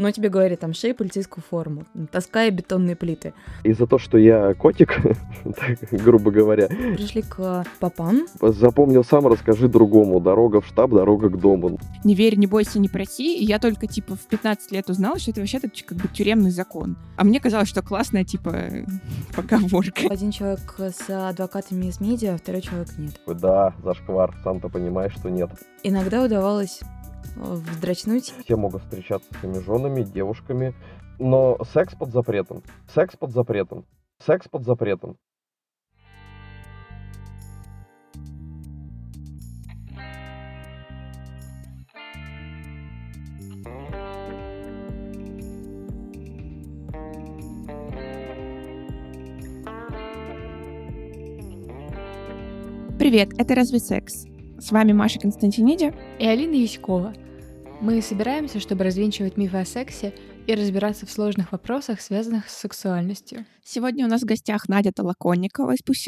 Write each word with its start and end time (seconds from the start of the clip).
Но 0.00 0.10
тебе 0.12 0.30
говорят, 0.30 0.60
там, 0.60 0.72
шей 0.72 0.94
полицейскую 0.94 1.44
форму, 1.46 1.84
таскай 2.10 2.48
бетонные 2.48 2.96
плиты. 2.96 3.34
И 3.64 3.74
за 3.74 3.86
то, 3.86 3.98
что 3.98 4.16
я 4.16 4.54
котик, 4.54 4.98
грубо 5.92 6.30
говоря. 6.30 6.68
Пришли 6.68 7.20
к 7.20 7.66
папам. 7.80 8.22
Запомнил 8.40 9.04
сам, 9.04 9.26
расскажи 9.26 9.68
другому. 9.68 10.18
Дорога 10.18 10.62
в 10.62 10.66
штаб, 10.66 10.92
дорога 10.92 11.28
к 11.28 11.38
дому. 11.38 11.78
Не 12.02 12.14
верь, 12.14 12.36
не 12.36 12.46
бойся, 12.46 12.78
не 12.78 12.88
проси. 12.88 13.36
И 13.40 13.44
я 13.44 13.58
только, 13.58 13.86
типа, 13.86 14.14
в 14.14 14.26
15 14.26 14.72
лет 14.72 14.88
узнала, 14.88 15.18
что 15.18 15.32
это 15.32 15.40
вообще-то 15.40 15.68
как 15.84 15.98
бы 15.98 16.08
тюремный 16.08 16.50
закон. 16.50 16.96
А 17.18 17.24
мне 17.24 17.38
казалось, 17.38 17.68
что 17.68 17.82
классная, 17.82 18.24
типа, 18.24 18.56
поговорка. 19.36 20.08
Один 20.08 20.30
человек 20.30 20.60
с 20.78 21.10
адвокатами 21.10 21.88
из 21.88 22.00
медиа, 22.00 22.36
а 22.36 22.38
второй 22.38 22.62
человек 22.62 22.88
нет. 22.96 23.20
Да, 23.26 23.74
зашквар. 23.84 24.34
Сам-то 24.44 24.70
понимаешь, 24.70 25.12
что 25.12 25.28
нет. 25.28 25.50
Иногда 25.82 26.24
удавалось 26.24 26.80
вздрачнуть. 27.40 28.34
Все 28.44 28.56
могут 28.56 28.82
встречаться 28.82 29.32
с 29.32 29.38
своими 29.38 29.58
женами, 29.58 30.02
девушками, 30.02 30.74
но 31.18 31.56
секс 31.72 31.94
под 31.94 32.10
запретом. 32.12 32.62
Секс 32.94 33.16
под 33.16 33.32
запретом. 33.32 33.84
Секс 34.24 34.48
под 34.48 34.64
запретом. 34.64 35.16
Привет, 52.98 53.30
это 53.38 53.54
«Разве 53.54 53.78
секс?» 53.78 54.26
С 54.58 54.70
вами 54.72 54.92
Маша 54.92 55.18
Константиниди 55.18 55.94
и 56.18 56.26
Алина 56.26 56.54
Яськова. 56.54 57.14
Мы 57.80 58.02
собираемся, 58.02 58.60
чтобы 58.60 58.84
развенчивать 58.84 59.38
мифы 59.38 59.56
о 59.56 59.64
сексе 59.64 60.12
и 60.46 60.54
разбираться 60.54 61.06
в 61.06 61.10
сложных 61.10 61.50
вопросах, 61.52 62.02
связанных 62.02 62.50
с 62.50 62.58
сексуальностью. 62.58 63.46
Сегодня 63.64 64.04
у 64.04 64.08
нас 64.08 64.20
в 64.20 64.26
гостях 64.26 64.68
Надя 64.68 64.92
Толоконникова 64.92 65.72
из 65.72 65.82
Пусть 65.82 66.06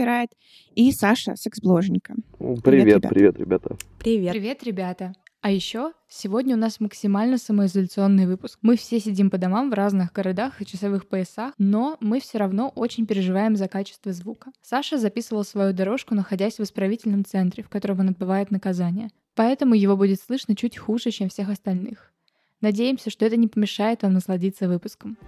и 0.74 0.92
Саша 0.92 1.34
Секс-бложенька. 1.34 2.14
Привет, 2.38 2.62
привет, 2.62 3.08
привет, 3.08 3.38
ребята. 3.38 3.77
Привет. 3.98 4.33
Привет, 4.33 4.62
ребята. 4.64 5.14
А 5.41 5.50
еще 5.50 5.92
сегодня 6.08 6.56
у 6.56 6.58
нас 6.58 6.78
максимально 6.78 7.38
самоизоляционный 7.38 8.27
выпуск. 8.27 8.58
Мы 8.61 8.77
все 8.77 9.00
сидим 9.00 9.30
по 9.30 9.39
домам 9.39 9.70
в 9.70 9.74
разных 9.74 10.12
городах 10.12 10.61
и 10.61 10.66
часовых 10.66 11.08
поясах, 11.08 11.55
но 11.56 11.96
мы 12.00 12.20
все 12.20 12.36
равно 12.36 12.68
очень 12.68 13.06
переживаем 13.06 13.56
за 13.56 13.66
качество 13.66 14.12
звука. 14.12 14.52
Саша 14.61 14.98
записывал 14.98 15.42
свою 15.42 15.72
дорожку, 15.72 16.14
находясь 16.14 16.58
в 16.58 16.62
исправительном 16.62 17.24
центре, 17.24 17.64
в 17.64 17.70
котором 17.70 18.00
он 18.00 18.11
отбывает 18.11 18.50
наказание. 18.50 19.08
Поэтому 19.34 19.75
его 19.75 19.97
будет 19.97 20.20
слышно 20.20 20.55
чуть 20.55 20.77
хуже, 20.77 21.11
чем 21.11 21.28
всех 21.28 21.48
остальных. 21.48 22.12
Надеемся, 22.61 23.11
что 23.11 23.25
это 23.25 23.36
не 23.36 23.48
помешает 23.48 24.02
вам 24.02 24.12
насладиться 24.12 24.69
выпуском. 24.69 25.19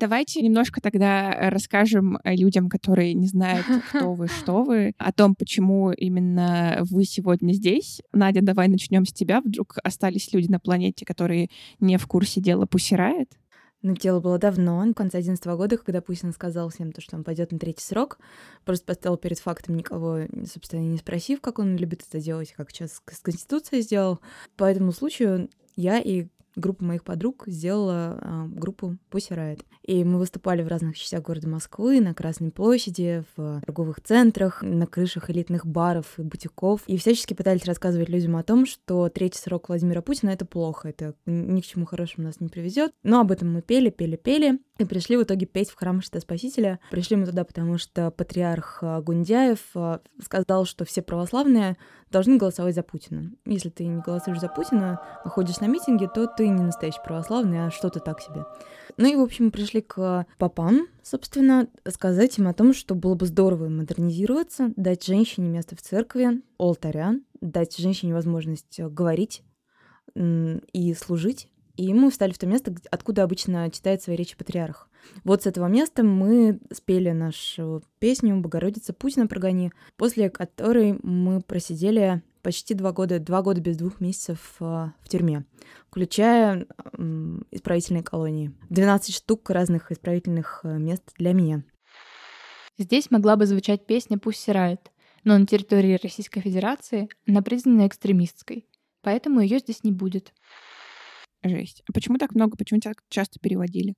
Давайте 0.00 0.40
немножко 0.40 0.80
тогда 0.80 1.50
расскажем 1.50 2.16
э, 2.24 2.34
людям, 2.34 2.70
которые 2.70 3.12
не 3.12 3.26
знают, 3.26 3.66
кто 3.90 4.14
вы, 4.14 4.28
что 4.40 4.62
вы, 4.64 4.94
о 4.96 5.12
том, 5.12 5.34
почему 5.34 5.90
именно 5.90 6.78
вы 6.90 7.04
сегодня 7.04 7.52
здесь. 7.52 8.00
Надя, 8.10 8.40
давай 8.40 8.68
начнем 8.68 9.04
с 9.04 9.12
тебя. 9.12 9.42
Вдруг 9.42 9.76
остались 9.84 10.32
люди 10.32 10.50
на 10.50 10.58
планете, 10.58 11.04
которые 11.04 11.50
не 11.80 11.98
в 11.98 12.06
курсе 12.06 12.40
дела 12.40 12.64
Пусирает? 12.64 13.39
Ну, 13.82 13.94
дело 13.94 14.20
было 14.20 14.38
давно, 14.38 14.82
в 14.84 14.92
конце 14.92 15.18
11 15.18 15.42
года, 15.46 15.78
когда 15.78 16.02
Путин 16.02 16.32
сказал 16.34 16.68
всем, 16.68 16.92
то, 16.92 17.00
что 17.00 17.16
он 17.16 17.24
пойдет 17.24 17.50
на 17.50 17.58
третий 17.58 17.82
срок, 17.82 18.18
просто 18.66 18.84
поставил 18.84 19.16
перед 19.16 19.38
фактом 19.38 19.74
никого, 19.74 20.26
собственно, 20.52 20.80
не 20.80 20.98
спросив, 20.98 21.40
как 21.40 21.58
он 21.58 21.76
любит 21.76 22.04
это 22.06 22.20
делать, 22.20 22.52
как 22.52 22.70
сейчас 22.70 23.00
с 23.10 23.20
Конституцией 23.20 23.80
сделал. 23.80 24.20
По 24.56 24.64
этому 24.64 24.92
случаю 24.92 25.48
я 25.76 25.98
и 25.98 26.26
группа 26.56 26.84
моих 26.84 27.04
подруг 27.04 27.44
сделала 27.46 28.18
э, 28.20 28.46
группу 28.48 28.96
Pussy 29.10 29.30
Riot. 29.30 29.64
И 29.82 30.04
мы 30.04 30.18
выступали 30.18 30.62
в 30.62 30.68
разных 30.68 30.96
частях 30.96 31.22
города 31.22 31.48
Москвы, 31.48 32.00
на 32.00 32.14
Красной 32.14 32.50
площади, 32.50 33.24
в 33.36 33.60
торговых 33.60 34.00
центрах, 34.00 34.62
на 34.62 34.86
крышах 34.86 35.30
элитных 35.30 35.66
баров 35.66 36.18
и 36.18 36.22
бутиков. 36.22 36.82
И 36.86 36.96
всячески 36.96 37.34
пытались 37.34 37.64
рассказывать 37.64 38.08
людям 38.08 38.36
о 38.36 38.42
том, 38.42 38.66
что 38.66 39.08
третий 39.08 39.38
срок 39.38 39.68
Владимира 39.68 40.02
Путина— 40.02 40.30
это 40.30 40.44
плохо, 40.44 40.88
это 40.88 41.14
ни 41.26 41.60
к 41.60 41.66
чему 41.66 41.86
хорошему 41.86 42.26
нас 42.26 42.40
не 42.40 42.48
приведет. 42.48 42.92
Но 43.02 43.20
об 43.20 43.32
этом 43.32 43.52
мы 43.52 43.62
пели, 43.62 43.90
пели, 43.90 44.16
пели. 44.16 44.58
И 44.80 44.84
пришли 44.86 45.18
в 45.18 45.24
итоге 45.24 45.44
петь 45.44 45.68
в 45.68 45.74
храм 45.76 45.98
Христа 45.98 46.20
Спасителя. 46.20 46.80
Пришли 46.90 47.14
мы 47.14 47.26
туда, 47.26 47.44
потому 47.44 47.76
что 47.76 48.10
патриарх 48.10 48.78
а, 48.80 49.02
Гундяев 49.02 49.58
а, 49.74 50.00
сказал, 50.24 50.64
что 50.64 50.86
все 50.86 51.02
православные 51.02 51.76
должны 52.10 52.38
голосовать 52.38 52.74
за 52.74 52.82
Путина. 52.82 53.30
Если 53.44 53.68
ты 53.68 53.84
не 53.84 54.00
голосуешь 54.00 54.40
за 54.40 54.48
Путина, 54.48 54.98
а 55.22 55.28
ходишь 55.28 55.60
на 55.60 55.66
митинги, 55.66 56.08
то 56.12 56.26
ты 56.26 56.48
не 56.48 56.62
настоящий 56.62 57.00
православный, 57.04 57.66
а 57.66 57.70
что-то 57.70 58.00
так 58.00 58.22
себе. 58.22 58.46
Ну 58.96 59.06
и, 59.06 59.16
в 59.16 59.20
общем, 59.20 59.50
пришли 59.50 59.82
к 59.82 60.26
попам, 60.38 60.86
собственно, 61.02 61.68
сказать 61.86 62.38
им 62.38 62.48
о 62.48 62.54
том, 62.54 62.72
что 62.72 62.94
было 62.94 63.14
бы 63.14 63.26
здорово 63.26 63.68
модернизироваться, 63.68 64.72
дать 64.76 65.04
женщине 65.04 65.50
место 65.50 65.76
в 65.76 65.82
церкви, 65.82 66.40
алтаря, 66.56 67.16
дать 67.42 67.76
женщине 67.76 68.14
возможность 68.14 68.80
говорить 68.80 69.42
и 70.14 70.94
служить. 70.94 71.48
И 71.80 71.94
мы 71.94 72.10
встали 72.10 72.32
в 72.32 72.38
то 72.38 72.46
место, 72.46 72.74
откуда 72.90 73.22
обычно 73.22 73.70
читает 73.70 74.02
свои 74.02 74.14
речи 74.14 74.36
патриарх. 74.36 74.90
Вот 75.24 75.44
с 75.44 75.46
этого 75.46 75.66
места 75.66 76.02
мы 76.02 76.60
спели 76.70 77.08
нашу 77.08 77.82
песню 77.98 78.38
«Богородица 78.38 78.92
Путина 78.92 79.26
прогони», 79.26 79.72
после 79.96 80.28
которой 80.28 80.98
мы 81.02 81.40
просидели 81.40 82.20
почти 82.42 82.74
два 82.74 82.92
года, 82.92 83.18
два 83.18 83.40
года 83.40 83.62
без 83.62 83.78
двух 83.78 83.98
месяцев 83.98 84.56
э, 84.60 84.64
в 85.00 85.08
тюрьме, 85.08 85.46
включая 85.88 86.66
исправительные 87.50 88.02
колонии. 88.02 88.52
12 88.68 89.14
штук 89.14 89.48
разных 89.48 89.90
исправительных 89.90 90.60
э, 90.64 90.76
мест 90.76 91.04
для 91.16 91.32
меня. 91.32 91.64
Здесь 92.76 93.10
могла 93.10 93.36
бы 93.36 93.46
звучать 93.46 93.86
песня 93.86 94.18
«Пусть 94.18 94.40
сирает», 94.40 94.90
но 95.24 95.38
на 95.38 95.46
территории 95.46 95.98
Российской 96.02 96.42
Федерации 96.42 97.08
она 97.26 97.40
признана 97.40 97.86
экстремистской, 97.86 98.66
поэтому 99.00 99.40
ее 99.40 99.60
здесь 99.60 99.82
не 99.82 99.92
будет. 99.92 100.34
Жесть. 101.42 101.82
А 101.86 101.92
почему 101.92 102.18
так 102.18 102.34
много? 102.34 102.56
Почему 102.56 102.80
так 102.80 103.02
часто 103.08 103.38
переводили? 103.40 103.94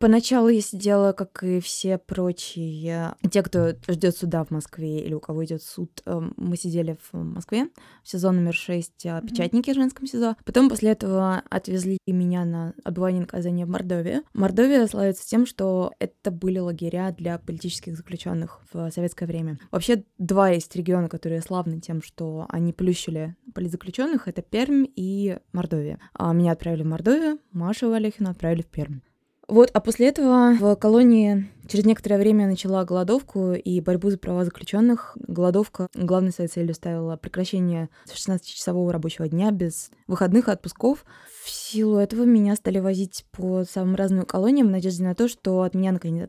Поначалу 0.00 0.48
я 0.48 0.60
сидела, 0.60 1.12
как 1.12 1.42
и 1.42 1.58
все 1.58 1.98
прочие, 1.98 3.16
те, 3.32 3.42
кто 3.42 3.72
ждет 3.88 4.16
суда 4.16 4.44
в 4.44 4.52
Москве 4.52 5.00
или 5.00 5.12
у 5.12 5.18
кого 5.18 5.44
идет 5.44 5.60
суд. 5.60 6.02
Эм, 6.06 6.34
мы 6.36 6.56
сидели 6.56 6.96
в 7.10 7.16
Москве, 7.16 7.68
в 8.04 8.08
сезон 8.08 8.36
номер 8.36 8.54
6, 8.54 9.06
а, 9.06 9.20
печатники 9.22 9.72
в 9.72 9.74
женском 9.74 10.06
СИЗО. 10.06 10.36
Потом 10.44 10.68
после 10.68 10.92
этого 10.92 11.42
отвезли 11.50 11.98
меня 12.06 12.44
на 12.44 12.74
отбывание 12.84 13.22
наказания 13.22 13.66
в 13.66 13.70
Мордовию. 13.70 14.22
Мордовия 14.34 14.86
славится 14.86 15.26
тем, 15.26 15.46
что 15.46 15.92
это 15.98 16.30
были 16.30 16.60
лагеря 16.60 17.12
для 17.18 17.38
политических 17.38 17.96
заключенных 17.96 18.60
в 18.72 18.92
советское 18.92 19.26
время. 19.26 19.58
Вообще, 19.72 20.04
два 20.18 20.50
есть 20.50 20.76
региона, 20.76 21.08
которые 21.08 21.42
славны 21.42 21.80
тем, 21.80 22.02
что 22.02 22.46
они 22.50 22.72
плющили 22.72 23.34
политзаключенных. 23.52 24.28
Это 24.28 24.42
Пермь 24.42 24.86
и 24.94 25.38
Мордовия. 25.52 25.98
А 26.12 26.32
меня 26.32 26.52
отправили 26.52 26.84
в 26.84 26.86
Мордовию, 26.86 27.40
Машу 27.50 27.90
Валехину 27.90 28.30
отправили 28.30 28.62
в 28.62 28.66
Пермь. 28.66 29.00
Вот, 29.48 29.70
а 29.72 29.80
после 29.80 30.08
этого 30.08 30.54
в 30.60 30.76
колонии 30.76 31.50
через 31.66 31.86
некоторое 31.86 32.18
время 32.18 32.46
начала 32.46 32.84
голодовку 32.84 33.52
и 33.52 33.80
борьбу 33.80 34.10
за 34.10 34.18
права 34.18 34.44
заключенных. 34.44 35.16
Голодовка 35.26 35.88
главной 35.94 36.32
своей 36.32 36.50
целью 36.50 36.74
ставила 36.74 37.16
прекращение 37.16 37.88
16-часового 38.06 38.92
рабочего 38.92 39.26
дня 39.26 39.50
без 39.50 39.90
выходных 40.06 40.48
и 40.48 40.50
отпусков. 40.50 41.06
В 41.42 41.48
силу 41.48 41.96
этого 41.96 42.24
меня 42.24 42.56
стали 42.56 42.78
возить 42.78 43.24
по 43.30 43.64
самым 43.64 43.94
разным 43.94 44.26
колониям 44.26 44.68
в 44.68 44.70
надежде 44.70 45.02
на 45.02 45.14
то, 45.14 45.28
что 45.28 45.62
от 45.62 45.74
меня 45.74 45.92
наконец 45.92 46.28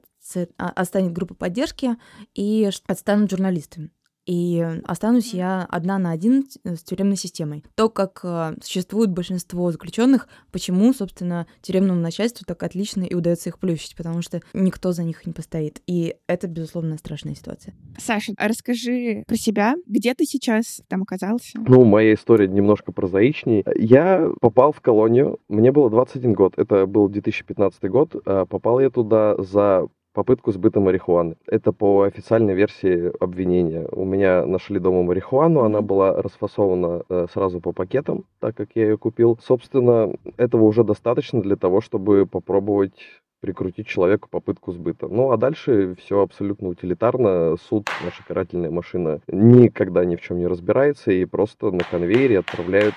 останет 0.58 1.12
группа 1.12 1.36
поддержки 1.36 1.98
и 2.36 2.70
отстанут 2.88 3.32
журналисты 3.32 3.90
и 4.26 4.66
останусь 4.86 5.34
я 5.34 5.66
одна 5.70 5.98
на 5.98 6.12
один 6.12 6.46
с 6.64 6.84
тюремной 6.84 7.16
системой. 7.16 7.64
То, 7.76 7.90
как 7.90 8.20
э, 8.24 8.56
существует 8.62 9.10
большинство 9.10 9.72
заключенных, 9.72 10.28
почему, 10.52 10.94
собственно, 10.94 11.48
тюремному 11.62 12.00
начальству 12.00 12.46
так 12.46 12.62
отлично 12.64 13.04
и 13.04 13.16
удается 13.16 13.50
их 13.50 13.60
плющить, 13.60 13.96
потому 13.96 14.22
что 14.22 14.42
никто 14.54 14.92
за 14.92 15.04
них 15.04 15.26
не 15.26 15.34
постоит. 15.34 15.82
И 15.88 16.16
это, 16.28 16.48
безусловно, 16.48 16.98
страшная 16.98 17.36
ситуация. 17.36 17.74
Саша, 17.98 18.34
а 18.38 18.48
расскажи 18.48 19.24
про 19.28 19.36
себя. 19.36 19.76
Где 19.88 20.14
ты 20.14 20.26
сейчас 20.26 20.82
там 20.88 21.02
оказался? 21.02 21.60
Ну, 21.68 21.84
моя 21.86 22.14
история 22.14 22.48
немножко 22.48 22.92
прозаичней. 22.92 23.64
Я 23.76 24.30
попал 24.42 24.72
в 24.72 24.82
колонию, 24.82 25.40
мне 25.48 25.72
было 25.72 25.90
21 25.90 26.34
год, 26.34 26.54
это 26.58 26.86
был 26.86 27.10
2015 27.10 27.84
год. 27.90 28.16
А 28.26 28.46
попал 28.46 28.80
я 28.80 28.90
туда 28.90 29.36
за 29.42 29.88
попытку 30.14 30.52
сбыта 30.52 30.80
марихуаны. 30.80 31.36
Это 31.48 31.72
по 31.72 32.04
официальной 32.04 32.54
версии 32.54 33.12
обвинения. 33.20 33.88
У 33.92 34.06
меня 34.06 34.46
нашли 34.46 34.80
дома 34.80 35.04
марихуану, 35.04 35.62
она 35.62 35.82
была 35.82 36.22
расфасована 36.22 37.04
э, 37.10 37.28
сразу 37.32 37.60
по 37.60 37.72
пакетам, 37.72 38.26
так 38.40 38.56
как 38.56 38.70
я 38.76 38.84
ее 38.84 38.98
купил. 38.98 39.40
Собственно, 39.42 40.14
этого 40.38 40.64
уже 40.64 40.84
достаточно 40.84 41.42
для 41.42 41.56
того, 41.56 41.82
чтобы 41.82 42.26
попробовать 42.26 43.22
прикрутить 43.42 43.88
человеку 43.88 44.28
попытку 44.30 44.72
сбыта. 44.72 45.08
Ну 45.08 45.32
а 45.32 45.38
дальше 45.38 45.96
все 45.96 46.22
абсолютно 46.22 46.68
утилитарно. 46.70 47.56
Суд, 47.70 47.90
наша 48.04 48.24
карательная 48.28 48.72
машина 48.72 49.22
никогда 49.28 50.04
ни 50.06 50.16
в 50.16 50.22
чем 50.22 50.40
не 50.40 50.48
разбирается 50.48 51.12
и 51.12 51.24
просто 51.26 51.72
на 51.72 51.84
конвейере 51.84 52.40
отправляют 52.40 52.96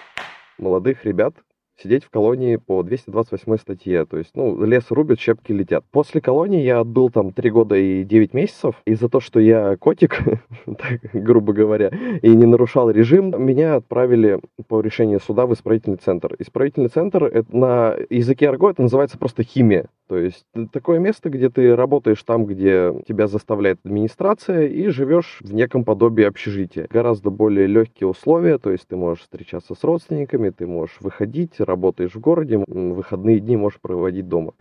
молодых 0.58 1.04
ребят 1.04 1.34
сидеть 1.80 2.04
в 2.04 2.10
колонии 2.10 2.56
по 2.56 2.82
228 2.82 3.56
статье. 3.56 4.04
То 4.04 4.18
есть, 4.18 4.30
ну, 4.34 4.64
лес 4.64 4.84
рубят, 4.90 5.20
щепки 5.20 5.52
летят. 5.52 5.84
После 5.90 6.20
колонии 6.20 6.62
я 6.62 6.80
отбыл 6.80 7.10
там 7.10 7.32
3 7.32 7.50
года 7.50 7.76
и 7.76 8.04
9 8.04 8.34
месяцев. 8.34 8.76
И 8.84 8.94
за 8.94 9.08
то, 9.08 9.20
что 9.20 9.40
я 9.40 9.76
котик, 9.76 10.18
так, 10.66 11.00
грубо 11.12 11.52
говоря, 11.52 11.90
и 12.22 12.28
не 12.28 12.46
нарушал 12.46 12.90
режим, 12.90 13.32
меня 13.44 13.76
отправили 13.76 14.40
по 14.68 14.80
решению 14.80 15.20
суда 15.20 15.46
в 15.46 15.54
исправительный 15.54 15.96
центр. 15.96 16.34
Исправительный 16.38 16.88
центр 16.88 17.24
это, 17.24 17.56
на 17.56 17.96
языке 18.10 18.48
арго 18.48 18.70
это 18.70 18.82
называется 18.82 19.18
просто 19.18 19.42
химия. 19.42 19.86
То 20.08 20.18
есть 20.18 20.44
такое 20.72 20.98
место, 20.98 21.30
где 21.30 21.48
ты 21.48 21.74
работаешь 21.74 22.22
там, 22.22 22.44
где 22.44 22.92
тебя 23.06 23.28
заставляет 23.28 23.78
администрация, 23.84 24.66
и 24.66 24.88
живешь 24.88 25.38
в 25.40 25.54
неком 25.54 25.84
подобии 25.84 26.24
общежития. 26.24 26.86
Гораздо 26.90 27.30
более 27.30 27.66
легкие 27.66 28.08
условия, 28.08 28.58
то 28.58 28.70
есть 28.70 28.86
ты 28.88 28.96
можешь 28.96 29.22
встречаться 29.22 29.74
с 29.74 29.82
родственниками, 29.84 30.50
ты 30.50 30.66
можешь 30.66 31.00
выходить, 31.00 31.60
работаешь 31.60 32.14
в 32.14 32.20
городе, 32.20 32.62
выходные 32.66 33.40
дни 33.40 33.56
можешь 33.56 33.80
проводить 33.80 34.28
дома. 34.28 34.52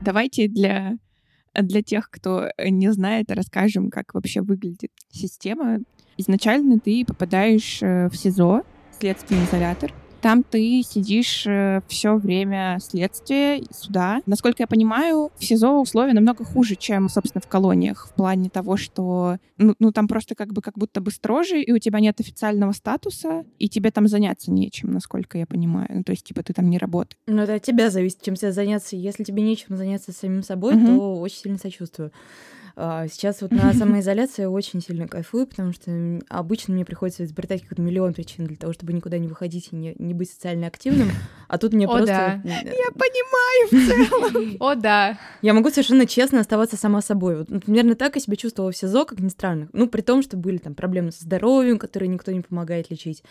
Давайте 0.00 0.46
для, 0.46 0.98
для 1.52 1.82
тех, 1.82 2.08
кто 2.10 2.50
не 2.64 2.92
знает, 2.92 3.32
расскажем, 3.32 3.90
как 3.90 4.14
вообще 4.14 4.40
выглядит 4.40 4.92
система. 5.10 5.80
Изначально 6.16 6.78
ты 6.78 7.04
попадаешь 7.04 7.78
э, 7.82 8.08
в 8.08 8.16
СИЗО, 8.16 8.62
следственный 8.98 9.44
изолятор, 9.44 9.92
там 10.26 10.42
ты 10.42 10.82
сидишь 10.82 11.46
э, 11.46 11.82
все 11.86 12.16
время 12.16 12.78
следствия, 12.80 13.62
суда. 13.70 14.22
Насколько 14.26 14.64
я 14.64 14.66
понимаю, 14.66 15.30
в 15.38 15.44
СИЗО 15.44 15.80
условия 15.80 16.14
намного 16.14 16.44
хуже, 16.44 16.74
чем, 16.74 17.08
собственно, 17.08 17.40
в 17.40 17.46
колониях. 17.46 18.08
В 18.08 18.14
плане 18.14 18.50
того, 18.50 18.76
что 18.76 19.36
ну, 19.56 19.76
ну 19.78 19.92
там 19.92 20.08
просто 20.08 20.34
как 20.34 20.52
бы 20.52 20.62
как 20.62 20.76
будто 20.76 21.00
бы 21.00 21.12
строже, 21.12 21.62
и 21.62 21.70
у 21.72 21.78
тебя 21.78 22.00
нет 22.00 22.18
официального 22.18 22.72
статуса, 22.72 23.44
и 23.60 23.68
тебе 23.68 23.92
там 23.92 24.08
заняться 24.08 24.50
нечем, 24.50 24.90
насколько 24.90 25.38
я 25.38 25.46
понимаю. 25.46 25.88
Ну, 25.90 26.02
то 26.02 26.10
есть, 26.10 26.24
типа, 26.24 26.42
ты 26.42 26.52
там 26.52 26.70
не 26.70 26.78
работаешь. 26.78 27.20
Ну, 27.28 27.42
это 27.42 27.54
от 27.54 27.62
тебя 27.62 27.90
зависит, 27.90 28.22
чем 28.22 28.34
тебе 28.34 28.50
заняться. 28.50 28.96
Если 28.96 29.22
тебе 29.22 29.42
нечем 29.42 29.76
заняться 29.76 30.10
самим 30.10 30.42
собой, 30.42 30.74
угу. 30.74 30.86
то 30.86 31.20
очень 31.20 31.36
сильно 31.36 31.58
сочувствую. 31.58 32.10
А, 32.78 33.08
сейчас 33.08 33.40
вот 33.40 33.52
на 33.52 33.72
самоизоляции 33.74 34.42
я 34.42 34.50
очень 34.50 34.82
сильно 34.82 35.08
кайфую, 35.08 35.46
потому 35.46 35.72
что 35.72 36.20
обычно 36.28 36.74
мне 36.74 36.84
приходится 36.84 37.24
изобретать 37.24 37.62
какой-то 37.62 37.80
миллион 37.80 38.12
причин 38.12 38.44
для 38.44 38.56
того, 38.56 38.74
чтобы 38.74 38.92
никуда 38.92 39.16
не 39.16 39.28
выходить 39.28 39.68
и 39.72 39.76
не, 39.76 39.94
не 39.98 40.12
быть 40.12 40.30
социально 40.30 40.66
активным, 40.66 41.10
а 41.48 41.56
тут 41.56 41.72
мне 41.72 41.86
просто... 41.86 42.42
Да. 42.44 42.50
Я 42.50 42.90
понимаю 42.92 43.68
в 43.70 44.30
целом. 44.30 44.56
О, 44.60 44.74
да. 44.74 45.18
Я 45.40 45.54
могу 45.54 45.70
совершенно 45.70 46.06
честно 46.06 46.40
оставаться 46.40 46.76
сама 46.76 47.00
собой. 47.00 47.38
Вот, 47.38 47.48
примерно 47.64 47.94
так 47.94 48.16
я 48.16 48.20
себя 48.20 48.36
чувствовала 48.36 48.72
в 48.72 48.76
СИЗО, 48.76 49.06
как 49.06 49.20
ни 49.20 49.28
странно. 49.28 49.68
Ну, 49.72 49.88
при 49.88 50.02
том, 50.02 50.22
что 50.22 50.36
были 50.36 50.58
там 50.58 50.74
проблемы 50.74 51.12
со 51.12 51.24
здоровьем, 51.24 51.78
которые 51.78 52.10
никто 52.10 52.30
не 52.30 52.42
помогает 52.42 52.90
лечить. 52.90 53.22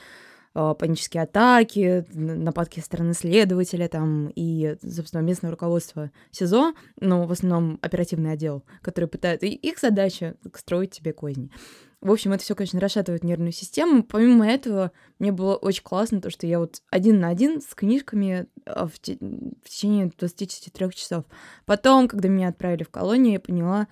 А, 0.57 0.73
панические 0.73 1.23
атаки, 1.23 2.05
нападки 2.13 2.79
со 2.79 2.85
стороны 2.85 3.13
следователя 3.13 3.89
там, 3.89 4.31
и, 4.35 4.77
собственно, 4.81 5.19
местное 5.19 5.51
руководство 5.51 6.11
СИЗО, 6.31 6.73
но 7.01 7.27
в 7.27 7.31
основном 7.33 7.77
оперативный 7.81 8.31
отдел, 8.31 8.63
который 8.81 9.09
пытает... 9.09 9.43
И 9.43 9.49
их 9.49 9.79
задача— 9.79 10.35
строить 10.53 10.91
тебе 10.91 11.11
козни. 11.11 11.51
В 11.99 12.09
общем, 12.09 12.31
это 12.31 12.43
все, 12.43 12.55
конечно, 12.55 12.79
расшатывает 12.79 13.25
нервную 13.25 13.51
систему. 13.51 14.01
Помимо 14.01 14.47
этого, 14.47 14.93
мне 15.19 15.33
было 15.33 15.55
очень 15.55 15.83
классно 15.83 16.21
то, 16.21 16.29
что 16.29 16.47
я 16.47 16.59
вот 16.59 16.81
один 16.89 17.19
на 17.19 17.27
один 17.27 17.59
с 17.59 17.75
книжками 17.75 18.47
а, 18.65 18.87
в, 18.87 18.97
те... 18.99 19.17
в 19.17 19.69
течение 19.69 20.09
23 20.17 20.91
часов. 20.91 21.25
Потом, 21.65 22.07
когда 22.07 22.29
меня 22.29 22.47
отправили 22.47 22.83
в 22.83 22.89
колонию, 22.89 23.33
я 23.33 23.39
поняла, 23.41 23.87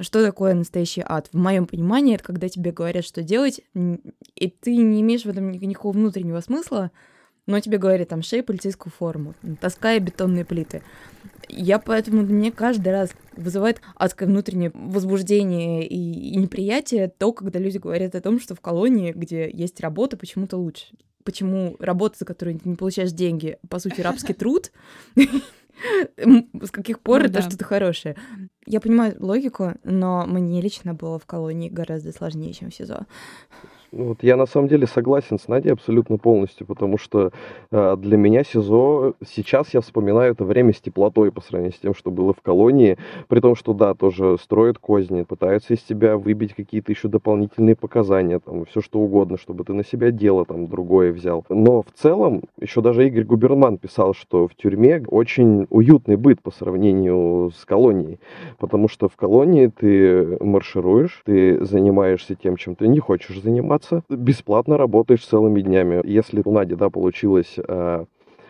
что 0.00 0.24
такое 0.24 0.54
настоящий 0.54 1.02
ад? 1.04 1.28
В 1.32 1.36
моем 1.36 1.66
понимании, 1.66 2.14
это 2.14 2.24
когда 2.24 2.48
тебе 2.48 2.72
говорят, 2.72 3.04
что 3.04 3.22
делать, 3.22 3.60
и 3.74 4.48
ты 4.48 4.76
не 4.76 5.00
имеешь 5.00 5.24
в 5.24 5.28
этом 5.28 5.50
никакого 5.50 5.92
внутреннего 5.92 6.40
смысла, 6.40 6.90
но 7.46 7.60
тебе 7.60 7.78
говорят 7.78 8.08
там 8.08 8.22
шей 8.22 8.42
полицейскую 8.42 8.92
форму, 8.92 9.34
таская 9.60 9.98
бетонные 10.00 10.44
плиты. 10.44 10.82
Я 11.48 11.78
поэтому 11.78 12.22
мне 12.22 12.52
каждый 12.52 12.90
раз 12.90 13.10
вызывает 13.34 13.80
адское 13.96 14.28
внутреннее 14.28 14.70
возбуждение 14.74 15.86
и, 15.86 16.32
и 16.34 16.36
неприятие 16.36 17.08
то, 17.08 17.32
когда 17.32 17.58
люди 17.58 17.78
говорят 17.78 18.14
о 18.14 18.20
том, 18.20 18.38
что 18.38 18.54
в 18.54 18.60
колонии, 18.60 19.12
где 19.12 19.50
есть 19.50 19.80
работа, 19.80 20.18
почему-то 20.18 20.58
лучше. 20.58 20.86
Почему 21.24 21.76
работа, 21.78 22.18
за 22.18 22.26
которую 22.26 22.58
ты 22.58 22.68
не 22.68 22.76
получаешь 22.76 23.12
деньги, 23.12 23.58
по 23.70 23.78
сути, 23.78 24.02
рабский 24.02 24.34
труд, 24.34 24.70
С 26.16 26.70
каких 26.70 27.00
пор 27.00 27.20
ну, 27.20 27.24
это 27.26 27.34
да. 27.34 27.42
что-то 27.42 27.64
хорошее? 27.64 28.16
Я 28.66 28.80
понимаю 28.80 29.16
логику, 29.18 29.74
но 29.84 30.26
мне 30.26 30.60
лично 30.60 30.94
было 30.94 31.18
в 31.18 31.26
колонии 31.26 31.68
гораздо 31.68 32.12
сложнее, 32.12 32.52
чем 32.52 32.70
в 32.70 32.74
СИЗО. 32.74 33.06
Ну, 33.90 34.08
вот 34.08 34.22
я 34.22 34.36
на 34.36 34.44
самом 34.44 34.68
деле 34.68 34.86
согласен 34.86 35.38
с 35.38 35.48
Надей 35.48 35.72
абсолютно 35.72 36.18
полностью, 36.18 36.66
потому 36.66 36.98
что 36.98 37.32
э, 37.70 37.96
для 37.96 38.18
меня 38.18 38.44
СИЗО, 38.44 39.14
сейчас 39.26 39.72
я 39.72 39.80
вспоминаю 39.80 40.32
это 40.32 40.44
время 40.44 40.74
с 40.74 40.80
теплотой 40.80 41.32
по 41.32 41.40
сравнению 41.40 41.74
с 41.74 41.80
тем, 41.80 41.94
что 41.94 42.10
было 42.10 42.34
в 42.34 42.42
колонии, 42.42 42.98
при 43.28 43.40
том, 43.40 43.56
что 43.56 43.72
да, 43.72 43.94
тоже 43.94 44.36
строят 44.42 44.78
козни, 44.78 45.22
пытаются 45.22 45.72
из 45.72 45.80
тебя 45.80 46.18
выбить 46.18 46.54
какие-то 46.54 46.92
еще 46.92 47.08
дополнительные 47.08 47.76
показания, 47.76 48.40
там, 48.40 48.66
все 48.66 48.82
что 48.82 48.98
угодно, 48.98 49.38
чтобы 49.38 49.64
ты 49.64 49.72
на 49.72 49.84
себя 49.84 50.10
дело 50.10 50.44
там 50.44 50.66
другое 50.66 51.10
взял. 51.10 51.46
Но 51.48 51.80
в 51.80 51.90
целом, 51.94 52.42
еще 52.60 52.82
даже 52.82 53.06
Игорь 53.06 53.24
Губерман 53.24 53.78
писал, 53.78 54.12
что 54.12 54.48
в 54.48 54.54
тюрьме 54.54 55.02
очень 55.08 55.66
уютный 55.70 56.16
быт 56.16 56.42
по 56.42 56.50
сравнению 56.50 57.52
с 57.56 57.64
колонией, 57.64 58.20
потому 58.58 58.88
что 58.88 59.08
в 59.08 59.16
колонии 59.16 59.68
ты 59.68 60.36
маршируешь, 60.40 61.22
ты 61.24 61.64
занимаешься 61.64 62.34
тем, 62.34 62.56
чем 62.56 62.74
ты 62.74 62.86
не 62.86 62.98
хочешь 62.98 63.40
заниматься, 63.40 63.77
заниматься, 63.78 64.02
бесплатно 64.08 64.76
работаешь 64.76 65.24
целыми 65.24 65.60
днями. 65.60 66.00
Если 66.04 66.42
у 66.44 66.52
Нади, 66.52 66.74
да, 66.74 66.90
получилось 66.90 67.56
э, 67.56 68.04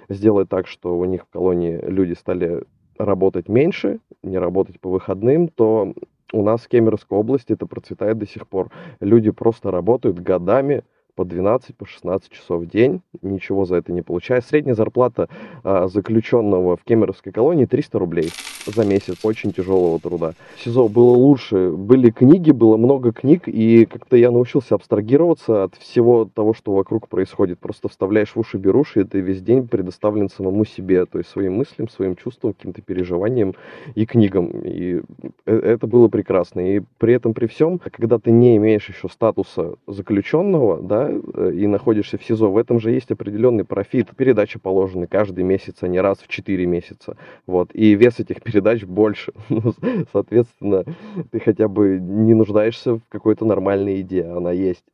сделать 0.08 0.48
так, 0.48 0.66
что 0.66 0.98
у 0.98 1.04
них 1.04 1.22
в 1.24 1.28
колонии 1.32 1.78
люди 1.82 2.14
стали 2.14 2.64
работать 2.98 3.48
меньше, 3.48 4.00
не 4.22 4.38
работать 4.38 4.80
по 4.80 4.90
выходным, 4.90 5.48
то 5.48 5.94
у 6.32 6.42
нас 6.42 6.62
в 6.62 6.68
Кемеровской 6.68 7.16
области 7.16 7.52
это 7.52 7.66
процветает 7.66 8.18
до 8.18 8.26
сих 8.26 8.46
пор. 8.48 8.70
Люди 9.00 9.30
просто 9.30 9.70
работают 9.70 10.18
годами, 10.18 10.82
по 11.18 11.24
12, 11.24 11.74
по 11.76 11.84
16 11.84 12.30
часов 12.30 12.62
в 12.62 12.66
день, 12.66 13.00
ничего 13.22 13.64
за 13.64 13.74
это 13.74 13.92
не 13.92 14.02
получая. 14.02 14.40
Средняя 14.40 14.76
зарплата 14.76 15.28
а, 15.64 15.88
заключенного 15.88 16.76
в 16.76 16.84
Кемеровской 16.84 17.32
колонии 17.32 17.64
300 17.64 17.98
рублей 17.98 18.30
за 18.66 18.84
месяц 18.84 19.24
очень 19.24 19.52
тяжелого 19.52 19.98
труда. 19.98 20.34
СИЗО 20.62 20.86
было 20.86 21.10
лучше, 21.10 21.70
были 21.70 22.10
книги, 22.10 22.52
было 22.52 22.76
много 22.76 23.12
книг, 23.12 23.48
и 23.48 23.84
как-то 23.86 24.16
я 24.16 24.30
научился 24.30 24.76
абстрагироваться 24.76 25.64
от 25.64 25.74
всего 25.74 26.28
того, 26.32 26.54
что 26.54 26.72
вокруг 26.72 27.08
происходит. 27.08 27.58
Просто 27.58 27.88
вставляешь 27.88 28.36
в 28.36 28.38
уши 28.38 28.56
беруши, 28.56 29.00
и 29.00 29.04
ты 29.04 29.18
весь 29.18 29.42
день 29.42 29.66
предоставлен 29.66 30.28
самому 30.28 30.64
себе, 30.64 31.04
то 31.06 31.18
есть 31.18 31.30
своим 31.30 31.54
мыслям, 31.54 31.88
своим 31.88 32.14
чувствам, 32.14 32.52
каким-то 32.52 32.80
переживаниям 32.82 33.54
и 33.96 34.06
книгам. 34.06 34.50
И 34.64 35.00
э, 35.46 35.56
это 35.56 35.88
было 35.88 36.06
прекрасно. 36.06 36.76
И 36.76 36.82
при 36.98 37.14
этом, 37.14 37.34
при 37.34 37.46
всем, 37.46 37.80
когда 37.80 38.18
ты 38.18 38.30
не 38.30 38.56
имеешь 38.56 38.88
еще 38.88 39.08
статуса 39.08 39.74
заключенного, 39.88 40.80
да, 40.80 41.07
Э, 41.08 41.52
и 41.54 41.66
находишься 41.66 42.18
в 42.18 42.24
СИЗО, 42.24 42.50
в 42.50 42.56
этом 42.56 42.80
же 42.80 42.90
есть 42.90 43.10
определенный 43.10 43.64
профит. 43.64 44.08
Передачи 44.16 44.58
положены 44.58 45.06
каждый 45.06 45.44
месяц, 45.44 45.76
а 45.80 45.88
не 45.88 46.00
раз 46.00 46.18
в 46.18 46.28
4 46.28 46.66
месяца. 46.66 47.16
Вот. 47.46 47.70
И 47.74 47.94
вес 47.94 48.20
этих 48.20 48.42
передач 48.42 48.84
больше. 48.84 49.32
Ну, 49.58 49.74
соответственно, 50.12 50.84
ты 51.32 51.40
хотя 51.40 51.68
бы 51.68 51.98
не 51.98 52.34
нуждаешься 52.34 52.94
в 52.94 53.00
какой-то 53.08 53.44
нормальной 53.44 54.02
идее, 54.02 54.30
она 54.30 54.52
есть. 54.52 54.84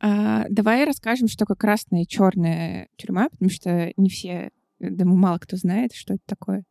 А, 0.00 0.46
давай 0.48 0.84
расскажем, 0.84 1.28
что 1.28 1.38
такое 1.38 1.56
красная 1.56 2.02
и 2.02 2.06
черная 2.06 2.88
тюрьма, 2.96 3.28
потому 3.28 3.50
что 3.50 3.92
не 3.96 4.08
все, 4.08 4.50
думаю, 4.80 5.18
мало 5.18 5.38
кто 5.38 5.56
знает, 5.56 5.92
что 5.92 6.14
это 6.14 6.22
такое. 6.26 6.64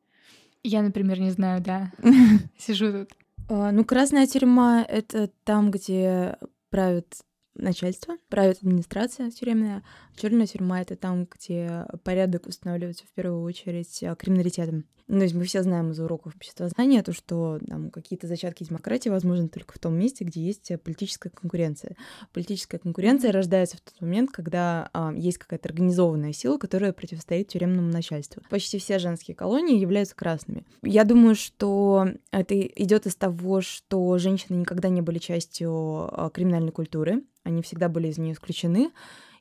Я, 0.64 0.82
например, 0.82 1.20
не 1.20 1.32
знаю, 1.32 1.62
да. 1.62 1.92
Сижу 2.58 2.92
тут. 2.92 3.10
А, 3.50 3.72
ну, 3.72 3.84
красная 3.84 4.28
тюрьма— 4.28 4.86
это 4.88 5.30
там, 5.44 5.72
где 5.72 6.38
правит 6.70 7.18
начальство. 7.56 8.18
правит 8.30 8.58
администрация 8.58 9.32
тюремная. 9.32 9.84
Черная 10.16 10.48
тюрьма— 10.48 10.82
это 10.84 10.96
там, 10.96 11.26
где 11.26 11.86
порядок 12.04 12.48
устанавливается 12.48 13.06
в 13.06 13.12
первую 13.12 13.44
очередь 13.44 14.04
а, 14.04 14.16
криминалитетом. 14.16 14.86
Ну, 15.08 15.18
то 15.18 15.24
есть 15.24 15.36
мы 15.36 15.44
все 15.44 15.62
знаем 15.62 15.92
из 15.92 16.00
уроков 16.00 16.36
обществознания 16.38 17.04
то, 17.04 17.12
что 17.12 17.60
там 17.68 17.92
какие-то 17.92 18.28
зачатки 18.28 18.64
демократии 18.64 19.10
возможны 19.10 19.50
только 19.50 19.74
в 19.74 19.80
том 19.80 19.96
месте, 19.96 20.24
где 20.24 20.42
есть 20.42 20.72
политическая 20.84 21.30
конкуренция. 21.30 21.98
Политическая 22.32 22.78
конкуренция 22.78 23.34
рождается 23.34 23.76
в 23.76 23.82
тот 23.82 24.00
момент, 24.00 24.32
когда 24.32 24.90
а, 24.94 25.12
есть 25.14 25.38
какая-то 25.38 25.68
организованная 25.68 26.32
сила, 26.32 26.58
которая 26.58 26.94
противостоит 26.94 27.50
тюремному 27.50 27.92
начальству. 27.92 28.42
Почти 28.50 28.80
все 28.80 29.00
женские 29.00 29.36
колонии 29.36 29.78
являются 29.78 30.16
красными. 30.16 30.66
Я 30.82 31.04
думаю, 31.04 31.36
что 31.36 32.08
это 32.32 32.58
идет 32.58 33.06
из 33.06 33.16
того, 33.16 33.60
что 33.60 34.18
женщины 34.18 34.56
никогда 34.56 34.88
не 34.88 35.02
были 35.02 35.18
частью 35.18 35.72
а, 35.74 36.30
криминальной 36.30 36.72
культуры, 36.72 37.24
они 37.44 37.62
всегда 37.62 37.90
были 37.90 38.08
из 38.08 38.18
нее 38.18 38.34
исключены. 38.34 38.92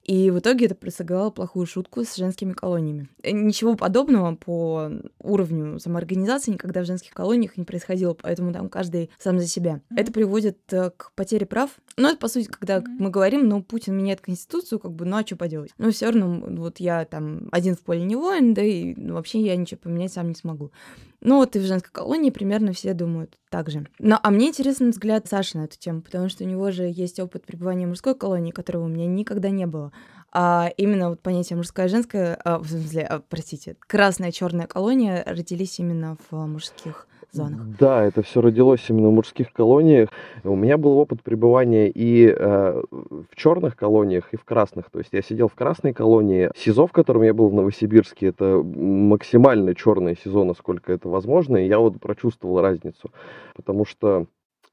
И 0.05 0.31
в 0.31 0.39
итоге 0.39 0.67
это 0.67 0.91
сыграло 0.91 1.31
плохую 1.31 1.67
шутку 1.67 2.05
с 2.05 2.17
женскими 2.17 2.53
колониями. 2.53 3.09
Э, 3.23 3.33
ничего 3.33 3.77
подобного 3.77 4.35
по 4.35 4.91
уровню 5.23 5.79
самоорганизации 5.79 6.53
никогда 6.53 6.83
в 6.83 6.87
женских 6.87 7.13
колониях 7.13 7.57
не 7.59 7.65
происходило, 7.65 8.15
поэтому 8.15 8.53
там 8.53 8.69
каждый 8.71 9.11
сам 9.19 9.39
за 9.39 9.47
себя. 9.47 9.75
Mm-hmm. 9.75 10.01
Это 10.01 10.13
приводит 10.13 10.59
э, 10.73 10.91
к 10.97 11.13
потере 11.15 11.45
прав. 11.45 11.71
Но 11.97 12.09
это, 12.09 12.19
по 12.19 12.29
сути, 12.29 12.47
когда 12.47 12.79
mm-hmm. 12.79 12.97
мы 12.99 13.11
говорим, 13.11 13.47
ну, 13.47 13.63
Путин 13.63 13.97
меняет 13.97 14.23
конституцию, 14.23 14.79
как 14.79 14.93
бы, 14.93 15.05
ну, 15.05 15.19
а 15.19 15.27
что 15.27 15.37
поделать? 15.37 15.73
Но 15.77 15.91
все 15.91 16.07
равно, 16.07 16.45
вот 16.49 16.81
я 16.81 17.05
там 17.05 17.49
один 17.53 17.77
в 17.77 17.81
поле 17.81 18.03
не 18.03 18.17
воин, 18.17 18.55
да 18.55 18.63
и 18.63 18.95
ну, 18.95 19.15
вообще 19.15 19.41
я 19.43 19.55
ничего 19.55 19.79
поменять 19.83 20.13
сам 20.13 20.29
не 20.29 20.35
смогу. 20.35 20.73
Ну 21.21 21.37
вот 21.37 21.55
и 21.55 21.59
в 21.59 21.63
женской 21.63 21.91
колонии 21.93 22.31
примерно 22.31 22.73
все 22.73 22.95
думают 22.95 23.37
так 23.51 23.71
же. 23.71 23.87
Но, 23.99 24.19
а 24.23 24.31
мне 24.31 24.49
интересен 24.49 24.91
взгляд 24.91 25.27
Саши 25.29 25.59
на 25.59 25.65
эту 25.65 25.79
тему, 25.79 26.01
потому 26.01 26.29
что 26.29 26.45
у 26.45 26.47
него 26.47 26.71
же 26.71 26.85
есть 26.85 27.21
опыт 27.21 27.45
пребывания 27.45 27.87
в 27.87 27.91
мужской 27.91 28.15
колонии, 28.15 28.53
которого 28.53 28.85
у 28.85 28.89
меня 28.89 29.07
никогда 29.07 29.51
не 29.51 29.67
было. 29.67 29.93
А 30.33 30.71
именно 30.77 31.11
вот 31.11 31.21
понятие 31.21 31.57
мужская 31.57 31.87
и 31.87 31.91
женская, 31.91 32.35
а, 32.45 32.59
в 32.59 32.69
смысле, 32.69 33.03
а, 33.03 33.21
простите, 33.21 33.77
красная 33.81 34.31
черная 34.31 34.67
колония 34.67 35.25
родились 35.27 35.79
именно 35.79 36.17
в 36.31 36.37
мужских 36.47 37.07
зонах. 37.33 37.61
Да, 37.79 38.05
это 38.05 38.23
все 38.23 38.41
родилось 38.41 38.85
именно 38.89 39.09
в 39.09 39.13
мужских 39.13 39.53
колониях. 39.53 40.09
У 40.45 40.57
меня 40.57 40.79
был 40.79 40.99
опыт 40.99 41.23
пребывания 41.23 41.89
и 41.89 42.27
э, 42.27 42.83
в 42.91 43.37
черных 43.37 43.77
колониях, 43.77 44.33
и 44.33 44.37
в 44.37 44.45
красных. 44.45 44.91
То 44.91 44.99
есть 44.99 45.11
я 45.13 45.23
сидел 45.23 45.49
в 45.49 45.55
красной 45.55 45.93
колонии. 45.93 46.51
СИЗО, 46.57 46.87
в 46.87 46.93
котором 46.93 47.23
я 47.23 47.35
был 47.35 47.49
в 47.49 47.55
Новосибирске, 47.55 48.29
это 48.29 48.63
максимально 48.65 49.75
черное 49.75 50.17
СИЗО, 50.17 50.45
насколько 50.45 50.93
это 50.93 51.09
возможно. 51.09 51.57
И 51.57 51.69
я 51.69 51.79
вот 51.79 52.01
прочувствовал 52.01 52.61
разницу. 52.61 53.11
Потому 53.55 53.85
что 53.85 54.27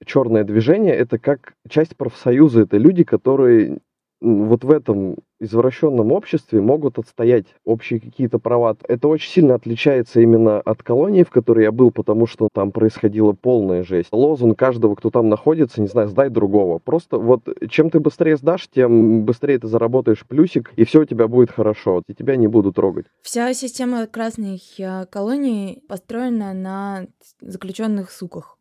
черное 0.05 0.43
движение 0.43 0.95
это 0.95 1.17
как 1.17 1.53
часть 1.69 1.95
профсоюза. 1.95 2.61
Это 2.61 2.77
люди, 2.77 3.03
которые 3.03 3.79
вот 4.21 4.63
в 4.63 4.71
этом 4.71 5.17
извращенном 5.39 6.11
обществе 6.11 6.61
могут 6.61 6.97
отстоять 6.97 7.45
общие 7.65 7.99
какие-то 7.99 8.39
права. 8.39 8.75
Это 8.87 9.07
очень 9.07 9.31
сильно 9.31 9.55
отличается 9.55 10.21
именно 10.21 10.59
от 10.59 10.83
колонии, 10.83 11.23
в 11.23 11.29
которой 11.29 11.63
я 11.63 11.71
был, 11.71 11.91
потому 11.91 12.27
что 12.27 12.49
там 12.53 12.71
происходила 12.71 13.33
полная 13.33 13.83
жесть. 13.83 14.09
Лозунг 14.11 14.57
каждого, 14.57 14.95
кто 14.95 15.09
там 15.09 15.29
находится, 15.29 15.81
не 15.81 15.87
знаю, 15.87 16.07
сдай 16.07 16.29
другого. 16.29 16.79
Просто 16.79 17.17
вот 17.17 17.43
чем 17.69 17.89
ты 17.89 17.99
быстрее 17.99 18.37
сдашь, 18.37 18.67
тем 18.73 19.23
быстрее 19.23 19.59
ты 19.59 19.67
заработаешь 19.67 20.25
плюсик, 20.25 20.71
и 20.75 20.85
все 20.85 21.01
у 21.01 21.05
тебя 21.05 21.27
будет 21.27 21.51
хорошо, 21.51 22.01
и 22.07 22.13
тебя 22.13 22.35
не 22.35 22.47
будут 22.47 22.75
трогать. 22.75 23.05
Вся 23.21 23.53
система 23.53 24.07
красных 24.07 24.61
э, 24.79 25.05
колоний 25.09 25.83
построена 25.87 26.53
на 26.53 27.07
заключенных 27.41 28.11
суках 28.11 28.56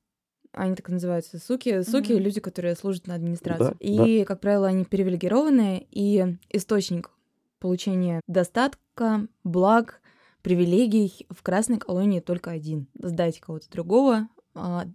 они 0.56 0.75
так 0.75 0.88
называются, 0.88 1.38
суки. 1.38 1.82
Суки 1.82 2.12
mm-hmm. 2.12 2.18
люди, 2.18 2.40
которые 2.40 2.75
служат 2.75 3.06
на 3.06 3.14
администрацию. 3.14 3.76
Да, 3.78 3.86
и, 3.86 4.20
да. 4.20 4.25
как 4.25 4.40
правило, 4.40 4.66
они 4.66 4.84
привилегированные, 4.84 5.86
и 5.90 6.36
источник 6.50 7.10
получения 7.58 8.20
достатка, 8.26 9.26
благ, 9.44 10.00
привилегий 10.42 11.26
в 11.30 11.42
красной 11.42 11.78
колонии 11.78 12.20
только 12.20 12.50
один. 12.50 12.86
Сдать 12.98 13.38
кого-то 13.40 13.70
другого, 13.70 14.28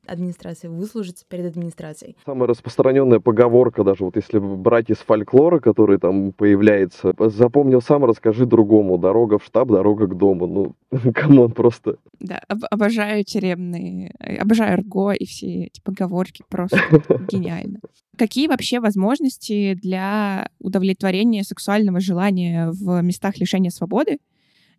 администрации, 0.05 0.67
выслужиться 0.67 1.25
перед 1.27 1.45
администрацией. 1.45 2.15
Самая 2.25 2.47
распространенная 2.47 3.19
поговорка, 3.19 3.83
даже 3.83 4.03
вот 4.03 4.15
если 4.15 4.39
брать 4.39 4.89
из 4.89 4.97
фольклора, 4.97 5.59
который 5.59 5.97
там 5.97 6.31
появляется, 6.31 7.13
запомнил 7.29 7.81
сам, 7.81 8.05
расскажи 8.05 8.45
другому. 8.45 8.97
Дорога 8.97 9.37
в 9.37 9.43
штаб, 9.43 9.69
дорога 9.69 10.07
к 10.07 10.17
дому. 10.17 10.47
Ну, 10.91 11.11
come 11.13 11.35
on, 11.35 11.51
просто. 11.51 11.97
Да, 12.19 12.41
об- 12.47 12.65
обожаю 12.69 13.23
тюремные, 13.23 14.13
обожаю 14.39 14.77
РГО 14.79 15.11
и 15.11 15.25
все 15.25 15.65
эти 15.65 15.81
поговорки, 15.81 16.43
просто 16.49 16.79
гениально. 17.31 17.79
Какие 18.17 18.47
вообще 18.47 18.79
возможности 18.79 19.73
для 19.73 20.49
удовлетворения 20.59 21.43
сексуального 21.43 21.99
желания 21.99 22.69
в 22.71 23.01
местах 23.01 23.37
лишения 23.37 23.71
свободы? 23.71 24.19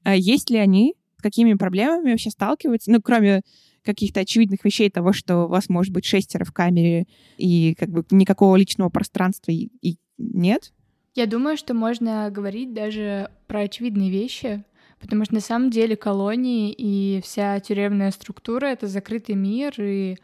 А 0.05 0.15
есть 0.15 0.51
ли 0.51 0.59
они? 0.59 0.95
С 1.19 1.23
какими 1.23 1.55
проблемами 1.55 2.11
вообще 2.11 2.31
сталкиваются? 2.31 2.91
Ну, 2.91 3.01
кроме 3.03 3.43
каких-то 3.85 4.21
очевидных 4.21 4.65
вещей 4.65 4.91
того, 4.91 5.13
что 5.13 5.45
у 5.45 5.49
вас 5.49 5.69
может 5.69 5.93
быть 5.93 6.05
шестеро 6.05 6.45
в 6.45 6.53
камере 6.53 7.07
и 7.37 7.75
как 7.79 7.91
бы 7.91 8.05
никакого 8.11 8.57
личного 8.57 8.89
пространства 8.89 9.51
и, 9.53 9.69
и 9.81 9.97
нет? 10.19 10.73
Я 11.15 11.27
думаю, 11.27 11.57
что 11.57 11.75
можно 11.75 12.31
говорить 12.31 12.73
даже 12.73 13.31
про 13.47 13.61
очевидные 13.61 14.11
вещи, 14.11 14.65
потому 14.99 15.25
что 15.25 15.35
на 15.35 15.41
самом 15.41 15.71
деле 15.71 15.97
колонии 15.97 16.73
и 16.77 17.21
вся 17.23 17.61
тюремная 17.61 18.11
структура— 18.13 18.67
это 18.69 18.87
закрытый 18.87 19.35
мир, 19.35 19.75
и 19.79 20.17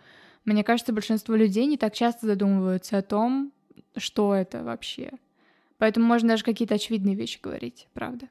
мне 0.45 0.65
кажется, 0.65 0.95
большинство 0.95 1.35
людей 1.35 1.67
не 1.67 1.77
так 1.77 1.95
часто 1.95 2.27
задумываются 2.27 2.97
о 2.97 3.03
том, 3.03 3.53
что 3.97 4.35
это 4.35 4.65
вообще. 4.65 5.11
Поэтому 5.77 6.07
можно 6.07 6.31
даже 6.31 6.45
какие-то 6.45 6.75
очевидные 6.75 7.15
вещи 7.15 7.39
говорить, 7.41 7.87
правда. 7.93 8.29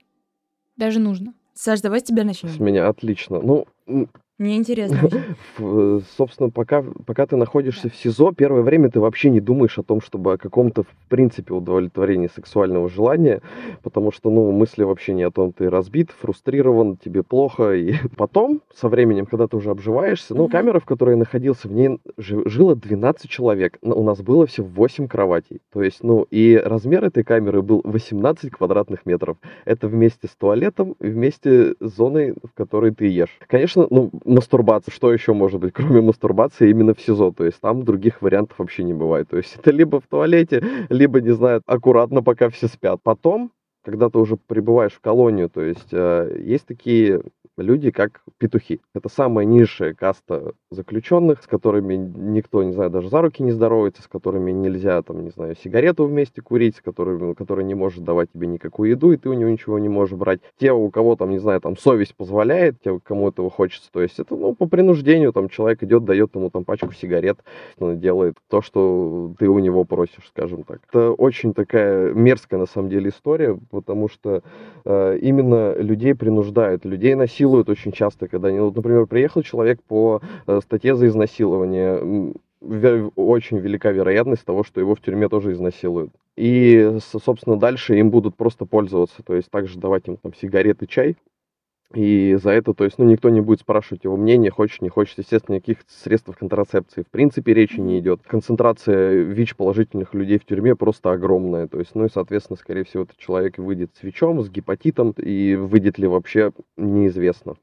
Даже 0.75 0.99
нужно. 0.99 1.33
Саш, 1.53 1.81
давай 1.81 1.99
с 1.99 2.03
тебя 2.03 2.23
начнем. 2.23 2.49
С 2.49 2.59
меня 2.59 2.87
отлично. 2.87 3.39
Ну, 3.39 3.67
мне 4.37 4.57
интересно. 4.57 5.09
Собственно, 6.17 6.51
пока, 6.51 6.83
пока 7.07 7.25
ты 7.25 7.37
находишься 7.37 7.89
в 7.89 7.95
СИЗО, 7.95 8.33
первое 8.33 8.61
время 8.61 8.91
ты 8.91 8.99
вообще 8.99 9.31
не 9.31 9.39
думаешь 9.39 9.79
о 9.79 9.83
том, 9.83 9.99
чтобы 9.99 10.33
о 10.33 10.37
каком-то, 10.37 10.83
в 10.83 11.09
принципе, 11.09 11.55
удовлетворении 11.55 12.29
сексуального 12.33 12.87
желания, 12.87 13.41
потому 13.81 14.11
что, 14.11 14.29
ну, 14.29 14.51
мысли 14.51 14.83
вообще 14.83 15.15
не 15.15 15.23
о 15.23 15.31
том, 15.31 15.53
ты 15.53 15.71
разбит, 15.71 16.11
фрустрирован, 16.11 16.97
тебе 16.97 17.23
плохо. 17.23 17.73
И 17.73 17.95
потом, 18.15 18.61
со 18.75 18.89
временем, 18.89 19.25
когда 19.25 19.47
ты 19.47 19.57
уже 19.57 19.71
обживаешься, 19.71 20.35
ну, 20.35 20.47
камера, 20.49 20.79
в 20.79 20.85
которой 20.85 21.11
я 21.11 21.17
находился, 21.17 21.67
в 21.67 21.71
ней 21.71 21.97
жило 22.17 22.75
12 22.75 23.27
человек. 23.27 23.79
У 23.81 24.03
нас 24.03 24.21
было 24.21 24.45
все 24.45 24.61
8 24.61 25.07
кроватей. 25.07 25.61
То 25.73 25.81
есть, 25.81 26.03
ну, 26.03 26.27
и 26.29 26.61
размер 26.63 27.03
этой 27.05 27.23
камеры 27.23 27.63
был 27.63 27.81
18 27.83 28.51
квадратных 28.51 29.07
метров. 29.07 29.37
Это 29.65 29.87
вместе 29.87 30.27
с 30.27 30.35
туалетом, 30.35 30.95
вместе 30.99 31.73
с 31.79 31.95
зоной, 31.95 32.35
в 32.43 32.53
которой 32.53 32.91
ты 32.91 33.07
ешь. 33.07 33.39
Конечно, 33.47 33.87
ну, 33.89 34.11
мастурбация. 34.27 34.91
Что 34.93 35.11
еще 35.11 35.33
может 35.33 35.59
быть, 35.59 35.73
кроме 35.73 36.01
мастурбации, 36.01 36.69
именно 36.69 36.93
в 36.93 37.01
СИЗО? 37.01 37.31
То 37.31 37.45
есть 37.45 37.59
там 37.59 37.83
других 37.83 38.21
вариантов 38.21 38.59
вообще 38.59 38.83
не 38.83 38.93
бывает. 38.93 39.29
То 39.29 39.37
есть 39.37 39.55
это 39.57 39.71
либо 39.71 39.99
в 39.99 40.07
туалете, 40.07 40.63
либо, 40.89 41.21
не 41.21 41.33
знаю, 41.33 41.61
аккуратно, 41.65 42.21
пока 42.21 42.49
все 42.49 42.67
спят. 42.67 42.99
Потом, 43.03 43.51
когда 43.83 44.09
ты 44.09 44.19
уже 44.19 44.37
прибываешь 44.37 44.93
в 44.93 44.99
колонию, 44.99 45.49
то 45.49 45.61
есть 45.61 45.89
э, 45.91 46.37
есть 46.43 46.65
такие 46.65 47.21
люди, 47.57 47.91
как 47.91 48.21
петухи. 48.37 48.79
Это 48.93 49.09
самая 49.09 49.45
низшая 49.45 49.93
каста 49.93 50.53
заключенных, 50.69 51.43
с 51.43 51.47
которыми 51.47 51.95
никто, 51.95 52.63
не 52.63 52.73
знаю, 52.73 52.89
даже 52.89 53.09
за 53.09 53.21
руки 53.21 53.43
не 53.43 53.51
здоровается, 53.51 54.01
с 54.01 54.07
которыми 54.07 54.51
нельзя, 54.51 55.01
там, 55.01 55.23
не 55.23 55.29
знаю, 55.31 55.55
сигарету 55.55 56.05
вместе 56.05 56.41
курить, 56.41 56.77
с 56.77 56.81
которыми, 56.81 57.33
который 57.33 57.65
не 57.65 57.75
может 57.75 58.03
давать 58.03 58.31
тебе 58.31 58.47
никакую 58.47 58.91
еду, 58.91 59.11
и 59.11 59.17
ты 59.17 59.29
у 59.29 59.33
него 59.33 59.49
ничего 59.49 59.79
не 59.79 59.89
можешь 59.89 60.17
брать. 60.17 60.39
Те, 60.59 60.71
у 60.71 60.89
кого 60.89 61.15
там, 61.15 61.31
не 61.31 61.39
знаю, 61.39 61.61
там 61.61 61.77
совесть 61.77 62.15
позволяет, 62.15 62.75
те, 62.83 62.99
кому 62.99 63.29
этого 63.29 63.49
хочется, 63.49 63.89
то 63.91 64.01
есть 64.01 64.19
это, 64.19 64.35
ну, 64.35 64.53
по 64.53 64.67
принуждению, 64.67 65.33
там, 65.33 65.49
человек 65.49 65.83
идет, 65.83 66.05
дает 66.05 66.35
ему 66.35 66.49
там 66.49 66.63
пачку 66.63 66.93
сигарет, 66.93 67.39
он 67.79 67.99
делает 67.99 68.35
то, 68.49 68.61
что 68.61 69.33
ты 69.39 69.47
у 69.47 69.59
него 69.59 69.83
просишь, 69.83 70.27
скажем 70.29 70.63
так. 70.63 70.79
Это 70.89 71.11
очень 71.11 71.53
такая 71.53 72.13
мерзкая, 72.13 72.59
на 72.59 72.65
самом 72.65 72.89
деле, 72.89 73.09
история, 73.09 73.57
потому 73.71 74.09
что 74.09 74.43
э, 74.85 75.17
именно 75.21 75.75
людей 75.75 76.13
принуждают, 76.13 76.85
людей 76.85 77.15
насилуют, 77.15 77.46
насилуют 77.47 77.69
очень 77.69 77.91
часто, 77.91 78.27
когда, 78.27 78.51
вот, 78.51 78.75
например, 78.75 79.05
приехал 79.07 79.41
человек 79.41 79.81
по 79.83 80.21
э, 80.45 80.59
статье 80.61 80.95
за 80.95 81.07
изнасилование, 81.07 82.33
очень 82.59 83.59
велика 83.59 83.91
вероятность 83.91 84.43
того, 84.43 84.63
что 84.63 84.81
его 84.81 84.95
в 84.95 85.01
тюрьме 85.01 85.29
тоже 85.29 85.53
изнасилуют. 85.53 86.11
И, 86.35 86.97
собственно, 86.99 87.57
дальше 87.57 87.97
им 87.97 88.09
будут 88.09 88.35
просто 88.35 88.65
пользоваться, 88.65 89.23
то 89.23 89.35
есть 89.35 89.49
также 89.49 89.79
давать 89.79 90.07
им 90.07 90.17
там 90.17 90.33
сигареты, 90.33 90.87
чай, 90.87 91.15
и 91.93 92.35
за 92.35 92.51
это, 92.51 92.73
то 92.73 92.83
есть, 92.83 92.97
ну, 92.97 93.05
никто 93.05 93.29
не 93.29 93.39
будет 93.39 93.61
спрашивать 93.61 94.03
его 94.03 94.17
мнение, 94.17 94.51
хочешь, 94.51 94.81
не 94.81 94.89
хочешь. 94.89 95.15
Естественно, 95.17 95.55
никаких 95.55 95.79
средств 95.87 96.35
контрацепции 96.37 97.03
в 97.03 97.07
принципе 97.09 97.53
речи 97.53 97.79
не 97.79 97.99
идет. 97.99 98.21
Концентрация 98.27 99.23
ВИЧ-положительных 99.23 100.13
людей 100.13 100.37
в 100.37 100.45
тюрьме 100.45 100.75
просто 100.75 101.11
огромная. 101.11 101.67
То 101.67 101.79
есть, 101.79 101.95
ну 101.95 102.05
и, 102.05 102.09
соответственно, 102.09 102.57
скорее 102.57 102.83
всего, 102.83 103.03
этот 103.03 103.17
человек 103.17 103.57
выйдет 103.57 103.95
с 103.95 104.03
ВИЧом, 104.03 104.43
с 104.43 104.49
гепатитом, 104.49 105.11
и 105.11 105.55
выйдет 105.55 105.97
ли 105.97 106.07
вообще, 106.07 106.51
неизвестно. 106.75 107.55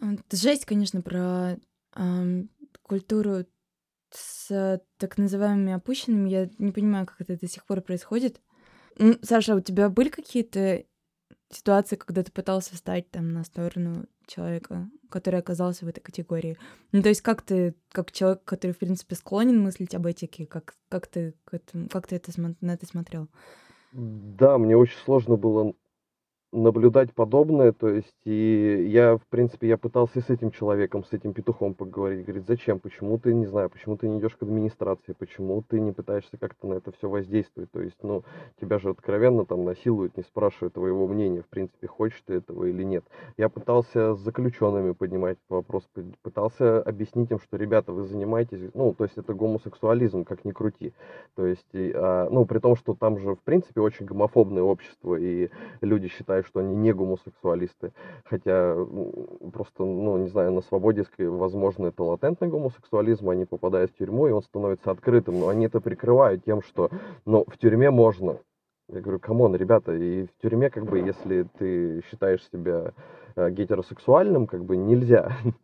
Это 0.00 0.36
жесть, 0.36 0.64
конечно, 0.64 1.00
про 1.00 1.56
э, 1.96 2.42
культуру 2.82 3.44
с 4.12 4.80
так 4.98 5.16
называемыми 5.16 5.74
опущенными. 5.74 6.28
Я 6.28 6.50
не 6.58 6.72
понимаю, 6.72 7.06
как 7.06 7.20
это 7.20 7.38
до 7.38 7.46
сих 7.46 7.64
пор 7.64 7.82
происходит. 7.82 8.40
Саша, 9.22 9.54
у 9.54 9.60
тебя 9.60 9.88
были 9.88 10.08
какие-то 10.08 10.82
ситуации, 11.50 11.96
когда 11.96 12.22
ты 12.22 12.32
пытался 12.32 12.74
встать 12.74 13.10
там 13.10 13.32
на 13.32 13.44
сторону 13.44 14.06
человека, 14.26 14.88
который 15.08 15.40
оказался 15.40 15.84
в 15.84 15.88
этой 15.88 16.00
категории? 16.00 16.56
Ну, 16.92 17.02
то 17.02 17.08
есть 17.08 17.20
как 17.20 17.42
ты, 17.42 17.74
как 17.92 18.12
человек, 18.12 18.44
который, 18.44 18.72
в 18.72 18.78
принципе, 18.78 19.14
склонен 19.14 19.60
мыслить 19.60 19.94
об 19.94 20.06
этике, 20.06 20.46
как, 20.46 20.74
как 20.88 21.06
ты 21.06 21.34
к 21.44 21.54
этому, 21.54 21.88
как 21.88 22.06
ты 22.06 22.16
это, 22.16 22.32
на 22.60 22.70
это 22.70 22.86
смотрел? 22.86 23.28
Да, 23.92 24.58
мне 24.58 24.76
очень 24.76 24.98
сложно 24.98 25.36
было 25.36 25.74
наблюдать 26.52 27.12
подобное, 27.14 27.72
то 27.72 27.88
есть, 27.88 28.14
и 28.24 28.86
я, 28.88 29.16
в 29.16 29.26
принципе, 29.28 29.68
я 29.68 29.78
пытался 29.78 30.20
с 30.20 30.30
этим 30.30 30.50
человеком, 30.50 31.04
с 31.04 31.12
этим 31.12 31.32
петухом 31.32 31.74
поговорить, 31.74 32.24
говорит, 32.24 32.46
зачем, 32.46 32.80
почему 32.80 33.18
ты, 33.18 33.32
не 33.34 33.46
знаю, 33.46 33.70
почему 33.70 33.96
ты 33.96 34.08
не 34.08 34.18
идешь 34.18 34.34
к 34.34 34.42
администрации, 34.42 35.12
почему 35.12 35.62
ты 35.62 35.78
не 35.78 35.92
пытаешься 35.92 36.36
как-то 36.38 36.66
на 36.66 36.74
это 36.74 36.90
все 36.92 37.08
воздействовать, 37.08 37.70
то 37.70 37.80
есть, 37.80 37.96
ну, 38.02 38.24
тебя 38.60 38.78
же 38.78 38.90
откровенно 38.90 39.46
там 39.46 39.64
насилуют, 39.64 40.16
не 40.16 40.24
спрашивая 40.24 40.70
твоего 40.70 41.06
мнения, 41.06 41.42
в 41.42 41.48
принципе, 41.48 41.86
хочешь 41.86 42.22
ты 42.26 42.34
этого 42.34 42.64
или 42.64 42.82
нет. 42.82 43.04
Я 43.36 43.48
пытался 43.48 44.14
с 44.14 44.18
заключенными 44.18 44.92
поднимать 44.92 45.38
вопрос, 45.48 45.88
пытался 46.22 46.82
объяснить 46.82 47.30
им, 47.30 47.38
что, 47.38 47.56
ребята, 47.56 47.92
вы 47.92 48.04
занимаетесь, 48.04 48.70
ну, 48.74 48.92
то 48.92 49.04
есть, 49.04 49.16
это 49.16 49.34
гомосексуализм, 49.34 50.24
как 50.24 50.44
ни 50.44 50.50
крути, 50.50 50.92
то 51.36 51.46
есть, 51.46 51.66
и, 51.72 51.92
а, 51.94 52.28
ну, 52.28 52.44
при 52.44 52.58
том, 52.58 52.74
что 52.74 52.94
там 52.94 53.18
же, 53.18 53.36
в 53.36 53.40
принципе, 53.40 53.80
очень 53.80 54.06
гомофобное 54.06 54.62
общество, 54.64 55.14
и 55.14 55.50
люди 55.80 56.08
считают, 56.08 56.39
что 56.42 56.60
они 56.60 56.74
не 56.74 56.92
гомосексуалисты, 56.92 57.92
хотя 58.24 58.76
просто, 59.52 59.84
ну, 59.84 60.18
не 60.18 60.28
знаю, 60.28 60.52
на 60.52 60.60
свободе, 60.62 61.04
возможно, 61.18 61.86
это 61.86 62.02
латентный 62.02 62.48
гомосексуализм, 62.48 63.28
они 63.30 63.44
попадают 63.44 63.90
в 63.92 63.96
тюрьму, 63.96 64.28
и 64.28 64.32
он 64.32 64.42
становится 64.42 64.90
открытым, 64.90 65.40
но 65.40 65.48
они 65.48 65.66
это 65.66 65.80
прикрывают 65.80 66.44
тем, 66.44 66.62
что, 66.62 66.90
ну, 67.24 67.44
в 67.46 67.58
тюрьме 67.58 67.90
можно. 67.90 68.38
Я 68.88 69.00
говорю, 69.00 69.20
come 69.20 69.39
on, 69.39 69.54
ребята, 69.54 69.92
и 69.92 70.26
в 70.26 70.42
тюрьме, 70.42 70.68
как 70.68 70.84
бы, 70.84 70.98
если 70.98 71.46
ты 71.58 72.02
считаешь 72.10 72.42
себя 72.50 72.92
э, 73.36 73.50
гетеросексуальным, 73.50 74.46
как 74.46 74.64
бы, 74.64 74.76
нельзя. 74.76 75.32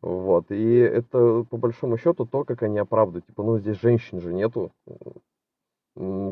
Вот, 0.00 0.50
и 0.50 0.76
это, 0.76 1.44
по 1.50 1.56
большому 1.56 1.98
счету, 1.98 2.24
то, 2.24 2.44
как 2.44 2.62
они 2.62 2.78
оправдывают. 2.78 3.26
Типа, 3.26 3.42
ну, 3.42 3.58
здесь 3.58 3.80
женщин 3.80 4.20
же 4.20 4.32
нету, 4.32 4.72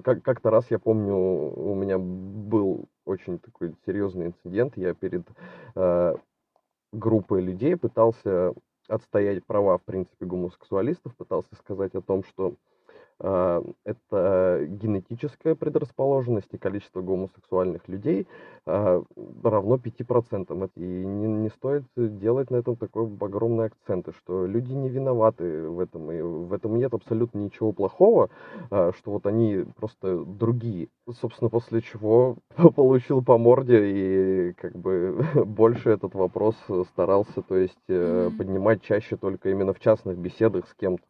как- 0.04 0.23
как-то 0.23 0.50
раз, 0.50 0.70
я 0.70 0.78
помню, 0.78 1.14
у 1.16 1.75
меня 1.75 1.99
был 1.99 2.85
очень 3.04 3.38
такой 3.38 3.75
серьезный 3.85 4.26
инцидент. 4.26 4.76
Я 4.76 4.94
перед 4.94 5.26
э, 5.75 6.14
группой 6.92 7.42
людей 7.42 7.76
пытался 7.76 8.54
отстоять 8.88 9.44
права, 9.44 9.78
в 9.78 9.82
принципе, 9.82 10.25
гомосексуалистов, 10.25 11.16
пытался 11.16 11.54
сказать 11.56 11.94
о 11.94 12.00
том, 12.00 12.23
что 12.25 12.54
это 13.18 14.66
генетическая 14.68 15.54
предрасположенность, 15.54 16.52
и 16.52 16.58
количество 16.58 17.00
гомосексуальных 17.00 17.88
людей 17.88 18.26
а, 18.66 19.02
равно 19.42 19.76
5%. 19.76 20.70
И 20.76 20.80
не, 20.80 21.26
не 21.26 21.49
стоит 21.50 21.85
делать 21.96 22.50
на 22.50 22.56
этом 22.56 22.76
такой 22.76 23.04
огромный 23.04 23.66
акцент, 23.66 24.08
что 24.18 24.46
люди 24.46 24.73
не 24.73 24.88
виноваты 24.88 25.68
в 25.68 25.80
этом, 25.80 26.11
и 26.12 26.20
в 26.20 26.52
этом 26.52 26.76
нет 26.76 26.92
абсолютно 26.92 27.38
ничего 27.38 27.73
плохого, 27.73 28.28
а, 28.70 28.92
что 28.92 29.12
вот 29.12 29.26
они 29.26 29.64
просто 29.76 30.25
другие. 30.25 30.88
Собственно, 31.20 31.49
после 31.49 31.80
чего 31.80 32.37
получил 32.76 33.23
по 33.23 33.38
морде 33.38 34.50
и 34.50 34.52
как 34.54 34.76
бы 34.76 35.25
больше 35.46 35.90
этот 35.90 36.14
вопрос 36.14 36.56
старался, 36.92 37.42
то 37.42 37.56
есть 37.56 37.87
поднимать 37.87 38.82
чаще 38.82 39.16
только 39.16 39.50
именно 39.50 39.73
в 39.73 39.80
частных 39.80 40.18
беседах 40.18 40.68
с 40.68 40.75
кем-то. 40.75 41.04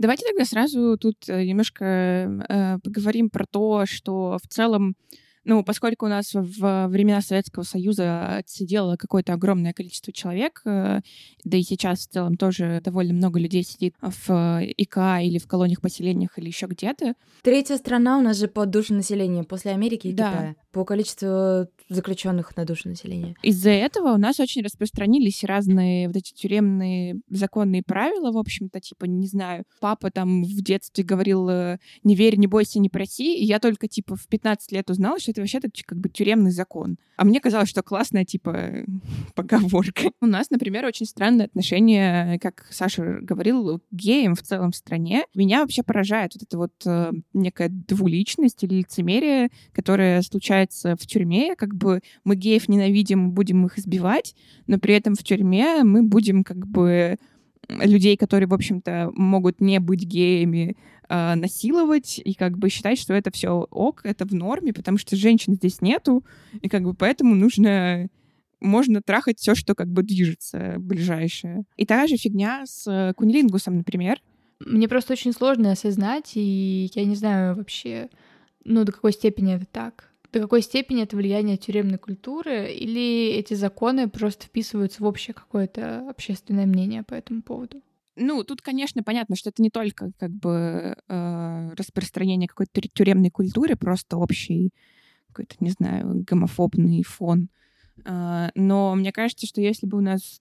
Давайте 0.00 0.24
тогда 0.24 0.46
сразу 0.46 0.96
тут 0.96 1.28
э, 1.28 1.44
немножко 1.44 1.84
э, 1.84 2.78
поговорим 2.82 3.28
про 3.28 3.44
то, 3.44 3.84
что 3.84 4.38
в 4.42 4.48
целом 4.48 4.96
ну, 5.44 5.62
поскольку 5.62 6.06
у 6.06 6.08
нас 6.08 6.32
в 6.32 6.86
времена 6.88 7.20
Советского 7.20 7.64
Союза 7.64 8.36
отсидело 8.36 8.96
какое-то 8.96 9.34
огромное 9.34 9.74
количество 9.74 10.10
человек, 10.10 10.62
э, 10.64 11.00
да 11.44 11.56
и 11.56 11.62
сейчас 11.62 12.06
в 12.06 12.10
целом 12.10 12.36
тоже 12.36 12.80
довольно 12.82 13.12
много 13.12 13.38
людей 13.38 13.62
сидит 13.62 13.94
в 14.00 14.60
ИК 14.62 14.96
или 15.22 15.38
в 15.38 15.46
колониях, 15.46 15.82
поселениях 15.82 16.38
или 16.38 16.46
еще 16.46 16.66
где-то. 16.66 17.14
Третья 17.42 17.76
страна 17.76 18.18
у 18.18 18.22
нас 18.22 18.38
же 18.38 18.48
по 18.48 18.64
душе 18.64 18.94
населения 18.94 19.44
после 19.44 19.72
Америки 19.72 20.08
и 20.08 20.12
да. 20.12 20.30
Китая. 20.30 20.54
По 20.72 20.84
количеству 20.84 21.68
заключенных 21.88 22.56
на 22.56 22.64
душу 22.64 22.88
населения. 22.88 23.34
Из-за 23.42 23.70
этого 23.70 24.14
у 24.14 24.16
нас 24.16 24.38
очень 24.38 24.62
распространились 24.62 25.42
разные 25.42 26.06
вот 26.06 26.16
эти 26.16 26.32
тюремные 26.32 27.20
законные 27.28 27.82
правила, 27.82 28.30
в 28.30 28.38
общем-то, 28.38 28.80
типа, 28.80 29.06
не 29.06 29.26
знаю, 29.26 29.64
папа 29.80 30.10
там 30.10 30.44
в 30.44 30.62
детстве 30.62 31.02
говорил 31.02 31.48
э, 31.48 31.78
«не 32.04 32.14
верь, 32.14 32.36
не 32.36 32.46
бойся, 32.46 32.78
не 32.78 32.88
проси», 32.88 33.36
и 33.36 33.44
я 33.44 33.58
только, 33.58 33.88
типа, 33.88 34.14
в 34.14 34.28
15 34.28 34.70
лет 34.72 34.88
узнала, 34.88 35.18
что 35.18 35.32
это 35.32 35.40
вообще-то 35.40 35.68
как 35.84 35.98
бы 35.98 36.08
тюремный 36.08 36.52
закон. 36.52 36.96
А 37.16 37.24
мне 37.24 37.40
казалось, 37.40 37.68
что 37.68 37.82
классная, 37.82 38.24
типа, 38.24 38.84
поговорка. 39.34 40.12
У 40.20 40.26
нас, 40.26 40.50
например, 40.50 40.84
очень 40.84 41.06
странное 41.06 41.46
отношение, 41.46 42.38
как 42.38 42.68
Саша 42.70 43.18
говорил, 43.20 43.78
к 43.78 43.82
геям 43.90 44.36
в 44.36 44.42
целом 44.42 44.70
в 44.70 44.76
стране. 44.76 45.24
Меня 45.34 45.62
вообще 45.62 45.82
поражает 45.82 46.34
вот 46.34 46.42
эта 46.44 46.56
вот 46.56 46.72
э, 46.86 47.10
некая 47.32 47.68
двуличность 47.68 48.62
или 48.62 48.74
лицемерие, 48.74 49.50
которое 49.72 50.22
случается 50.22 50.59
в 50.68 51.06
тюрьме. 51.06 51.54
Как 51.56 51.74
бы 51.74 52.00
мы 52.24 52.36
геев 52.36 52.68
ненавидим, 52.68 53.32
будем 53.32 53.66
их 53.66 53.78
избивать, 53.78 54.34
но 54.66 54.78
при 54.78 54.94
этом 54.94 55.14
в 55.14 55.22
тюрьме 55.22 55.82
мы 55.84 56.02
будем 56.02 56.44
как 56.44 56.66
бы 56.66 57.16
людей, 57.68 58.16
которые, 58.16 58.48
в 58.48 58.54
общем-то, 58.54 59.10
могут 59.14 59.60
не 59.60 59.78
быть 59.80 60.02
геями, 60.02 60.76
э, 61.08 61.34
насиловать 61.34 62.20
и 62.24 62.34
как 62.34 62.58
бы 62.58 62.68
считать, 62.68 62.98
что 62.98 63.14
это 63.14 63.30
все 63.30 63.66
ок, 63.70 64.00
это 64.04 64.24
в 64.24 64.34
норме, 64.34 64.72
потому 64.72 64.98
что 64.98 65.16
женщин 65.16 65.54
здесь 65.54 65.80
нету, 65.80 66.24
и 66.60 66.68
как 66.68 66.82
бы 66.82 66.94
поэтому 66.94 67.34
нужно 67.34 68.08
можно 68.60 69.00
трахать 69.00 69.38
все, 69.38 69.54
что 69.54 69.74
как 69.74 69.88
бы 69.88 70.02
движется 70.02 70.74
ближайшее. 70.78 71.64
И 71.76 71.86
та 71.86 72.06
же 72.06 72.16
фигня 72.16 72.66
с 72.66 72.86
э, 72.86 73.14
кунилингусом, 73.14 73.78
например. 73.78 74.20
Мне 74.60 74.86
просто 74.86 75.14
очень 75.14 75.32
сложно 75.32 75.72
осознать, 75.72 76.32
и 76.34 76.90
я 76.94 77.04
не 77.06 77.14
знаю 77.14 77.56
вообще, 77.56 78.10
ну, 78.64 78.84
до 78.84 78.92
какой 78.92 79.12
степени 79.12 79.54
это 79.54 79.64
так. 79.64 80.09
До 80.32 80.40
какой 80.40 80.62
степени 80.62 81.02
это 81.02 81.16
влияние 81.16 81.56
тюремной 81.56 81.98
культуры, 81.98 82.72
или 82.72 83.30
эти 83.30 83.54
законы 83.54 84.08
просто 84.08 84.46
вписываются 84.46 85.02
в 85.02 85.06
общее 85.06 85.34
какое-то 85.34 86.08
общественное 86.08 86.66
мнение 86.66 87.02
по 87.02 87.14
этому 87.14 87.42
поводу? 87.42 87.82
Ну, 88.16 88.44
тут, 88.44 88.60
конечно, 88.60 89.02
понятно, 89.02 89.34
что 89.34 89.50
это 89.50 89.62
не 89.62 89.70
только 89.70 90.12
как 90.18 90.30
бы 90.30 90.94
э, 91.08 91.70
распространение 91.76 92.48
какой-то 92.48 92.80
тюремной 92.92 93.30
культуры, 93.30 93.76
просто 93.76 94.18
общий 94.18 94.70
какой-то, 95.28 95.56
не 95.60 95.70
знаю, 95.70 96.24
гомофобный 96.26 97.02
фон. 97.02 97.48
Э, 98.04 98.50
но 98.54 98.94
мне 98.94 99.12
кажется, 99.12 99.46
что 99.46 99.60
если 99.60 99.86
бы 99.86 99.98
у 99.98 100.02
нас 100.02 100.40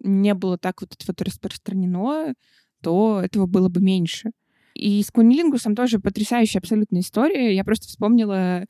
не 0.00 0.34
было 0.34 0.58
так 0.58 0.80
вот 0.80 0.94
это 0.94 1.04
вот 1.06 1.20
распространено, 1.22 2.34
то 2.82 3.20
этого 3.22 3.46
было 3.46 3.68
бы 3.68 3.80
меньше. 3.80 4.30
И 4.74 5.02
с 5.02 5.10
кунилингусом 5.10 5.74
тоже 5.74 5.98
потрясающая 5.98 6.60
абсолютная 6.60 7.00
история. 7.00 7.54
Я 7.54 7.64
просто 7.64 7.88
вспомнила 7.88 8.64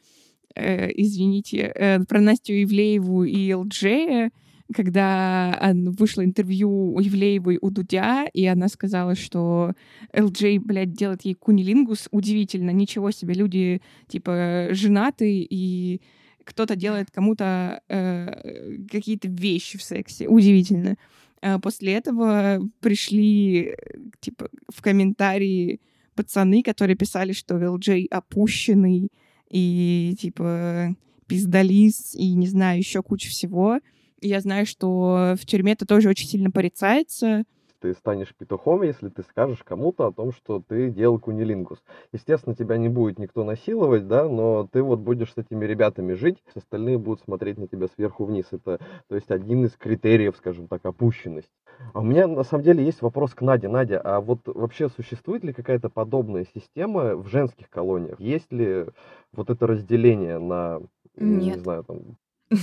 э, 0.55 0.91
извините, 0.95 1.73
э, 1.75 2.01
про 2.01 2.21
Настю 2.21 2.53
Ивлееву 2.63 3.25
и 3.25 3.53
ЛДЖ, 3.53 4.31
когда 4.75 5.73
вышло 5.73 6.25
интервью 6.25 6.95
у 6.95 7.01
Ивлеевой 7.01 7.59
у 7.61 7.71
Дудя, 7.71 8.27
и 8.33 8.45
она 8.45 8.69
сказала, 8.69 9.15
что 9.15 9.73
ЛДЖ, 10.15 10.59
блядь, 10.59 10.93
делает 10.93 11.23
ей 11.23 11.35
кунилингус. 11.35 12.09
Удивительно, 12.11 12.71
ничего 12.71 13.11
себе, 13.11 13.35
люди, 13.35 13.81
типа, 14.09 14.69
женаты, 14.73 15.47
и 15.49 16.03
кто-то 16.45 16.77
делает 16.77 17.11
кому-то 17.11 17.81
э, 17.89 18.79
какие-то 18.91 19.29
вещи 19.29 19.79
в 19.79 19.83
сексе. 19.83 20.29
Удивительно. 20.29 20.97
А 21.41 21.59
после 21.59 21.93
этого 21.93 22.61
пришли, 22.81 23.75
типа, 24.21 24.49
в 24.75 24.83
комментарии 24.83 25.81
пацаны, 26.15 26.63
которые 26.63 26.97
писали, 26.97 27.33
что 27.33 27.57
ЛДЖ 27.57 28.07
опущенный, 28.11 29.11
и 29.51 30.17
типа 30.21 30.95
пиздалис, 31.27 32.15
и 32.15 32.35
не 32.35 32.47
знаю, 32.47 32.79
еще 32.79 33.03
куча 33.03 33.29
всего. 33.29 33.81
И 34.21 34.29
я 34.29 34.41
знаю, 34.41 34.67
что 34.67 35.35
в 35.41 35.47
тюрьме 35.47 35.73
это 35.73 35.87
тоже 35.87 36.09
очень 36.09 36.29
сильно 36.29 36.51
порицается 36.51 37.45
ты 37.81 37.95
станешь 37.95 38.35
петухом, 38.35 38.83
если 38.83 39.09
ты 39.09 39.23
скажешь 39.23 39.63
кому-то 39.65 40.07
о 40.07 40.13
том, 40.13 40.33
что 40.33 40.63
ты 40.67 40.91
делал 40.91 41.19
кунилингус. 41.19 41.83
Естественно, 42.13 42.55
тебя 42.55 42.77
не 42.77 42.89
будет 42.89 43.19
никто 43.19 43.45
насиловать, 43.45 44.07
да, 44.07 44.29
но 44.29 44.69
ты 44.71 44.83
вот 44.83 45.01
будешь 45.01 45.33
с 45.33 45.39
этими 45.39 45.65
ребятами 45.65 46.15
жить, 46.15 46.43
остальные 46.55 46.99
будут 46.99 47.23
смотреть 47.23 47.59
на 47.59 47.69
тебя 47.69 47.89
сверху 47.89 48.25
вниз. 48.25 48.47
Это, 48.51 48.79
то 49.09 49.15
есть, 49.15 49.31
один 49.31 49.65
из 49.65 49.73
критериев, 49.73 50.37
скажем 50.37 50.69
так, 50.69 50.85
опущенность. 50.85 51.51
А 51.93 52.01
у 52.01 52.03
меня, 52.03 52.27
на 52.27 52.43
самом 52.43 52.65
деле, 52.65 52.85
есть 52.85 53.03
вопрос 53.03 53.35
к 53.35 53.43
Наде. 53.43 53.69
Надя, 53.69 54.01
а 54.01 54.21
вот 54.21 54.41
вообще 54.47 54.89
существует 54.89 55.45
ли 55.45 55.53
какая-то 55.53 55.89
подобная 55.89 56.47
система 56.55 57.17
в 57.17 57.29
женских 57.29 57.71
колониях? 57.71 58.19
Есть 58.21 58.53
ли 58.53 58.87
вот 59.33 59.51
это 59.51 59.67
разделение 59.67 60.39
на, 60.39 60.81
Нет. 61.17 61.57
не 61.57 61.63
знаю, 61.63 61.85
там... 61.85 62.17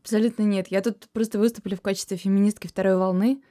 Абсолютно 0.00 0.42
нет. 0.42 0.68
Я 0.68 0.82
тут 0.82 1.08
просто 1.12 1.38
выступлю 1.38 1.76
в 1.76 1.80
качестве 1.80 2.16
феминистки 2.16 2.66
второй 2.66 2.96
волны, 2.96 3.42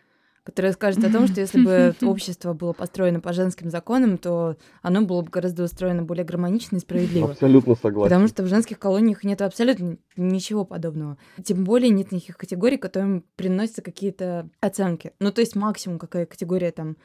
которая 0.48 0.72
скажет 0.72 1.04
о 1.04 1.12
том, 1.12 1.28
что 1.28 1.42
если 1.42 1.62
бы 1.62 1.94
общество 2.08 2.54
было 2.54 2.72
построено 2.72 3.20
по 3.20 3.34
женским 3.34 3.70
законам, 3.70 4.18
то 4.18 4.56
оно 4.82 5.02
было 5.02 5.22
бы 5.22 5.30
гораздо 5.30 5.64
устроено 5.64 6.04
более 6.04 6.24
гармонично 6.24 6.78
и 6.78 6.80
справедливо. 6.80 7.32
Абсолютно 7.32 7.76
согласен. 7.76 8.10
Потому 8.10 8.28
что 8.30 8.44
в 8.44 8.48
женских 8.48 8.80
колониях 8.80 9.26
нет 9.26 9.42
абсолютно 9.42 9.98
ничего 10.16 10.64
подобного. 10.64 11.18
Тем 11.44 11.66
более 11.66 11.90
нет 11.90 12.14
никаких 12.14 12.38
категорий, 12.38 12.78
которым 12.78 13.26
приносятся 13.36 13.82
какие-то 13.82 14.48
оценки. 14.62 15.12
Ну, 15.20 15.34
то 15.34 15.42
есть 15.42 15.58
максимум, 15.58 16.00
какая 16.00 16.26
категория 16.26 16.72
там 16.72 16.96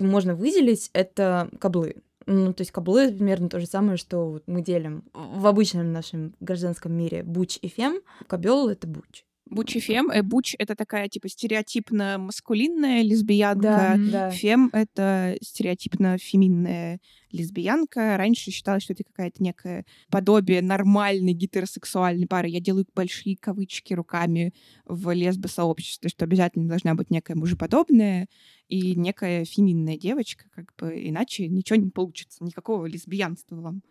можно 0.00 0.34
выделить, 0.34 0.90
это 0.92 1.50
каблы. 1.60 2.02
Ну, 2.26 2.52
то 2.52 2.62
есть 2.62 2.72
каблы— 2.72 3.12
примерно 3.16 3.48
то 3.48 3.60
же 3.60 3.66
самое, 3.66 3.96
что 3.96 4.40
мы 4.48 4.60
делим 4.60 5.04
в 5.14 5.46
обычном 5.46 5.92
нашем 5.92 6.34
гражданском 6.40 6.92
мире 6.92 7.22
буч 7.22 7.60
и 7.62 7.68
фем. 7.68 8.00
Кабел— 8.26 8.68
это 8.70 8.88
буч. 8.88 9.24
Буч 9.50 9.76
и 9.76 9.80
фем. 9.80 10.10
Э, 10.10 10.22
буч— 10.22 10.54
это 10.58 10.74
такая, 10.74 11.08
типа, 11.08 11.28
стереотипно 11.28 12.18
маскулинная 12.18 13.02
лесбиянка. 13.02 13.60
Да, 13.60 13.96
да. 13.98 14.30
Фем— 14.30 14.70
это 14.72 15.36
стереотипно 15.42 16.18
феминная 16.18 17.00
лесбиянка. 17.32 18.16
Раньше 18.16 18.50
считалось, 18.50 18.82
что 18.82 18.92
это 18.92 19.04
какая-то 19.04 19.42
некое 19.42 19.84
подобие 20.10 20.62
нормальной 20.62 21.32
гетеросексуальной 21.32 22.26
пары. 22.26 22.48
Я 22.48 22.60
делаю 22.60 22.86
большие 22.94 23.36
кавычки 23.36 23.94
руками 23.94 24.52
в 24.84 25.14
лесбосообществе, 25.14 26.10
что 26.10 26.24
обязательно 26.24 26.68
должна 26.68 26.94
быть 26.94 27.10
некая 27.10 27.34
мужеподобная 27.34 28.28
и 28.68 28.94
некая 28.96 29.44
феминная 29.44 29.96
девочка, 29.96 30.44
как 30.54 30.72
бы 30.78 30.92
иначе 31.08 31.48
ничего 31.48 31.76
не 31.76 31.90
получится, 31.90 32.44
никакого 32.44 32.86
лесбиянства 32.86 33.56
вам. 33.56 33.82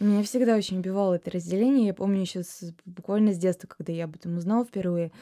Меня 0.00 0.22
всегда 0.22 0.56
очень 0.56 0.78
убивало 0.78 1.14
это 1.14 1.30
разделение. 1.30 1.86
Я 1.88 1.94
помню 1.94 2.20
еще 2.20 2.42
буквально 2.84 3.32
с 3.32 3.38
детства, 3.38 3.68
когда 3.68 3.92
я 3.92 4.04
об 4.04 4.16
этом 4.16 4.36
узнала 4.36 4.64
впервые. 4.64 5.12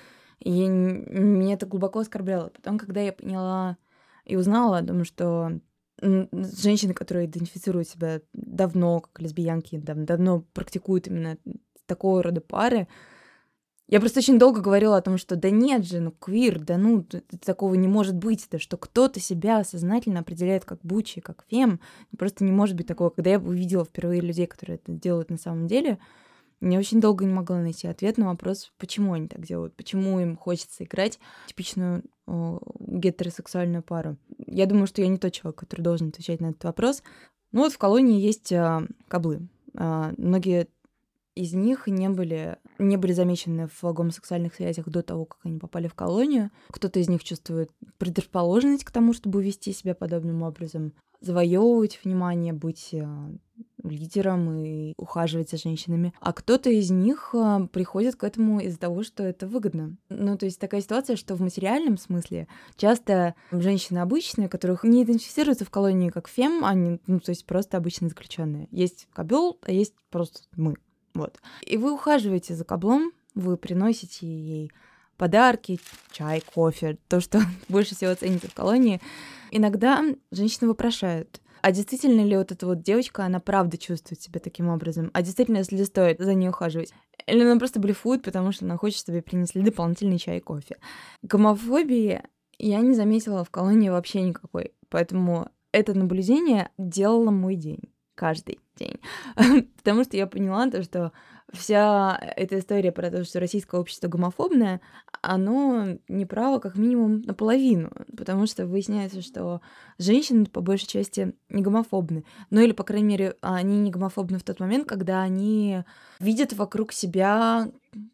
И 0.40 0.66
меня 0.66 1.54
это 1.54 1.66
глубоко 1.66 2.00
оскорбляло. 2.00 2.48
Потом, 2.48 2.78
когда 2.78 3.00
я 3.00 3.12
поняла 3.12 3.76
и 4.24 4.36
узнала 4.36 4.78
о 4.78 4.84
том, 4.84 5.04
что 5.04 5.60
женщины, 6.00 6.94
которые 6.94 7.26
идентифицируют 7.26 7.88
себя 7.88 8.20
давно 8.32 9.00
как 9.00 9.20
лесбиянки, 9.20 9.76
давно 9.76 10.40
практикуют 10.52 11.06
именно 11.06 11.36
такого 11.86 12.22
рода 12.22 12.40
пары, 12.40 12.88
я 13.92 14.00
просто 14.00 14.20
очень 14.20 14.38
долго 14.38 14.62
говорила 14.62 14.96
о 14.96 15.02
том, 15.02 15.18
что 15.18 15.36
да 15.36 15.50
нет 15.50 15.84
же, 15.84 16.00
ну 16.00 16.12
квир, 16.12 16.58
да 16.58 16.78
ну 16.78 17.04
такого 17.44 17.74
не 17.74 17.88
может 17.88 18.16
быть, 18.16 18.48
да 18.50 18.58
что 18.58 18.78
кто-то 18.78 19.20
себя 19.20 19.62
сознательно 19.64 20.20
определяет 20.20 20.64
как 20.64 20.78
бучи, 20.82 21.20
как 21.20 21.44
фем, 21.50 21.78
просто 22.16 22.42
не 22.42 22.52
может 22.52 22.74
быть 22.74 22.86
такого. 22.86 23.10
Когда 23.10 23.32
я 23.32 23.38
увидела 23.38 23.84
впервые 23.84 24.22
людей, 24.22 24.46
которые 24.46 24.76
это 24.76 24.92
делают 24.92 25.28
на 25.28 25.36
самом 25.36 25.66
деле, 25.66 25.98
я 26.62 26.78
очень 26.78 27.02
долго 27.02 27.26
не 27.26 27.34
могла 27.34 27.60
найти 27.60 27.86
ответ 27.86 28.16
на 28.16 28.28
вопрос, 28.28 28.72
почему 28.78 29.12
они 29.12 29.28
так 29.28 29.44
делают, 29.44 29.76
почему 29.76 30.18
им 30.20 30.38
хочется 30.38 30.84
играть 30.84 31.18
типичную 31.48 32.02
о, 32.26 32.60
гетеросексуальную 32.80 33.82
пару. 33.82 34.16
Я 34.38 34.64
думаю, 34.64 34.86
что 34.86 35.02
я 35.02 35.08
не 35.08 35.18
тот 35.18 35.34
человек, 35.34 35.60
который 35.60 35.82
должен 35.82 36.08
отвечать 36.08 36.40
на 36.40 36.46
этот 36.46 36.64
вопрос. 36.64 37.02
Ну 37.52 37.60
вот 37.60 37.74
в 37.74 37.78
колонии 37.78 38.18
есть 38.18 38.54
а, 38.54 38.86
каблы. 39.08 39.48
А, 39.76 40.14
многие 40.16 40.68
из 41.34 41.52
них 41.52 41.86
не 41.86 42.08
были, 42.08 42.56
не 42.78 42.96
были 42.96 43.12
замечены 43.12 43.68
в 43.68 43.92
гомосексуальных 43.92 44.54
связях 44.54 44.88
до 44.88 45.02
того, 45.02 45.26
как 45.26 45.38
они 45.44 45.58
попали 45.58 45.88
в 45.88 45.94
колонию. 45.94 46.50
Кто-то 46.70 46.98
из 47.00 47.08
них 47.08 47.24
чувствует 47.24 47.70
предрасположенность 47.98 48.84
к 48.84 48.90
тому, 48.90 49.12
чтобы 49.12 49.42
вести 49.42 49.72
себя 49.72 49.94
подобным 49.94 50.42
образом, 50.42 50.92
завоевывать 51.20 52.00
внимание, 52.02 52.52
быть 52.52 52.88
э, 52.92 53.06
лидером 53.84 54.50
и 54.52 54.92
ухаживать 54.96 55.50
за 55.50 55.56
женщинами. 55.56 56.12
А 56.20 56.32
кто-то 56.32 56.70
из 56.70 56.90
них 56.90 57.30
э, 57.34 57.68
приходит 57.72 58.16
к 58.16 58.24
этому 58.24 58.60
из-за 58.60 58.78
того, 58.78 59.02
что 59.02 59.22
это 59.22 59.46
выгодно. 59.46 59.96
Ну, 60.08 60.36
то 60.36 60.46
есть 60.46 60.60
такая 60.60 60.80
ситуация, 60.80 61.16
что 61.16 61.34
в 61.34 61.40
материальном 61.40 61.96
смысле 61.96 62.48
часто 62.76 63.34
женщины 63.50 63.98
обычные, 63.98 64.48
которых 64.48 64.84
не 64.84 65.04
идентифицируются 65.04 65.64
в 65.64 65.70
колонии 65.70 66.10
как 66.10 66.28
фем, 66.28 66.64
они, 66.64 67.00
ну, 67.06 67.20
то 67.20 67.30
есть 67.30 67.46
просто 67.46 67.76
обычные 67.76 68.08
заключенные. 68.08 68.68
Есть 68.70 69.08
кабел, 69.12 69.58
а 69.62 69.72
есть 69.72 69.94
просто 70.10 70.40
мы. 70.56 70.76
Вот. 71.14 71.38
И 71.62 71.76
вы 71.76 71.92
ухаживаете 71.92 72.54
за 72.54 72.64
каблом, 72.64 73.12
вы 73.34 73.56
приносите 73.56 74.26
ей 74.26 74.72
подарки, 75.16 75.78
чай, 76.10 76.42
кофе, 76.54 76.98
то, 77.08 77.20
что 77.20 77.40
больше 77.68 77.94
всего 77.94 78.14
ценится 78.14 78.48
в 78.48 78.54
колонии. 78.54 79.00
Иногда 79.50 80.02
женщины 80.30 80.68
вопрошают, 80.68 81.40
а 81.62 81.70
действительно 81.70 82.22
ли 82.22 82.36
вот 82.36 82.50
эта 82.50 82.66
вот 82.66 82.82
девочка, 82.82 83.24
она 83.24 83.38
правда 83.38 83.78
чувствует 83.78 84.20
себя 84.20 84.40
таким 84.40 84.68
образом? 84.68 85.10
А 85.14 85.22
действительно, 85.22 85.58
если 85.58 85.82
стоит 85.84 86.18
за 86.18 86.34
ней 86.34 86.48
ухаживать? 86.48 86.92
Или 87.26 87.44
она 87.44 87.56
просто 87.56 87.78
блефует, 87.78 88.24
потому 88.24 88.50
что 88.50 88.64
она 88.64 88.76
хочет, 88.76 88.98
чтобы 88.98 89.22
принесли 89.22 89.62
дополнительный 89.62 90.18
чай 90.18 90.38
и 90.38 90.40
кофе? 90.40 90.76
Гомофобии 91.22 92.20
я 92.58 92.80
не 92.80 92.94
заметила 92.94 93.44
в 93.44 93.50
колонии 93.50 93.90
вообще 93.90 94.22
никакой. 94.22 94.72
Поэтому 94.88 95.48
это 95.70 95.94
наблюдение 95.94 96.68
делало 96.78 97.30
мой 97.30 97.54
день 97.54 97.92
каждый 98.16 98.58
день. 98.76 99.00
Потому 99.76 100.04
что 100.04 100.16
я 100.16 100.26
поняла 100.26 100.68
то, 100.70 100.82
что 100.82 101.12
вся 101.52 102.18
эта 102.36 102.58
история 102.58 102.92
про 102.92 103.10
то, 103.10 103.24
что 103.24 103.40
российское 103.40 103.80
общество 103.80 104.08
гомофобное, 104.08 104.80
оно 105.20 105.98
неправо 106.08 106.58
как 106.58 106.76
минимум 106.76 107.20
наполовину, 107.22 107.92
потому 108.16 108.46
что 108.46 108.66
выясняется, 108.66 109.20
что 109.22 109.60
женщины 109.98 110.46
по 110.46 110.60
большей 110.60 110.86
части 110.86 111.34
не 111.50 111.62
гомофобны. 111.62 112.24
Ну 112.50 112.60
или, 112.60 112.72
по 112.72 112.84
крайней 112.84 113.08
мере, 113.08 113.36
они 113.42 113.78
не 113.80 113.90
гомофобны 113.90 114.38
в 114.38 114.44
тот 114.44 114.60
момент, 114.60 114.88
когда 114.88 115.22
они 115.22 115.84
видят 116.18 116.54
вокруг 116.54 116.92
себя 116.92 117.70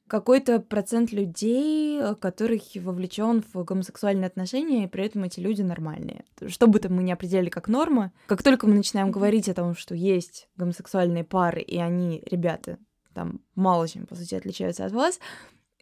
какой-то 0.06 0.60
процент 0.60 1.12
людей, 1.12 2.00
которых 2.20 2.62
вовлечен 2.74 3.44
в 3.52 3.64
гомосексуальные 3.64 4.26
отношения, 4.26 4.84
и 4.84 4.88
при 4.88 5.04
этом 5.04 5.24
эти 5.24 5.40
люди 5.40 5.62
нормальные. 5.62 6.24
Что 6.46 6.66
бы 6.66 6.78
там 6.78 6.94
мы 6.94 7.02
не 7.02 7.12
определяли 7.12 7.48
как 7.48 7.68
норма, 7.68 8.12
как 8.26 8.42
только 8.42 8.66
мы 8.66 8.74
начинаем 8.74 9.10
говорить 9.10 9.48
о 9.48 9.54
том, 9.54 9.74
что 9.76 9.94
есть 9.94 10.48
гомосексуальные 10.56 11.24
пары, 11.24 11.60
и 11.60 11.78
они, 11.78 12.22
ребята, 12.30 12.78
там 13.14 13.40
мало 13.54 13.86
чем, 13.88 14.06
по 14.06 14.14
сути, 14.14 14.34
отличаются 14.34 14.84
от 14.84 14.92
вас, 14.92 15.20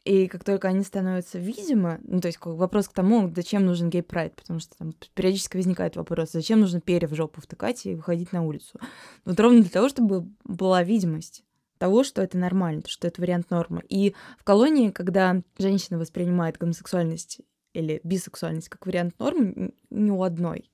и 0.05 0.29
как 0.29 0.45
только 0.45 0.69
они 0.69 0.85
становятся 0.85 1.39
видимы, 1.39 1.99
ну, 2.05 2.21
то 2.21 2.29
есть 2.29 2.39
вопрос 2.41 2.89
к 2.89 2.93
тому, 2.93 3.33
зачем 3.35 3.67
нужен 3.67 3.91
гей-прайд, 3.91 4.37
потому 4.37 4.61
что 4.61 4.77
там 4.79 4.95
периодически 5.15 5.57
возникает 5.57 5.97
вопрос, 5.97 6.31
зачем 6.31 6.61
нужно 6.61 6.81
перья 6.81 7.09
в 7.09 7.15
жопу 7.15 7.41
втыкать 7.41 7.85
и 7.87 7.95
выходить 7.97 8.33
на 8.33 8.45
улицу. 8.45 8.79
Вот 9.25 9.41
ровно 9.41 9.63
для 9.63 9.71
того, 9.71 9.89
чтобы 9.89 10.29
была 10.45 10.85
видимость 10.85 11.43
того, 11.79 12.05
что 12.05 12.23
это 12.23 12.39
нормально, 12.39 12.83
что 12.87 13.09
это 13.09 13.21
вариант 13.21 13.51
нормы. 13.51 13.83
И 13.89 14.15
в 14.39 14.45
колонии, 14.45 14.91
когда 14.91 15.43
женщина 15.59 15.99
воспринимает 15.99 16.59
гомосексуальность 16.59 17.41
или 17.73 18.01
бисексуальность 18.05 18.69
как 18.69 18.87
вариант 18.87 19.19
нормы, 19.19 19.73
ни 19.91 20.11
у 20.11 20.23
одной 20.23 20.71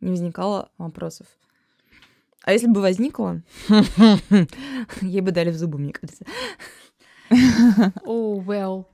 не 0.00 0.10
возникало 0.10 0.70
вопросов. 0.78 1.26
А 2.42 2.52
если 2.52 2.68
бы 2.68 2.80
возникло, 2.80 3.42
ей 5.02 5.20
бы 5.20 5.30
дали 5.30 5.50
в 5.50 5.56
зубы, 5.56 5.78
мне 5.78 5.92
кажется. 5.92 6.24
Oh, 8.04 8.44
well. 8.44 8.86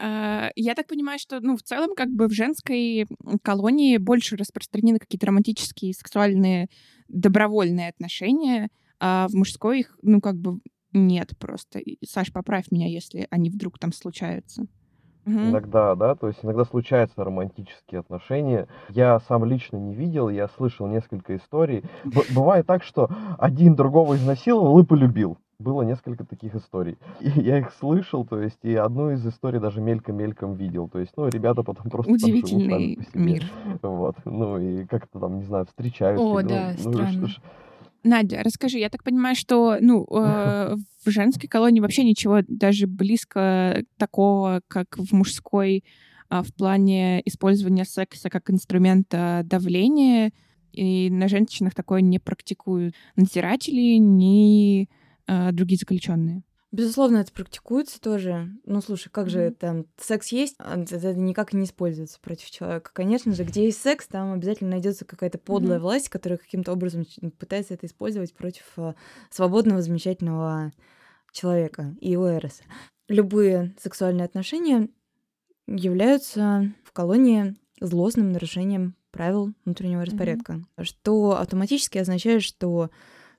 Uh, 0.00 0.50
я 0.56 0.74
так 0.74 0.86
понимаю, 0.86 1.18
что, 1.18 1.40
ну, 1.40 1.56
в 1.56 1.62
целом, 1.62 1.94
как 1.94 2.08
бы 2.08 2.26
в 2.26 2.32
женской 2.32 3.06
колонии 3.42 3.98
больше 3.98 4.36
распространены 4.36 4.98
какие-то 4.98 5.26
романтические, 5.26 5.92
сексуальные, 5.92 6.68
добровольные 7.08 7.90
отношения, 7.90 8.68
а 8.98 9.28
в 9.28 9.34
мужской 9.34 9.80
их, 9.80 9.98
ну, 10.02 10.20
как 10.20 10.36
бы 10.36 10.60
нет 10.96 11.32
просто. 11.38 11.80
Саш, 12.04 12.32
поправь 12.32 12.70
меня, 12.70 12.88
если 12.88 13.26
они 13.30 13.50
вдруг 13.50 13.78
там 13.78 13.92
случаются. 13.92 14.66
Угу. 15.26 15.34
Иногда, 15.34 15.94
да, 15.96 16.14
то 16.14 16.28
есть 16.28 16.38
иногда 16.44 16.64
случаются 16.64 17.24
романтические 17.24 18.00
отношения. 18.00 18.68
Я 18.90 19.18
сам 19.20 19.44
лично 19.44 19.76
не 19.76 19.92
видел, 19.92 20.28
я 20.28 20.46
слышал 20.48 20.86
несколько 20.86 21.36
историй. 21.36 21.82
Б- 22.04 22.22
бывает 22.34 22.66
так, 22.66 22.84
что 22.84 23.10
один 23.38 23.74
другого 23.74 24.14
изнасиловал 24.14 24.78
и 24.78 24.84
полюбил. 24.84 25.36
Было 25.58 25.82
несколько 25.82 26.24
таких 26.24 26.54
историй. 26.54 26.96
И 27.20 27.28
я 27.40 27.58
их 27.58 27.72
слышал, 27.72 28.26
то 28.26 28.40
есть, 28.40 28.58
и 28.62 28.74
одну 28.74 29.10
из 29.10 29.26
историй 29.26 29.58
даже 29.58 29.80
мельком-мельком 29.80 30.54
видел. 30.54 30.86
То 30.86 30.98
есть, 30.98 31.12
ну, 31.16 31.28
ребята 31.28 31.62
потом 31.62 31.90
просто 31.90 32.12
Удивительный 32.12 32.68
там 32.68 32.80
живут 32.80 32.96
по 32.98 33.04
себе. 33.04 33.24
мир. 33.24 33.44
Вот. 33.82 34.16
Ну, 34.26 34.58
и 34.58 34.84
как-то 34.84 35.18
там, 35.18 35.38
не 35.38 35.44
знаю, 35.44 35.64
встречаются. 35.64 36.22
О, 36.22 36.42
ну, 36.42 36.48
да, 36.48 36.72
ну, 36.84 36.92
странно. 36.92 37.12
что 37.12 37.26
ж, 37.26 37.40
Надя, 38.02 38.42
расскажи, 38.42 38.78
я 38.78 38.88
так 38.88 39.02
понимаю, 39.02 39.36
что 39.36 39.78
ну, 39.80 40.06
э, 40.10 40.76
в 41.04 41.10
женской 41.10 41.48
колонии 41.48 41.80
вообще 41.80 42.04
ничего 42.04 42.40
даже 42.46 42.86
близко 42.86 43.82
такого, 43.98 44.62
как 44.68 44.96
в 44.98 45.12
мужской, 45.12 45.84
а, 46.28 46.42
в 46.42 46.52
плане 46.54 47.20
использования 47.24 47.84
секса 47.84 48.30
как 48.30 48.50
инструмента 48.50 49.42
давления, 49.44 50.32
и 50.72 51.08
на 51.10 51.28
женщинах 51.28 51.74
такое 51.74 52.00
не 52.00 52.18
практикуют 52.18 52.94
надзиратели, 53.16 53.96
ни 53.96 54.88
э, 55.26 55.52
другие 55.52 55.78
заключенные. 55.78 56.42
Безусловно, 56.76 57.16
это 57.16 57.32
практикуется 57.32 57.98
тоже. 57.98 58.50
Ну, 58.66 58.82
слушай, 58.82 59.08
как 59.08 59.30
же 59.30 59.50
там 59.50 59.86
секс 59.96 60.28
есть, 60.28 60.56
а 60.58 60.78
это 60.78 61.14
никак 61.14 61.54
не 61.54 61.64
используется 61.64 62.20
против 62.20 62.50
человека. 62.50 62.90
Конечно 62.92 63.32
же, 63.32 63.44
где 63.44 63.64
есть 63.64 63.80
секс, 63.80 64.06
там 64.06 64.34
обязательно 64.34 64.72
найдется 64.72 65.06
какая-то 65.06 65.38
подлая 65.38 65.78
Мгм. 65.78 65.84
власть, 65.84 66.10
которая 66.10 66.36
каким-то 66.36 66.72
образом 66.72 67.06
пытается 67.38 67.72
это 67.72 67.86
использовать 67.86 68.34
против 68.34 68.64
а, 68.76 68.94
свободного, 69.30 69.80
замечательного 69.80 70.74
человека 71.32 71.96
и 71.98 72.10
его 72.10 72.26
эроса. 72.26 72.62
любые 73.08 73.74
сексуальные 73.80 74.26
отношения 74.26 74.90
являются 75.66 76.74
в 76.84 76.92
колонии 76.92 77.56
злостным 77.80 78.32
нарушением 78.32 78.96
правил 79.12 79.54
внутреннего 79.64 80.04
распорядка, 80.04 80.52
mm-hmm. 80.52 80.84
что 80.84 81.38
автоматически 81.38 81.96
означает, 81.96 82.42
что 82.42 82.90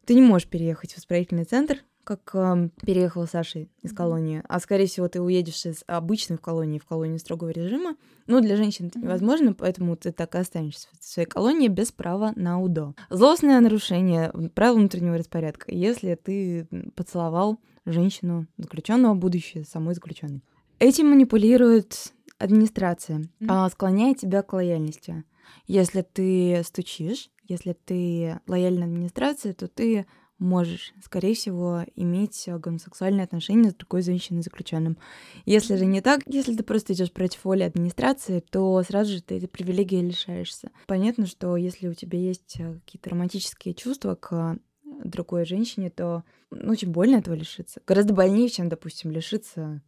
ты 0.05 0.15
не 0.15 0.21
можешь 0.21 0.49
переехать 0.49 0.93
в 0.93 0.97
исправительный 0.97 1.43
центр, 1.43 1.83
как 2.07 2.31
э, 2.35 2.69
переехала 2.85 3.25
Саша 3.25 3.67
из 3.81 3.93
колонии, 3.93 4.41
а 4.47 4.61
скорее 4.61 4.87
всего 4.87 5.09
ты 5.09 5.21
уедешь 5.21 5.65
из 5.65 5.83
обычной 5.87 6.37
колонии 6.37 6.79
в 6.79 6.85
колонию 6.85 7.19
строгого 7.19 7.49
режима. 7.49 7.97
Ну, 8.27 8.39
для 8.39 8.55
женщин 8.55 8.87
это 8.87 8.99
невозможно, 8.99 9.53
поэтому 9.53 9.97
ты 9.97 10.13
так 10.13 10.33
и 10.35 10.37
останешься 10.37 10.87
в 10.97 11.03
своей 11.03 11.27
колонии 11.27 11.67
без 11.67 11.91
права 11.91 12.31
на 12.37 12.61
УДО. 12.61 12.95
Злостное 13.09 13.59
нарушение 13.59 14.31
правил 14.55 14.75
внутреннего 14.75 15.17
распорядка, 15.17 15.65
если 15.73 16.15
ты 16.15 16.67
поцеловал 16.95 17.59
женщину 17.85 18.47
заключенного, 18.57 19.13
будущее 19.13 19.65
самой 19.65 19.93
заключенной. 19.93 20.41
Этим 20.79 21.09
манипулирует 21.09 22.13
администрация, 22.39 23.27
mm-hmm. 23.41 23.71
склоняя 23.71 24.13
тебя 24.13 24.43
к 24.43 24.53
лояльности. 24.53 25.25
Если 25.65 26.03
ты 26.03 26.61
стучишь, 26.63 27.29
если 27.49 27.73
ты 27.73 28.39
лояльна 28.47 28.85
администрации, 28.85 29.51
то 29.51 29.67
ты 29.67 30.05
можешь, 30.39 30.93
скорее 31.03 31.33
всего, 31.33 31.83
иметь 31.95 32.47
гомосексуальные 32.47 33.23
отношения 33.23 33.71
с 33.71 33.75
другой 33.75 34.01
женщиной 34.01 34.41
заключенным. 34.41 34.97
Если 35.45 35.75
же 35.75 35.85
не 35.85 36.01
так, 36.01 36.21
если 36.25 36.55
ты 36.55 36.63
просто 36.63 36.93
идешь 36.93 37.11
против 37.11 37.43
воли 37.45 37.63
администрации, 37.63 38.39
то 38.39 38.81
сразу 38.83 39.13
же 39.13 39.21
ты 39.21 39.37
этой 39.37 39.47
привилегии 39.47 40.01
лишаешься. 40.01 40.71
Понятно, 40.85 41.25
что 41.25 41.57
если 41.57 41.87
у 41.87 41.93
тебя 41.93 42.19
есть 42.19 42.57
э, 42.59 42.75
какие-то 42.85 43.09
романтические 43.09 43.73
чувства 43.73 44.15
к 44.15 44.57
другой 45.03 45.45
женщине, 45.45 45.89
то 45.89 46.23
ну, 46.51 46.71
очень 46.71 46.91
больно 46.91 47.17
этого 47.17 47.33
лишиться. 47.33 47.81
Гораздо 47.85 48.13
больнее, 48.13 48.49
чем, 48.49 48.69
допустим, 48.69 49.11
лишиться, 49.11 49.81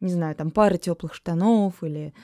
не 0.00 0.12
знаю, 0.12 0.34
там 0.34 0.50
пары 0.50 0.78
теплых 0.78 1.14
штанов 1.14 1.82
или 1.82 2.14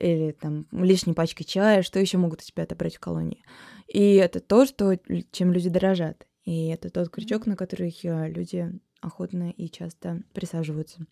или 0.00 0.32
там 0.32 0.66
лишней 0.72 1.14
пачкой 1.14 1.44
чая, 1.44 1.82
что 1.82 2.00
еще 2.00 2.18
могут 2.18 2.40
у 2.40 2.44
тебя 2.44 2.64
отобрать 2.64 2.96
в 2.96 3.00
колонии. 3.00 3.44
И 3.86 4.14
это 4.14 4.40
то, 4.40 4.66
что, 4.66 4.98
чем 5.30 5.52
люди 5.52 5.68
дорожат. 5.68 6.26
И 6.44 6.66
это 6.68 6.90
тот 6.90 7.10
крючок, 7.10 7.46
на 7.46 7.56
который 7.56 7.96
э, 8.02 8.28
люди 8.28 8.72
охотно 9.00 9.50
и 9.50 9.68
часто 9.68 10.22
присаживаются. 10.32 11.06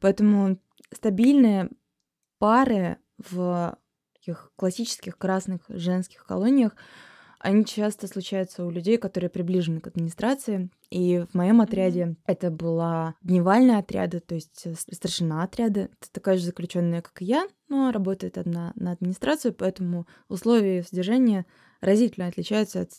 Поэтому 0.00 0.58
стабильные 0.92 1.70
пары 2.38 2.98
в 3.18 3.78
таких 4.14 4.52
классических 4.56 5.18
красных 5.18 5.62
женских 5.68 6.24
колониях, 6.24 6.74
они 7.42 7.64
часто 7.64 8.06
случаются 8.06 8.64
у 8.64 8.70
людей, 8.70 8.98
которые 8.98 9.28
приближены 9.28 9.80
к 9.80 9.88
администрации. 9.88 10.70
И 10.90 11.24
в 11.28 11.34
моем 11.34 11.60
отряде 11.60 12.02
mm-hmm. 12.02 12.16
это 12.26 12.50
была 12.52 13.16
дневальная 13.20 13.78
отряда, 13.78 14.20
то 14.20 14.36
есть 14.36 14.62
э, 14.64 14.74
старшина 14.74 15.42
отряда. 15.42 15.80
Это 15.82 16.12
такая 16.12 16.36
же 16.36 16.44
заключенная, 16.44 17.02
как 17.02 17.20
и 17.20 17.24
я, 17.24 17.48
но 17.68 17.90
работает 17.90 18.38
одна 18.38 18.72
на 18.76 18.92
администрацию, 18.92 19.54
поэтому 19.54 20.06
условия 20.28 20.84
содержания 20.84 21.44
разительно 21.82 22.28
отличаются 22.28 22.82
от 22.82 22.92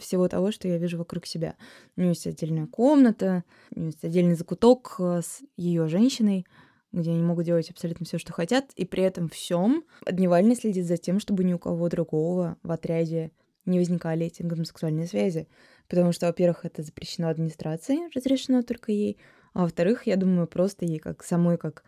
всего 0.00 0.26
того, 0.26 0.50
что 0.50 0.66
я 0.66 0.78
вижу 0.78 0.98
вокруг 0.98 1.26
себя. 1.26 1.54
У 1.96 2.00
нее 2.00 2.10
есть 2.10 2.26
отдельная 2.26 2.66
комната, 2.66 3.44
у 3.70 3.78
нее 3.78 3.88
есть 3.90 4.02
отдельный 4.02 4.34
закуток 4.34 4.96
э, 4.98 5.20
с 5.22 5.42
ее 5.56 5.86
женщиной, 5.88 6.46
где 6.90 7.10
они 7.10 7.22
могут 7.22 7.44
делать 7.44 7.70
абсолютно 7.70 8.06
все, 8.06 8.18
что 8.18 8.32
хотят, 8.32 8.72
и 8.74 8.84
при 8.84 9.04
этом 9.04 9.28
всем 9.28 9.84
дневальный 10.10 10.56
следит 10.56 10.86
за 10.86 10.96
тем, 10.96 11.20
чтобы 11.20 11.44
ни 11.44 11.52
у 11.52 11.58
кого 11.58 11.88
другого 11.88 12.56
в 12.62 12.72
отряде 12.72 13.30
не 13.66 13.78
возникали 13.78 14.26
эти 14.26 14.42
гомосексуальные 14.42 15.06
связи. 15.06 15.46
Потому 15.86 16.12
что, 16.12 16.26
во-первых, 16.26 16.64
это 16.64 16.82
запрещено 16.82 17.28
администрацией, 17.28 18.10
разрешено 18.14 18.62
только 18.62 18.90
ей, 18.90 19.18
а 19.52 19.62
во-вторых, 19.62 20.06
я 20.06 20.16
думаю, 20.16 20.46
просто 20.46 20.86
ей 20.86 20.98
как 20.98 21.22
самой, 21.22 21.58
как 21.58 21.84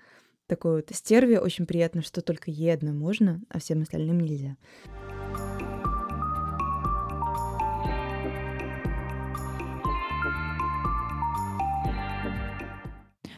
такой 0.46 0.76
вот 0.76 0.90
стерве, 0.94 1.40
очень 1.40 1.66
приятно, 1.66 2.02
что 2.02 2.20
только 2.20 2.50
ей 2.50 2.74
одной 2.74 2.92
можно, 2.92 3.40
а 3.48 3.58
всем 3.58 3.80
остальным 3.80 4.20
нельзя. 4.20 4.56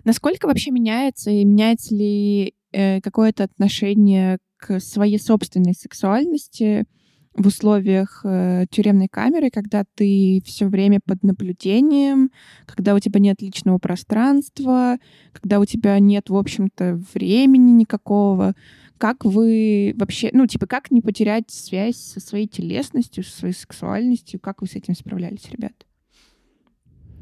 Насколько 0.05 0.47
вообще 0.47 0.71
меняется 0.71 1.31
и 1.31 1.45
меняется 1.45 1.95
ли 1.95 2.55
э, 2.73 3.01
какое-то 3.01 3.45
отношение 3.45 4.38
к 4.59 4.81
своей 4.81 5.19
собственной 5.19 5.75
сексуальности 5.75 6.85
в 7.35 7.47
условиях 7.49 8.21
э, 8.25 8.67
тюремной 8.71 9.09
камеры, 9.09 9.51
когда 9.51 9.85
ты 9.95 10.40
все 10.45 10.67
время 10.67 11.01
под 11.05 11.23
наблюдением, 11.23 12.31
когда 12.67 12.95
у 12.95 13.01
тебя 13.01 13.19
нет 13.19 13.43
личного 13.43 13.79
пространства, 13.79 14.99
когда 15.33 15.59
у 15.59 15.64
тебя 15.64 15.99
нет, 15.99 16.31
в 16.31 16.37
общем-то, 16.37 17.03
времени 17.12 17.73
никакого. 17.73 18.55
Как 18.99 19.25
вы 19.25 19.95
вообще, 19.97 20.31
ну, 20.33 20.47
типа, 20.47 20.67
как 20.67 20.90
не 20.90 21.01
потерять 21.01 21.51
связь 21.51 21.97
со 21.97 22.21
своей 22.21 22.47
телесностью, 22.47 23.25
со 23.25 23.37
своей 23.37 23.55
сексуальностью? 23.55 24.38
Как 24.38 24.61
вы 24.61 24.69
с 24.69 24.77
этим 24.77 24.95
справлялись, 24.95 25.51
ребят? 25.51 25.73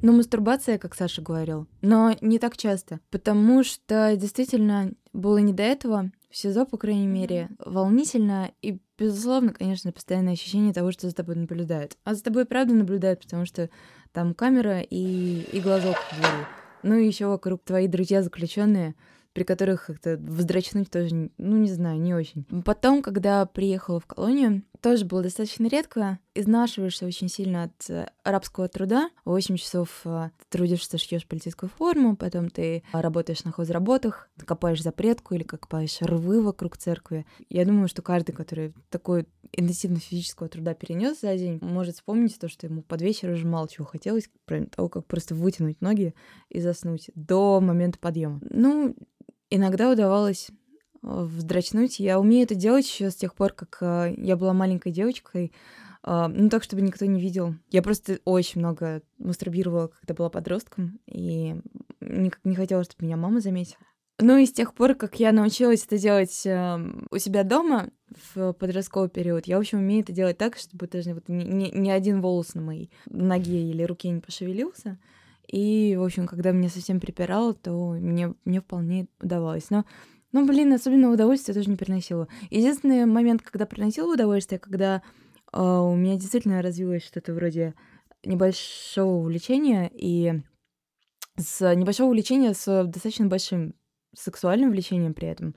Ну, 0.02 0.12
мастурбация, 0.12 0.78
как 0.78 0.96
Саша 0.96 1.22
говорил, 1.22 1.68
но 1.80 2.16
не 2.20 2.40
так 2.40 2.56
часто, 2.56 2.98
потому 3.10 3.62
что 3.62 4.16
действительно 4.16 4.90
было 5.12 5.38
не 5.38 5.52
до 5.52 5.62
этого. 5.62 6.10
В 6.28 6.36
СИЗО, 6.36 6.64
по 6.64 6.76
крайней 6.76 7.06
мере, 7.06 7.50
волнительно 7.64 8.50
и, 8.62 8.80
безусловно, 8.98 9.52
конечно, 9.52 9.92
постоянное 9.92 10.32
ощущение 10.32 10.72
того, 10.72 10.90
что 10.90 11.08
за 11.08 11.14
тобой 11.14 11.36
наблюдают. 11.36 11.96
А 12.02 12.14
за 12.14 12.24
тобой 12.24 12.46
правда 12.46 12.74
наблюдают, 12.74 13.20
потому 13.20 13.46
что 13.46 13.70
там 14.12 14.34
камера 14.34 14.80
и, 14.80 15.42
и 15.52 15.60
глазок 15.60 15.96
в 15.96 16.16
двери. 16.16 16.46
Ну 16.82 16.96
и 16.96 17.06
еще 17.06 17.26
вокруг 17.26 17.62
твои 17.62 17.86
друзья 17.86 18.22
заключенные, 18.22 18.96
при 19.34 19.44
которых 19.44 19.86
как-то 19.86 20.16
вздрачнуть 20.16 20.90
тоже, 20.90 21.30
ну, 21.38 21.56
не 21.58 21.70
знаю, 21.70 22.00
не 22.00 22.12
очень. 22.12 22.44
Потом, 22.64 23.02
когда 23.02 23.46
приехала 23.46 24.00
в 24.00 24.06
колонию, 24.06 24.62
тоже 24.82 25.04
было 25.04 25.22
достаточно 25.22 25.68
редко. 25.68 26.18
Изнашиваешься 26.34 27.06
очень 27.06 27.28
сильно 27.28 27.64
от 27.64 27.88
э, 27.88 28.08
арабского 28.24 28.68
труда. 28.68 29.10
8 29.24 29.56
часов 29.56 30.00
э, 30.04 30.30
трудишься, 30.50 30.98
шьешь 30.98 31.26
полицейскую 31.26 31.70
форму, 31.70 32.16
потом 32.16 32.50
ты 32.50 32.82
работаешь 32.92 33.44
на 33.44 33.52
хозработах, 33.52 34.28
копаешь 34.44 34.82
запретку 34.82 35.34
или 35.34 35.44
копаешь 35.44 36.02
рвы 36.02 36.42
вокруг 36.42 36.76
церкви. 36.76 37.24
Я 37.48 37.64
думаю, 37.64 37.86
что 37.86 38.02
каждый, 38.02 38.32
который 38.32 38.74
такой 38.90 39.26
интенсивно 39.52 40.00
физического 40.00 40.48
труда 40.48 40.74
перенес 40.74 41.20
за 41.20 41.36
день, 41.36 41.58
может 41.62 41.94
вспомнить 41.94 42.38
то, 42.38 42.48
что 42.48 42.66
ему 42.66 42.82
под 42.82 43.02
вечер 43.02 43.30
уже 43.30 43.46
мало 43.46 43.68
чего 43.68 43.86
хотелось, 43.86 44.28
кроме 44.46 44.66
того, 44.66 44.88
как 44.88 45.06
просто 45.06 45.34
вытянуть 45.34 45.80
ноги 45.80 46.14
и 46.48 46.60
заснуть 46.60 47.10
до 47.14 47.60
момента 47.60 47.98
подъема. 47.98 48.40
Ну, 48.50 48.96
иногда 49.50 49.90
удавалось 49.90 50.48
э, 50.50 50.54
вздрачнуть. 51.02 51.98
Я 51.98 52.18
умею 52.18 52.44
это 52.44 52.54
делать 52.54 52.86
еще 52.86 53.10
с 53.10 53.16
тех 53.16 53.34
пор, 53.34 53.52
как 53.52 53.78
э, 53.80 54.14
я 54.16 54.36
была 54.36 54.52
маленькой 54.52 54.92
девочкой. 54.92 55.52
Э, 56.04 56.26
ну, 56.28 56.48
так, 56.48 56.62
чтобы 56.62 56.82
никто 56.82 57.04
не 57.04 57.20
видел. 57.20 57.54
Я 57.70 57.82
просто 57.82 58.20
очень 58.24 58.60
много 58.60 59.02
мастурбировала, 59.18 59.88
когда 59.88 60.14
была 60.14 60.30
подростком, 60.30 61.00
и 61.06 61.56
никак 62.00 62.40
не 62.44 62.54
хотела, 62.54 62.84
чтобы 62.84 63.04
меня 63.04 63.16
мама 63.16 63.40
заметила. 63.40 63.82
Ну 64.18 64.36
и 64.36 64.46
с 64.46 64.52
тех 64.52 64.74
пор, 64.74 64.94
как 64.94 65.18
я 65.18 65.32
научилась 65.32 65.84
это 65.84 65.98
делать 65.98 66.46
э, 66.46 66.78
у 67.10 67.18
себя 67.18 67.42
дома 67.42 67.90
в 68.34 68.52
подростковый 68.52 69.08
период, 69.08 69.46
я, 69.46 69.56
в 69.56 69.60
общем, 69.60 69.78
умею 69.78 70.02
это 70.02 70.12
делать 70.12 70.38
так, 70.38 70.56
чтобы 70.56 70.86
даже 70.86 71.14
вот 71.14 71.28
ни, 71.28 71.42
ни, 71.42 71.76
ни 71.76 71.90
один 71.90 72.20
волос 72.20 72.54
на 72.54 72.60
моей 72.60 72.90
ноге 73.06 73.68
или 73.70 73.82
руке 73.82 74.10
не 74.10 74.20
пошевелился. 74.20 74.98
И, 75.48 75.96
в 75.98 76.04
общем, 76.04 76.26
когда 76.26 76.52
меня 76.52 76.68
совсем 76.68 77.00
припирало, 77.00 77.52
то 77.52 77.92
мне, 77.92 78.34
мне 78.44 78.60
вполне 78.60 79.08
удавалось. 79.20 79.70
Но, 79.70 79.84
ну, 80.32 80.46
блин, 80.46 80.72
особенно 80.72 81.10
удовольствие 81.10 81.54
тоже 81.54 81.70
не 81.70 81.76
приносило. 81.76 82.28
Единственный 82.50 83.04
момент, 83.06 83.42
когда 83.42 83.66
приносило 83.66 84.14
удовольствие, 84.14 84.58
когда 84.58 85.02
э, 85.52 85.60
у 85.62 85.94
меня 85.94 86.16
действительно 86.16 86.62
развилось 86.62 87.04
что-то 87.04 87.34
вроде 87.34 87.74
небольшого 88.24 89.16
увлечения, 89.16 89.90
и 89.92 90.42
с 91.36 91.74
небольшого 91.74 92.08
увлечения 92.08 92.54
с 92.54 92.84
достаточно 92.84 93.26
большим 93.26 93.74
сексуальным 94.14 94.70
влечением 94.70 95.14
при 95.14 95.28
этом, 95.28 95.54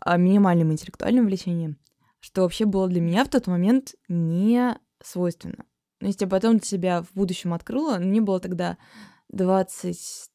а 0.00 0.16
минимальным 0.16 0.72
интеллектуальным 0.72 1.26
влечением, 1.26 1.78
что 2.20 2.42
вообще 2.42 2.64
было 2.64 2.88
для 2.88 3.00
меня 3.00 3.24
в 3.24 3.28
тот 3.28 3.46
момент 3.46 3.94
не 4.08 4.76
свойственно. 5.02 5.64
Но 6.00 6.06
если 6.06 6.24
я 6.24 6.30
потом 6.30 6.62
себя 6.62 7.02
в 7.02 7.12
будущем 7.12 7.52
открыла, 7.54 7.98
мне 7.98 8.20
было 8.20 8.40
тогда 8.40 8.78
22-23 9.34 10.28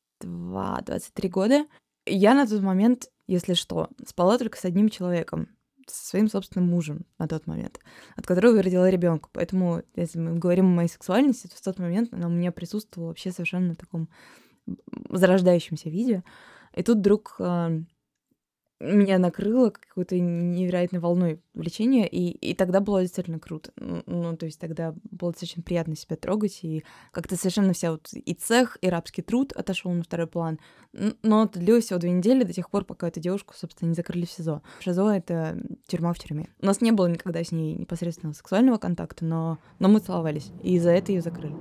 года. 1.29 1.65
Я 2.05 2.33
на 2.33 2.45
тот 2.45 2.61
момент, 2.61 3.09
если 3.27 3.53
что, 3.53 3.89
спала 4.05 4.37
только 4.37 4.57
с 4.57 4.65
одним 4.65 4.89
человеком, 4.89 5.49
со 5.87 6.07
своим 6.07 6.29
собственным 6.29 6.69
мужем 6.69 7.05
на 7.19 7.27
тот 7.27 7.45
момент, 7.47 7.79
от 8.15 8.25
которого 8.25 8.55
я 8.55 8.61
родила 8.61 8.89
ребенка. 8.89 9.29
Поэтому, 9.33 9.83
если 9.95 10.19
мы 10.19 10.37
говорим 10.37 10.67
о 10.67 10.75
моей 10.75 10.89
сексуальности, 10.89 11.47
то 11.47 11.55
в 11.55 11.61
тот 11.61 11.79
момент 11.79 12.13
она 12.13 12.27
у 12.27 12.31
меня 12.31 12.51
присутствовала 12.51 13.09
вообще 13.09 13.31
совершенно 13.31 13.73
в 13.73 13.77
таком 13.77 14.09
зарождающемся 15.09 15.89
виде. 15.89 16.23
И 16.73 16.83
тут 16.83 16.99
вдруг 16.99 17.35
э, 17.39 17.83
меня 18.83 19.17
накрыло 19.17 19.69
какой-то 19.69 20.19
невероятной 20.19 20.99
волной 20.99 21.39
влечения, 21.53 22.05
и, 22.05 22.29
и 22.29 22.53
тогда 22.53 22.79
было 22.79 23.01
действительно 23.01 23.39
круто. 23.39 23.71
Ну, 23.77 24.35
то 24.35 24.45
есть 24.45 24.59
тогда 24.59 24.93
было 25.11 25.31
достаточно 25.31 25.63
приятно 25.63 25.95
себя 25.95 26.15
трогать, 26.15 26.59
и 26.63 26.83
как-то 27.11 27.35
совершенно 27.35 27.73
вся 27.73 27.91
вот 27.91 28.09
и 28.13 28.33
цех, 28.33 28.77
и 28.81 28.89
рабский 28.89 29.23
труд 29.23 29.53
отошел 29.53 29.91
на 29.91 30.03
второй 30.03 30.27
план. 30.27 30.59
Но 31.23 31.45
это 31.45 31.59
длилось 31.59 31.85
всего 31.85 31.99
две 31.99 32.11
недели 32.11 32.43
до 32.43 32.53
тех 32.53 32.69
пор, 32.69 32.85
пока 32.85 33.07
эту 33.07 33.19
девушку, 33.19 33.53
собственно, 33.57 33.89
не 33.89 33.95
закрыли 33.95 34.25
в 34.25 34.31
СИЗО. 34.31 34.61
ШИЗО— 34.79 35.09
это 35.15 35.57
тюрьма 35.87 36.13
в 36.13 36.19
тюрьме. 36.19 36.49
У 36.61 36.65
нас 36.65 36.81
не 36.81 36.91
было 36.91 37.07
никогда 37.07 37.43
с 37.43 37.51
ней 37.51 37.75
непосредственного 37.75 38.35
сексуального 38.35 38.77
контакта, 38.77 39.25
но, 39.25 39.57
но 39.79 39.87
мы 39.87 39.99
целовались, 39.99 40.51
и 40.61 40.77
за 40.77 40.91
это 40.91 41.11
ее 41.11 41.21
закрыли. 41.21 41.55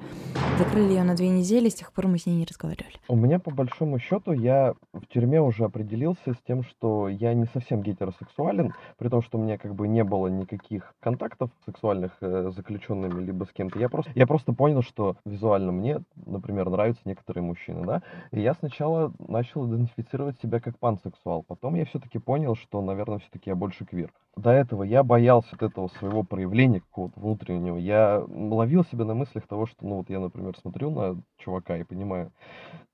Закрыли 0.58 0.90
ее 0.90 1.02
на 1.02 1.14
две 1.14 1.28
недели, 1.28 1.68
с 1.68 1.74
тех 1.74 1.92
пор 1.92 2.08
мы 2.08 2.18
с 2.18 2.26
ней 2.26 2.36
не 2.36 2.44
разговаривали. 2.44 2.94
У 3.08 3.16
меня, 3.16 3.38
по 3.38 3.50
большому 3.50 3.98
счету, 3.98 4.32
я 4.32 4.74
в 4.92 5.06
тюрьме 5.06 5.40
уже 5.40 5.64
определился 5.64 6.34
с 6.34 6.46
тем, 6.46 6.62
что 6.62 7.08
я 7.12 7.34
не 7.34 7.46
совсем 7.46 7.82
гетеросексуален, 7.82 8.72
при 8.98 9.08
том, 9.08 9.22
что 9.22 9.38
у 9.38 9.42
меня 9.42 9.58
как 9.58 9.74
бы 9.74 9.88
не 9.88 10.04
было 10.04 10.28
никаких 10.28 10.94
контактов 11.00 11.50
сексуальных 11.64 12.12
э, 12.20 12.50
заключенными 12.54 13.20
либо 13.22 13.44
с 13.44 13.52
кем-то. 13.52 13.78
Я 13.78 13.88
просто, 13.88 14.12
я 14.14 14.26
просто 14.26 14.52
понял, 14.52 14.82
что 14.82 15.16
визуально 15.24 15.72
мне, 15.72 16.00
например, 16.26 16.70
нравятся 16.70 17.02
некоторые 17.04 17.42
мужчины, 17.42 17.84
да, 17.86 18.02
и 18.30 18.40
я 18.40 18.54
сначала 18.54 19.12
начал 19.18 19.66
идентифицировать 19.68 20.38
себя 20.40 20.60
как 20.60 20.78
пансексуал. 20.78 21.42
Потом 21.42 21.74
я 21.74 21.84
все-таки 21.84 22.18
понял, 22.18 22.54
что, 22.54 22.80
наверное, 22.80 23.18
все-таки 23.18 23.50
я 23.50 23.56
больше 23.56 23.84
квир. 23.84 24.12
До 24.36 24.50
этого 24.50 24.82
я 24.82 25.02
боялся 25.02 25.54
от 25.54 25.62
этого 25.62 25.88
своего 25.88 26.22
проявления 26.22 26.80
какого-то 26.80 27.20
внутреннего. 27.20 27.76
Я 27.76 28.24
ловил 28.28 28.84
себя 28.84 29.04
на 29.04 29.14
мыслях 29.14 29.46
того, 29.46 29.66
что, 29.66 29.86
ну 29.86 29.96
вот 29.96 30.08
я, 30.08 30.20
например, 30.20 30.56
смотрю 30.56 30.90
на 30.90 31.22
чувака 31.36 31.76
и 31.76 31.84
понимаю, 31.84 32.32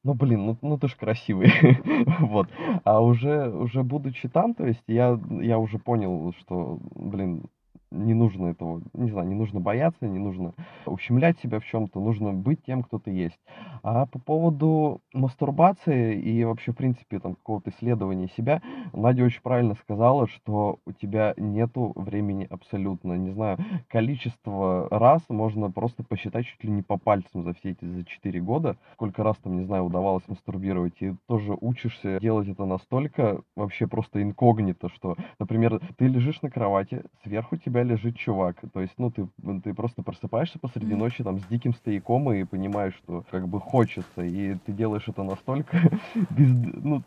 ну 0.02 0.14
блин, 0.14 0.46
ну, 0.46 0.58
ну 0.62 0.78
ты 0.78 0.88
ж 0.88 0.96
красивый. 0.96 1.52
вот. 2.20 2.48
А 2.82 3.00
уже, 3.00 3.50
уже 3.50 3.84
будучи 3.84 4.28
там, 4.28 4.54
то 4.54 4.66
есть 4.66 4.82
я, 4.88 5.18
я 5.30 5.58
уже 5.58 5.78
понял, 5.78 6.32
что, 6.40 6.78
блин, 6.94 7.44
не 7.90 8.14
нужно 8.14 8.48
этого, 8.48 8.82
не 8.92 9.10
знаю, 9.10 9.28
не 9.28 9.34
нужно 9.34 9.60
бояться, 9.60 10.06
не 10.06 10.18
нужно 10.18 10.54
ущемлять 10.86 11.38
себя 11.40 11.60
в 11.60 11.64
чем-то, 11.64 12.00
нужно 12.00 12.32
быть 12.32 12.62
тем, 12.64 12.82
кто 12.82 12.98
ты 12.98 13.10
есть. 13.10 13.38
А 13.82 14.06
по 14.06 14.18
поводу 14.18 15.00
мастурбации 15.12 16.18
и 16.18 16.44
вообще, 16.44 16.72
в 16.72 16.76
принципе, 16.76 17.18
там 17.18 17.34
какого-то 17.34 17.70
исследования 17.70 18.28
себя, 18.36 18.62
Надя 18.92 19.24
очень 19.24 19.42
правильно 19.42 19.74
сказала, 19.74 20.26
что 20.26 20.78
у 20.86 20.92
тебя 20.92 21.34
нету 21.36 21.92
времени 21.96 22.46
абсолютно. 22.48 23.14
Не 23.14 23.30
знаю, 23.30 23.58
количество 23.88 24.88
раз 24.90 25.22
можно 25.28 25.70
просто 25.70 26.02
посчитать 26.04 26.46
чуть 26.46 26.64
ли 26.64 26.70
не 26.70 26.82
по 26.82 26.98
пальцам 26.98 27.44
за 27.44 27.54
все 27.54 27.70
эти 27.70 27.84
за 27.84 28.04
4 28.04 28.40
года, 28.40 28.76
сколько 28.94 29.22
раз 29.22 29.36
там, 29.38 29.56
не 29.56 29.64
знаю, 29.64 29.84
удавалось 29.84 30.26
мастурбировать, 30.28 31.00
и 31.00 31.14
тоже 31.26 31.56
учишься 31.60 32.18
делать 32.20 32.48
это 32.48 32.64
настолько 32.64 33.42
вообще 33.56 33.86
просто 33.86 34.22
инкогнито, 34.22 34.88
что, 34.88 35.16
например, 35.38 35.80
ты 35.96 36.06
лежишь 36.06 36.42
на 36.42 36.50
кровати, 36.50 37.04
сверху 37.22 37.56
тебя 37.56 37.77
тебя 37.78 37.94
лежит 37.94 38.16
чувак. 38.16 38.56
То 38.72 38.80
есть, 38.80 38.94
ну, 38.98 39.10
ты, 39.10 39.28
ты 39.62 39.74
просто 39.74 40.02
просыпаешься 40.02 40.58
посреди 40.58 40.94
ночи 40.94 41.22
там 41.22 41.38
с 41.38 41.44
диким 41.46 41.74
стояком 41.74 42.32
и 42.32 42.44
понимаешь, 42.44 42.94
что 42.94 43.24
как 43.30 43.48
бы 43.48 43.60
хочется, 43.60 44.22
и 44.22 44.54
ты 44.66 44.72
делаешь 44.72 45.04
это 45.06 45.22
настолько 45.22 45.78
без, 46.30 46.50
ну, 46.82 47.02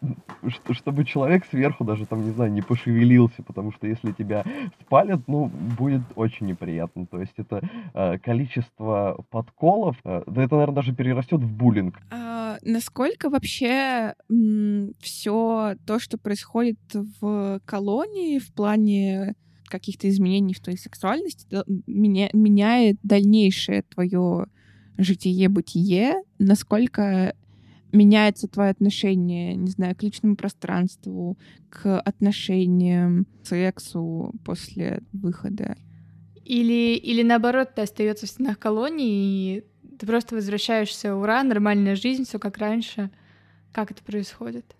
что, 0.47 0.73
чтобы 0.73 1.05
человек 1.05 1.45
сверху 1.45 1.83
даже 1.83 2.05
там, 2.05 2.23
не 2.23 2.31
знаю, 2.31 2.51
не 2.51 2.61
пошевелился, 2.61 3.43
потому 3.43 3.71
что 3.71 3.87
если 3.87 4.11
тебя 4.11 4.43
спалят, 4.81 5.21
ну, 5.27 5.51
будет 5.77 6.01
очень 6.15 6.47
неприятно. 6.47 7.05
То 7.05 7.19
есть 7.19 7.33
это 7.37 7.61
э, 7.93 8.17
количество 8.19 9.23
подколов, 9.29 9.97
э, 10.03 10.23
да 10.25 10.43
это, 10.43 10.55
наверное, 10.55 10.75
даже 10.75 10.93
перерастет 10.93 11.41
в 11.41 11.51
буллинг. 11.51 11.99
А, 12.11 12.57
насколько 12.61 13.29
вообще 13.29 14.13
все 14.99 15.75
то, 15.85 15.99
что 15.99 16.17
происходит 16.17 16.79
в 16.93 17.59
колонии 17.65 18.39
в 18.39 18.53
плане 18.53 19.35
каких-то 19.71 20.09
изменений 20.09 20.53
в 20.53 20.59
твоей 20.59 20.77
сексуальности 20.77 21.47
меня, 21.87 22.29
меняет 22.33 22.97
дальнейшее 23.01 23.83
твое 23.83 24.45
житие-бытие, 24.97 26.21
насколько 26.37 27.33
меняется 27.91 28.47
твое 28.47 28.69
отношение, 28.69 29.55
не 29.55 29.69
знаю, 29.69 29.95
к 29.95 30.03
личному 30.03 30.35
пространству, 30.35 31.37
к 31.69 31.99
отношениям, 31.99 33.25
к 33.43 33.47
сексу 33.47 34.33
после 34.45 35.01
выхода. 35.11 35.75
Или, 36.45 36.95
или 36.95 37.23
наоборот, 37.23 37.75
ты 37.75 37.81
остается 37.81 38.25
в 38.25 38.29
стенах 38.29 38.59
колонии, 38.59 39.57
и 39.57 39.63
ты 39.97 40.05
просто 40.05 40.35
возвращаешься, 40.35 41.15
ура, 41.15 41.43
нормальная 41.43 41.95
жизнь, 41.95 42.25
все 42.25 42.39
как 42.39 42.57
раньше. 42.57 43.11
Как 43.71 43.91
это 43.91 44.03
происходит? 44.03 44.75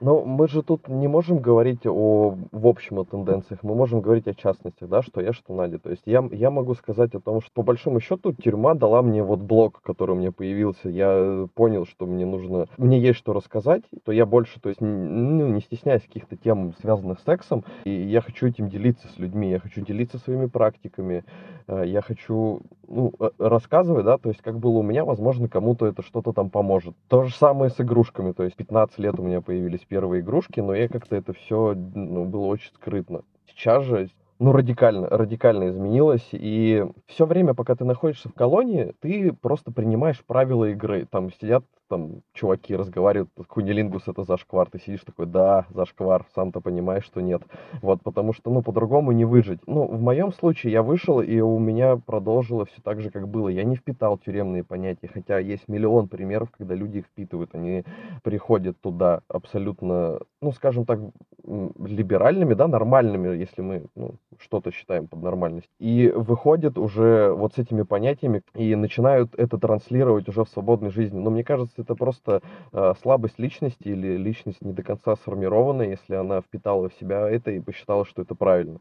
Ну, 0.00 0.24
мы 0.24 0.48
же 0.48 0.62
тут 0.62 0.88
не 0.88 1.08
можем 1.08 1.38
говорить 1.38 1.86
о, 1.86 2.36
в 2.52 2.66
общем, 2.66 2.98
о 2.98 3.04
тенденциях, 3.04 3.62
мы 3.62 3.74
можем 3.74 4.00
говорить 4.00 4.28
о 4.28 4.34
частностях, 4.34 4.88
да, 4.88 5.02
что 5.02 5.20
я, 5.20 5.32
что 5.32 5.54
Надя. 5.54 5.78
То 5.78 5.90
есть 5.90 6.02
я, 6.06 6.26
я 6.32 6.50
могу 6.50 6.74
сказать 6.74 7.14
о 7.14 7.20
том, 7.20 7.40
что 7.40 7.50
по 7.52 7.62
большому 7.62 8.00
счету 8.00 8.32
тюрьма 8.32 8.74
дала 8.74 9.02
мне 9.02 9.22
вот 9.22 9.40
блок, 9.40 9.80
который 9.82 10.12
у 10.12 10.14
меня 10.14 10.32
появился. 10.32 10.88
Я 10.88 11.46
понял, 11.54 11.86
что 11.86 12.06
мне 12.06 12.26
нужно, 12.26 12.66
мне 12.76 13.00
есть 13.00 13.18
что 13.18 13.32
рассказать, 13.32 13.82
то 14.04 14.12
я 14.12 14.26
больше, 14.26 14.60
то 14.60 14.68
есть, 14.68 14.80
ну, 14.80 15.48
не 15.48 15.60
стесняясь 15.60 16.02
каких-то 16.02 16.36
тем, 16.36 16.74
связанных 16.80 17.20
с 17.20 17.24
сексом, 17.24 17.64
и 17.84 17.90
я 17.90 18.20
хочу 18.20 18.46
этим 18.46 18.68
делиться 18.68 19.08
с 19.08 19.18
людьми, 19.18 19.50
я 19.50 19.58
хочу 19.58 19.80
делиться 19.80 20.18
своими 20.18 20.46
практиками, 20.46 21.24
э, 21.66 21.84
я 21.86 22.02
хочу, 22.02 22.60
ну, 22.86 23.12
э, 23.18 23.30
рассказывать, 23.38 24.04
да, 24.04 24.18
то 24.18 24.28
есть 24.28 24.42
как 24.42 24.58
было 24.58 24.78
у 24.78 24.82
меня, 24.82 25.04
возможно, 25.04 25.48
кому-то 25.48 25.86
это 25.86 26.02
что-то 26.02 26.32
там 26.32 26.50
поможет. 26.50 26.94
То 27.08 27.24
же 27.24 27.34
самое 27.34 27.70
с 27.70 27.80
игрушками, 27.80 28.32
то 28.32 28.44
есть 28.44 28.56
15 28.56 28.98
лет 28.98 29.18
у 29.18 29.22
меня 29.22 29.40
появились 29.40 29.75
первые 29.84 30.22
игрушки, 30.22 30.60
но 30.60 30.74
я 30.74 30.88
как-то 30.88 31.16
это 31.16 31.32
все 31.32 31.74
ну, 31.74 32.24
было 32.24 32.46
очень 32.46 32.72
скрытно. 32.74 33.22
Сейчас 33.46 33.84
же 33.84 34.08
ну, 34.38 34.52
радикально, 34.52 35.08
радикально 35.08 35.68
изменилось. 35.68 36.28
И 36.32 36.84
все 37.06 37.26
время, 37.26 37.54
пока 37.54 37.74
ты 37.74 37.84
находишься 37.84 38.28
в 38.28 38.34
колонии, 38.34 38.94
ты 39.00 39.32
просто 39.32 39.72
принимаешь 39.72 40.22
правила 40.24 40.66
игры. 40.66 41.06
Там 41.10 41.32
сидят 41.32 41.64
там 41.88 42.22
чуваки 42.32 42.74
разговаривают, 42.74 43.30
кунилингус 43.48 44.08
это 44.08 44.24
зашквар, 44.24 44.68
ты 44.70 44.78
сидишь 44.78 45.04
такой, 45.04 45.26
да, 45.26 45.66
зашквар, 45.70 46.26
сам-то 46.34 46.60
понимаешь, 46.60 47.04
что 47.04 47.20
нет. 47.20 47.42
Вот, 47.82 48.02
потому 48.02 48.32
что, 48.32 48.50
ну, 48.50 48.62
по-другому 48.62 49.12
не 49.12 49.24
выжить. 49.24 49.60
Ну, 49.66 49.86
в 49.86 50.00
моем 50.00 50.32
случае 50.32 50.72
я 50.72 50.82
вышел, 50.82 51.20
и 51.20 51.40
у 51.40 51.58
меня 51.58 51.96
продолжило 51.96 52.64
все 52.66 52.80
так 52.82 53.00
же, 53.00 53.10
как 53.10 53.28
было. 53.28 53.48
Я 53.48 53.64
не 53.64 53.76
впитал 53.76 54.18
тюремные 54.18 54.64
понятия, 54.64 55.08
хотя 55.08 55.38
есть 55.38 55.68
миллион 55.68 56.08
примеров, 56.08 56.50
когда 56.50 56.74
люди 56.74 56.98
их 56.98 57.06
впитывают, 57.06 57.54
они 57.54 57.84
приходят 58.22 58.80
туда 58.80 59.20
абсолютно, 59.28 60.18
ну, 60.40 60.52
скажем 60.52 60.84
так, 60.84 61.00
либеральными, 61.46 62.54
да, 62.54 62.66
нормальными, 62.66 63.36
если 63.36 63.62
мы 63.62 63.86
ну, 63.94 64.16
что-то 64.38 64.72
считаем 64.72 65.06
под 65.06 65.22
нормальность, 65.22 65.68
и 65.78 66.12
выходят 66.14 66.78
уже 66.78 67.32
вот 67.32 67.54
с 67.54 67.58
этими 67.58 67.82
понятиями 67.82 68.42
и 68.54 68.74
начинают 68.74 69.34
это 69.36 69.58
транслировать 69.58 70.28
уже 70.28 70.44
в 70.44 70.48
свободной 70.48 70.90
жизни. 70.90 71.18
Но 71.18 71.30
мне 71.30 71.44
кажется, 71.44 71.75
это 71.78 71.94
просто 71.94 72.42
э, 72.72 72.94
слабость 73.02 73.38
личности 73.38 73.88
или 73.88 74.16
личность 74.16 74.62
не 74.62 74.72
до 74.72 74.82
конца 74.82 75.16
сформированная, 75.16 75.90
если 75.90 76.14
она 76.14 76.40
впитала 76.40 76.88
в 76.88 76.94
себя 76.94 77.28
это 77.28 77.50
и 77.50 77.60
посчитала, 77.60 78.04
что 78.04 78.22
это 78.22 78.34
правильно. 78.34 78.80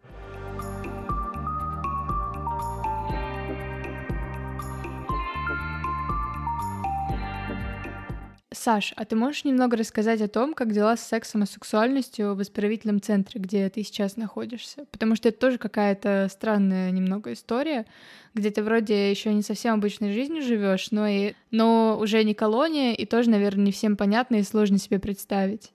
Саш, 8.56 8.94
а 8.96 9.06
ты 9.06 9.16
можешь 9.16 9.44
немного 9.44 9.78
рассказать 9.78 10.22
о 10.22 10.28
том, 10.28 10.54
как 10.54 10.72
дела 10.72 10.96
с 10.96 11.06
сексом 11.06 11.44
и 11.44 11.46
сексуальностью 11.46 12.36
в 12.36 12.42
исправительном 12.42 13.02
центре, 13.02 13.42
где 13.42 13.70
ты 13.70 13.84
сейчас 13.84 14.18
находишься? 14.18 14.86
Потому 14.92 15.16
что 15.16 15.30
это 15.30 15.40
тоже 15.40 15.58
какая-то 15.58 16.28
странная 16.32 16.92
немного 16.92 17.34
история, 17.34 17.86
где 18.34 18.50
ты 18.52 18.64
вроде 18.64 19.10
еще 19.10 19.34
не 19.34 19.42
совсем 19.42 19.76
обычной 19.76 20.14
жизнью 20.14 20.42
живешь, 20.42 20.92
но 20.92 21.08
и 21.08 21.34
но 21.52 21.98
уже 22.00 22.24
не 22.24 22.34
колония, 22.34 22.94
и 22.94 23.06
тоже, 23.06 23.30
наверное, 23.30 23.66
не 23.66 23.72
всем 23.72 23.98
понятно 23.98 24.36
и 24.36 24.44
сложно 24.44 24.78
себе 24.78 25.00
представить. 25.00 25.72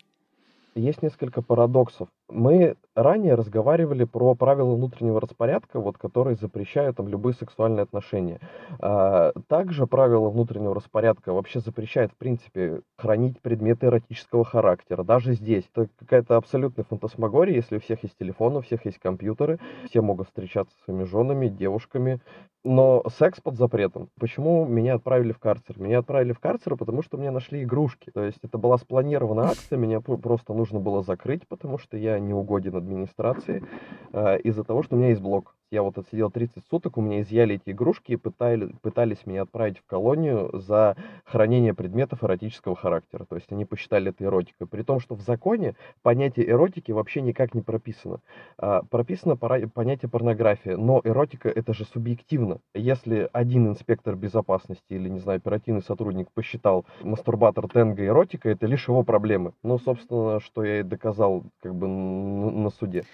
Есть 0.74 1.02
несколько 1.02 1.42
парадоксов. 1.42 2.08
Мы 2.30 2.76
ранее 2.94 3.34
разговаривали 3.34 4.04
про 4.04 4.34
правила 4.34 4.74
внутреннего 4.74 5.20
распорядка, 5.20 5.80
вот, 5.80 5.98
которые 5.98 6.36
запрещают 6.36 6.96
там 6.96 7.08
любые 7.08 7.34
сексуальные 7.34 7.82
отношения. 7.82 8.40
А, 8.78 9.32
также 9.48 9.86
правила 9.86 10.28
внутреннего 10.28 10.74
распорядка 10.74 11.32
вообще 11.32 11.60
запрещают, 11.60 12.12
в 12.12 12.16
принципе, 12.16 12.82
хранить 12.96 13.40
предметы 13.40 13.86
эротического 13.86 14.44
характера. 14.44 15.02
Даже 15.02 15.34
здесь. 15.34 15.64
Это 15.74 15.88
какая-то 15.98 16.36
абсолютная 16.36 16.84
фантасмагория, 16.84 17.54
если 17.54 17.76
у 17.76 17.80
всех 17.80 18.02
есть 18.02 18.16
телефоны, 18.18 18.58
у 18.58 18.62
всех 18.62 18.84
есть 18.84 18.98
компьютеры, 18.98 19.58
все 19.88 20.00
могут 20.00 20.28
встречаться 20.28 20.76
с 20.76 20.84
своими 20.84 21.04
женами, 21.04 21.48
девушками. 21.48 22.20
Но 22.62 23.02
секс 23.18 23.40
под 23.40 23.56
запретом. 23.56 24.10
Почему 24.18 24.66
меня 24.66 24.94
отправили 24.94 25.32
в 25.32 25.38
карцер? 25.38 25.80
Меня 25.80 26.00
отправили 26.00 26.32
в 26.32 26.40
карцер, 26.40 26.76
потому 26.76 27.02
что 27.02 27.16
мне 27.16 27.30
нашли 27.30 27.62
игрушки. 27.62 28.10
То 28.12 28.22
есть 28.22 28.40
это 28.42 28.58
была 28.58 28.76
спланированная 28.76 29.44
акция, 29.44 29.78
меня 29.78 30.00
просто 30.00 30.52
нужно 30.52 30.78
было 30.78 31.02
закрыть, 31.02 31.48
потому 31.48 31.78
что 31.78 31.96
я 31.96 32.19
не 32.26 32.34
угоден 32.34 32.76
администрации 32.76 33.64
э, 34.12 34.40
из-за 34.40 34.64
того, 34.64 34.82
что 34.82 34.96
у 34.96 34.98
меня 34.98 35.08
есть 35.08 35.20
блог 35.20 35.54
я 35.70 35.82
вот 35.82 35.98
отсидел 35.98 36.30
30 36.30 36.64
суток, 36.68 36.98
у 36.98 37.00
меня 37.00 37.20
изъяли 37.22 37.54
эти 37.54 37.70
игрушки 37.70 38.12
и 38.12 38.16
пытали, 38.16 38.74
пытались 38.82 39.24
меня 39.24 39.42
отправить 39.42 39.78
в 39.78 39.86
колонию 39.86 40.50
за 40.52 40.96
хранение 41.24 41.74
предметов 41.74 42.24
эротического 42.24 42.74
характера. 42.74 43.24
То 43.24 43.36
есть 43.36 43.52
они 43.52 43.64
посчитали 43.64 44.10
это 44.10 44.24
эротикой. 44.24 44.66
При 44.66 44.82
том, 44.82 44.98
что 44.98 45.14
в 45.14 45.20
законе 45.20 45.74
понятие 46.02 46.48
эротики 46.50 46.90
вообще 46.90 47.20
никак 47.20 47.54
не 47.54 47.62
прописано. 47.62 48.20
А, 48.58 48.82
прописано 48.82 49.36
понятие 49.36 50.08
порнография, 50.08 50.76
но 50.76 51.00
эротика 51.04 51.48
это 51.48 51.72
же 51.72 51.84
субъективно. 51.84 52.58
Если 52.74 53.28
один 53.32 53.68
инспектор 53.68 54.16
безопасности 54.16 54.84
или, 54.88 55.08
не 55.08 55.20
знаю, 55.20 55.36
оперативный 55.36 55.82
сотрудник 55.82 56.30
посчитал 56.32 56.84
мастурбатор 57.02 57.68
тенга 57.68 58.04
эротика, 58.04 58.48
это 58.48 58.66
лишь 58.66 58.88
его 58.88 59.04
проблемы. 59.04 59.52
Ну, 59.62 59.78
собственно, 59.78 60.40
что 60.40 60.64
я 60.64 60.80
и 60.80 60.82
доказал 60.82 61.44
как 61.62 61.74
бы 61.74 61.86
на 61.86 62.70
суде. 62.70 63.04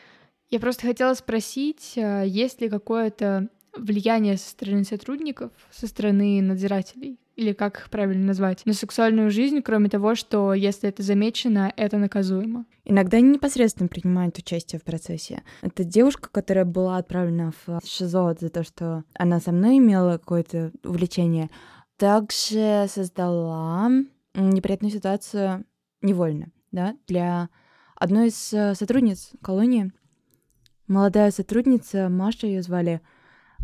Я 0.51 0.61
просто 0.61 0.86
хотела 0.86 1.14
спросить, 1.14 1.94
а, 1.97 2.22
есть 2.22 2.61
ли 2.61 2.68
какое-то 2.68 3.49
влияние 3.76 4.36
со 4.36 4.51
стороны 4.51 4.84
сотрудников, 4.84 5.51
со 5.70 5.86
стороны 5.86 6.40
надзирателей, 6.40 7.18
или 7.36 7.53
как 7.53 7.78
их 7.78 7.90
правильно 7.90 8.26
назвать, 8.26 8.64
на 8.64 8.72
сексуальную 8.72 9.30
жизнь, 9.30 9.61
кроме 9.61 9.90
того, 9.90 10.14
что 10.14 10.55
если 10.55 10.88
это 10.88 11.03
замечено, 11.03 11.72
это 11.76 11.99
наказуемо. 11.99 12.64
Иногда 12.84 13.18
они 13.18 13.30
непосредственно 13.30 13.88
принимают 13.88 14.38
участие 14.38 14.80
в 14.80 14.84
процессе. 14.84 15.42
Это 15.61 15.84
девушка, 15.84 16.30
которая 16.30 16.64
была 16.64 16.97
отправлена 16.97 17.53
в 17.66 17.80
ШИЗО 17.84 18.36
за 18.40 18.49
то, 18.49 18.64
что 18.64 19.05
она 19.14 19.40
со 19.40 19.53
мной 19.53 19.78
имела 19.78 20.18
какое-то 20.18 20.72
увлечение, 20.82 21.51
также 21.99 22.86
создала 22.88 23.90
неприятную 24.34 24.92
ситуацию 24.92 25.64
невольно, 26.03 26.53
да, 26.72 26.94
для 27.07 27.49
одной 27.97 28.28
из 28.28 28.53
э, 28.53 28.74
сотрудниц 28.74 29.32
колонии, 29.42 29.92
молодая 30.89 31.30
сотрудница, 31.30 32.09
Маша 32.09 32.47
ее 32.47 32.62
звали, 32.62 33.01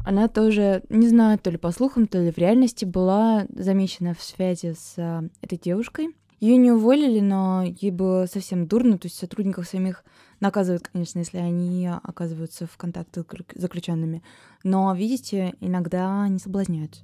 она 0.04 0.28
тоже, 0.28 0.82
не 0.88 1.08
знаю, 1.08 1.38
то 1.38 1.50
ли 1.50 1.58
по 1.58 1.70
слухам, 1.70 2.06
то 2.06 2.18
ли 2.18 2.32
в 2.32 2.38
реальности 2.38 2.84
была 2.84 3.46
замечена 3.54 4.14
в 4.14 4.22
связи 4.22 4.72
с 4.72 4.94
а, 4.98 5.22
этой 5.40 5.58
девушкой. 5.58 6.08
Ее 6.40 6.56
не 6.56 6.72
уволили, 6.72 7.20
но 7.20 7.62
ей 7.62 7.92
было 7.92 8.26
совсем 8.26 8.66
дурно, 8.66 8.98
то 8.98 9.06
есть 9.06 9.16
сотрудников 9.16 9.68
самих 9.68 10.04
наказывают, 10.40 10.88
конечно, 10.88 11.20
если 11.20 11.38
они 11.38 11.88
оказываются 11.88 12.66
в 12.66 12.76
контактах 12.76 13.26
с 13.54 13.60
заключенными. 13.60 14.24
Но, 14.64 14.92
видите, 14.92 15.54
иногда 15.60 16.24
они 16.24 16.40
соблазняют. 16.40 17.02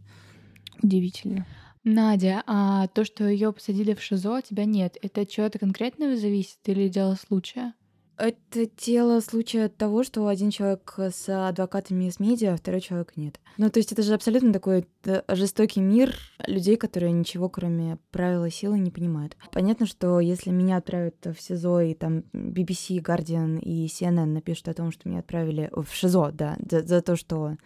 Удивительно. 0.83 1.47
Надя, 1.85 2.43
а 2.47 2.89
то, 2.89 3.05
что 3.05 3.29
ее 3.29 3.53
посадили 3.53 3.95
в 3.95 4.03
ШИЗО, 4.03 4.43
тебя 4.43 4.65
нет, 4.65 4.97
это 5.01 5.21
от 5.21 5.31
чего-то 5.31 5.61
конкретного 5.61 6.17
зависит 6.17 6.59
или 6.65 6.89
дело 6.89 7.15
случая? 7.15 7.75
Это 8.19 8.69
дело 8.85 9.21
случая 9.21 9.69
того, 9.69 10.03
что 10.03 10.27
один 10.27 10.51
человек 10.51 10.93
с 10.99 11.29
адвокатами 11.29 12.07
из 12.07 12.19
медиа, 12.19 12.55
а 12.55 12.57
второй 12.57 12.81
человек 12.81 13.13
нет. 13.17 13.39
Ну, 13.59 13.71
то 13.71 13.79
есть 13.79 13.93
это 13.93 14.03
же 14.03 14.13
абсолютно 14.13 14.53
такой 14.53 14.89
жестокий 15.29 15.81
мир 15.81 16.17
людей, 16.47 16.77
которые 16.77 17.13
ничего, 17.13 17.49
кроме 17.49 17.99
правила 18.11 18.51
силы, 18.51 18.81
не 18.81 18.91
понимают. 18.91 19.37
Понятно, 19.53 19.87
что 19.87 20.19
если 20.19 20.51
меня 20.51 20.79
отправят 20.79 21.15
в 21.25 21.41
СИЗО, 21.41 21.81
и 21.83 21.95
там 21.95 22.25
BBC, 22.33 23.01
Guardian 23.01 23.61
и 23.61 23.87
CNN 23.87 24.27
напишут 24.27 24.69
о 24.69 24.75
том, 24.75 24.91
что 24.91 25.09
меня 25.09 25.21
отправили 25.21 25.71
в 25.73 25.87
ШИЗО, 25.93 26.33
да, 26.33 26.57
за, 26.69 26.83
за 26.83 27.03
то, 27.03 27.15
что 27.15 27.57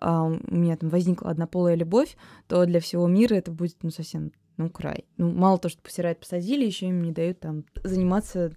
а, 0.00 0.24
у 0.24 0.54
меня 0.54 0.76
там 0.76 0.88
возникла 0.88 1.30
однополая 1.30 1.74
любовь, 1.74 2.16
то 2.46 2.64
для 2.64 2.80
всего 2.80 3.06
мира 3.06 3.34
это 3.34 3.50
будет, 3.50 3.76
ну, 3.82 3.90
совсем, 3.90 4.32
ну, 4.56 4.70
край. 4.70 5.04
Ну, 5.18 5.32
мало 5.32 5.58
то, 5.58 5.68
что 5.68 5.82
посирать 5.82 6.18
посадили, 6.18 6.64
еще 6.64 6.86
им 6.86 7.02
не 7.02 7.12
дают 7.12 7.40
там 7.40 7.64
заниматься 7.84 8.52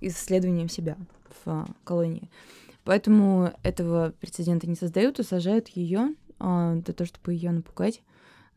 исследованием 0.00 0.68
себя 0.68 0.96
в 1.44 1.48
а, 1.48 1.66
колонии. 1.84 2.30
Поэтому 2.84 3.52
этого 3.62 4.14
прецедента 4.20 4.68
не 4.68 4.76
создают 4.76 5.18
и 5.18 5.24
сажают 5.24 5.68
ее 5.68 6.14
а, 6.38 6.74
для 6.76 6.94
того, 6.94 7.06
чтобы 7.06 7.34
ее 7.34 7.50
напугать. 7.50 8.02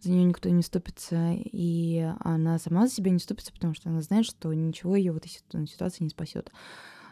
За 0.02 0.12
нее 0.12 0.24
никто 0.24 0.48
не 0.50 0.62
ступится, 0.62 1.34
и 1.36 2.10
она 2.22 2.58
сама 2.58 2.88
за 2.88 2.94
себя 2.94 3.12
не 3.12 3.20
ступится, 3.20 3.52
потому 3.52 3.74
что 3.74 3.90
она 3.90 4.02
знает, 4.02 4.26
что 4.26 4.54
ничего 4.54 4.96
ее 4.96 5.12
в 5.12 5.18
этой 5.18 5.30
ситуации 5.30 6.04
не 6.04 6.10
спасет. 6.10 6.52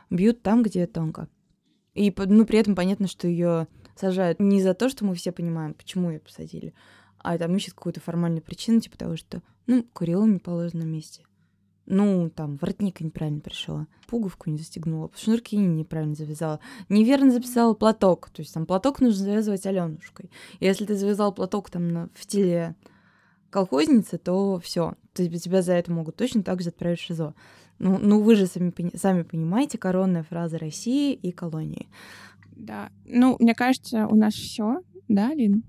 Бьют 0.10 0.42
там, 0.42 0.64
где 0.64 0.88
тонко. 0.88 1.28
И 1.96 2.14
ну, 2.16 2.46
при 2.46 2.60
этом 2.60 2.76
понятно, 2.76 3.08
что 3.08 3.28
ее 3.28 3.68
сажают 3.96 4.40
не 4.40 4.62
за 4.62 4.74
то, 4.74 4.88
что 4.88 5.04
мы 5.04 5.16
все 5.16 5.32
понимаем, 5.32 5.74
почему 5.74 6.12
ее 6.12 6.20
посадили, 6.20 6.74
а 7.18 7.38
там 7.38 7.56
ищут 7.56 7.74
какую-то 7.74 8.00
формальную 8.00 8.42
причину, 8.42 8.80
типа 8.80 8.98
того, 8.98 9.18
что, 9.18 9.42
ну, 9.66 9.84
курила 9.94 10.24
в 10.24 10.30
неположенном 10.30 10.88
месте. 10.88 11.27
Ну, 11.90 12.30
там, 12.30 12.58
воротник 12.58 13.00
неправильно 13.00 13.40
пришла, 13.40 13.88
пуговку 14.08 14.50
не 14.50 14.58
застегнула, 14.58 15.10
шнурки 15.16 15.56
неправильно 15.56 16.16
завязала, 16.16 16.60
неверно 16.90 17.32
записала 17.32 17.74
платок, 17.74 18.30
то 18.30 18.42
есть 18.42 18.54
там 18.54 18.66
платок 18.66 19.00
нужно 19.00 19.24
завязывать 19.24 19.66
Аленушкой. 19.66 20.30
Если 20.60 20.84
ты 20.86 20.96
завязал 20.96 21.34
платок 21.34 21.70
там 21.70 21.88
на, 21.88 22.10
в 22.14 22.24
стиле 22.24 22.76
колхозницы, 23.50 24.18
то 24.18 24.60
все, 24.60 24.96
тебя 25.14 25.62
за 25.62 25.74
это 25.74 25.94
могут 25.94 26.18
точно 26.18 26.44
так 26.44 26.62
же 26.62 26.70
отправить 26.70 27.00
в 27.00 27.04
ШИЗО. 27.04 27.34
Ну, 27.80 27.98
ну 28.00 28.22
вы 28.22 28.36
же 28.36 28.48
сами, 28.48 28.74
сами 28.98 29.24
понимаете, 29.24 29.78
коронная 29.78 30.24
фраза 30.24 30.58
России 30.58 31.14
и 31.14 31.32
колонии. 31.32 31.88
Да. 32.52 32.90
Ну, 33.06 33.38
мне 33.40 33.56
кажется, 33.56 34.08
у 34.08 34.16
нас 34.16 34.34
все, 34.34 34.82
да, 35.08 35.34
Лин? 35.34 35.64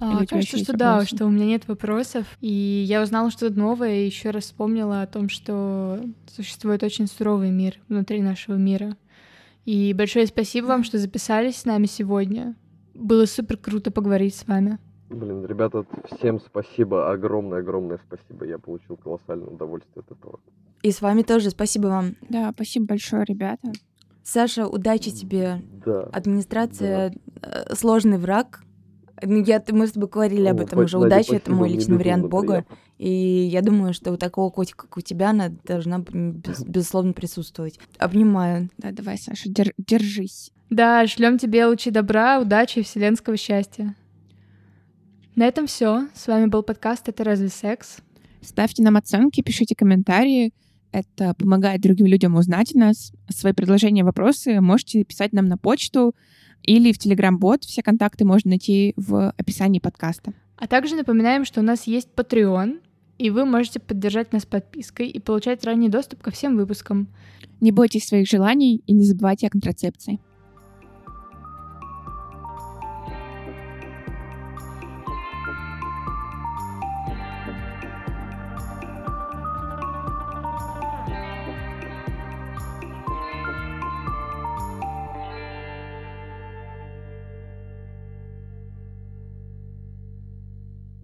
А, 0.00 0.24
кажется, 0.26 0.58
что 0.58 0.76
да, 0.76 1.04
что 1.04 1.26
у 1.26 1.30
меня 1.30 1.46
нет 1.46 1.66
вопросов. 1.66 2.26
И 2.40 2.84
я 2.86 3.02
узнала 3.02 3.30
что-то 3.30 3.58
новое 3.58 3.96
и 3.96 4.06
еще 4.06 4.30
раз 4.30 4.44
вспомнила 4.44 5.02
о 5.02 5.06
том, 5.06 5.28
что 5.28 6.00
существует 6.34 6.82
очень 6.82 7.06
суровый 7.06 7.50
мир 7.50 7.78
внутри 7.88 8.22
нашего 8.22 8.54
мира. 8.56 8.96
И 9.64 9.92
большое 9.92 10.26
спасибо 10.26 10.66
вам, 10.66 10.84
что 10.84 10.98
записались 10.98 11.56
с 11.56 11.64
нами 11.64 11.86
сегодня. 11.86 12.54
Было 12.94 13.26
супер 13.26 13.56
круто 13.56 13.90
поговорить 13.90 14.34
с 14.34 14.46
вами. 14.46 14.78
Блин, 15.10 15.44
ребята, 15.46 15.84
всем 16.16 16.38
спасибо, 16.40 17.10
огромное-огромное 17.10 17.98
спасибо. 18.06 18.44
Я 18.44 18.58
получил 18.58 18.96
колоссальное 18.96 19.48
удовольствие 19.48 20.04
от 20.06 20.16
этого. 20.16 20.38
И 20.82 20.92
с 20.92 21.00
вами 21.00 21.22
тоже 21.22 21.50
спасибо 21.50 21.88
вам. 21.88 22.14
Да, 22.28 22.52
спасибо 22.54 22.86
большое, 22.86 23.24
ребята. 23.24 23.72
Саша, 24.22 24.66
удачи 24.66 25.10
тебе. 25.10 25.62
Да. 25.84 26.02
Администрация 26.12 27.14
да. 27.40 27.74
сложный 27.74 28.18
враг, 28.18 28.62
я, 29.22 29.62
мы 29.70 29.86
с 29.86 29.92
тобой 29.92 30.08
говорили 30.08 30.46
об 30.46 30.60
этом 30.60 30.80
уже. 30.80 30.98
Удача— 30.98 31.34
это 31.36 31.52
мой 31.52 31.68
личный 31.68 31.96
вариант 31.96 32.26
Бога. 32.26 32.64
И 32.98 33.10
я 33.10 33.62
думаю, 33.62 33.94
что 33.94 34.12
у 34.12 34.16
такого 34.16 34.50
котика, 34.50 34.86
как 34.86 34.96
у 34.96 35.00
тебя, 35.00 35.30
она 35.30 35.50
должна, 35.64 35.98
без, 35.98 36.64
безусловно, 36.66 37.12
присутствовать. 37.12 37.78
Обнимаю. 37.98 38.70
Да, 38.78 38.90
давай, 38.90 39.18
Саша, 39.18 39.48
дер- 39.48 39.74
держись. 39.78 40.50
Да, 40.70 41.06
шлем 41.06 41.38
тебе 41.38 41.66
лучи 41.66 41.90
добра, 41.90 42.40
удачи 42.40 42.80
и 42.80 42.82
вселенского 42.82 43.36
счастья. 43.36 43.94
На 45.34 45.44
этом 45.46 45.66
все. 45.66 46.08
С 46.14 46.26
вами 46.26 46.46
был 46.46 46.62
подкаст 46.62 47.08
«Это 47.08 47.22
разве 47.22 47.48
секс?». 47.48 47.98
Ставьте 48.40 48.82
нам 48.82 48.96
оценки, 48.96 49.40
пишите 49.42 49.74
комментарии. 49.76 50.52
Это 50.92 51.34
помогает 51.34 51.80
другим 51.80 52.06
людям 52.06 52.36
узнать 52.36 52.74
нас. 52.74 53.12
Свои 53.28 53.52
предложения, 53.52 54.04
вопросы 54.04 54.60
можете 54.60 55.04
писать 55.04 55.32
нам 55.32 55.46
на 55.46 55.58
почту 55.58 56.14
или 56.62 56.92
в 56.92 56.98
Telegram-бот. 56.98 57.64
Все 57.64 57.82
контакты 57.82 58.24
можно 58.24 58.50
найти 58.50 58.94
в 58.96 59.30
описании 59.36 59.80
подкаста. 59.80 60.32
А 60.56 60.66
также 60.66 60.96
напоминаем, 60.96 61.44
что 61.44 61.60
у 61.60 61.62
нас 61.62 61.84
есть 61.84 62.08
Patreon, 62.16 62.80
и 63.18 63.30
вы 63.30 63.44
можете 63.44 63.80
поддержать 63.80 64.32
нас 64.32 64.46
подпиской 64.46 65.08
и 65.08 65.20
получать 65.20 65.64
ранний 65.64 65.88
доступ 65.88 66.22
ко 66.22 66.30
всем 66.30 66.56
выпускам. 66.56 67.08
Не 67.60 67.72
бойтесь 67.72 68.06
своих 68.06 68.28
желаний 68.28 68.82
и 68.86 68.92
не 68.92 69.04
забывайте 69.04 69.46
о 69.46 69.50
контрацепции. 69.50 70.20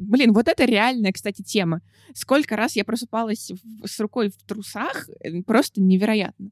Блин, 0.04 0.32
вот 0.32 0.48
это 0.48 0.64
реальная, 0.64 1.12
кстати, 1.12 1.42
тема. 1.42 1.80
Сколько 2.14 2.56
раз 2.56 2.76
я 2.76 2.84
просыпалась 2.84 3.50
с 3.84 4.00
рукой 4.00 4.30
в 4.30 4.36
трусах, 4.46 5.08
э, 5.20 5.42
просто 5.42 5.80
невероятно 5.80 6.50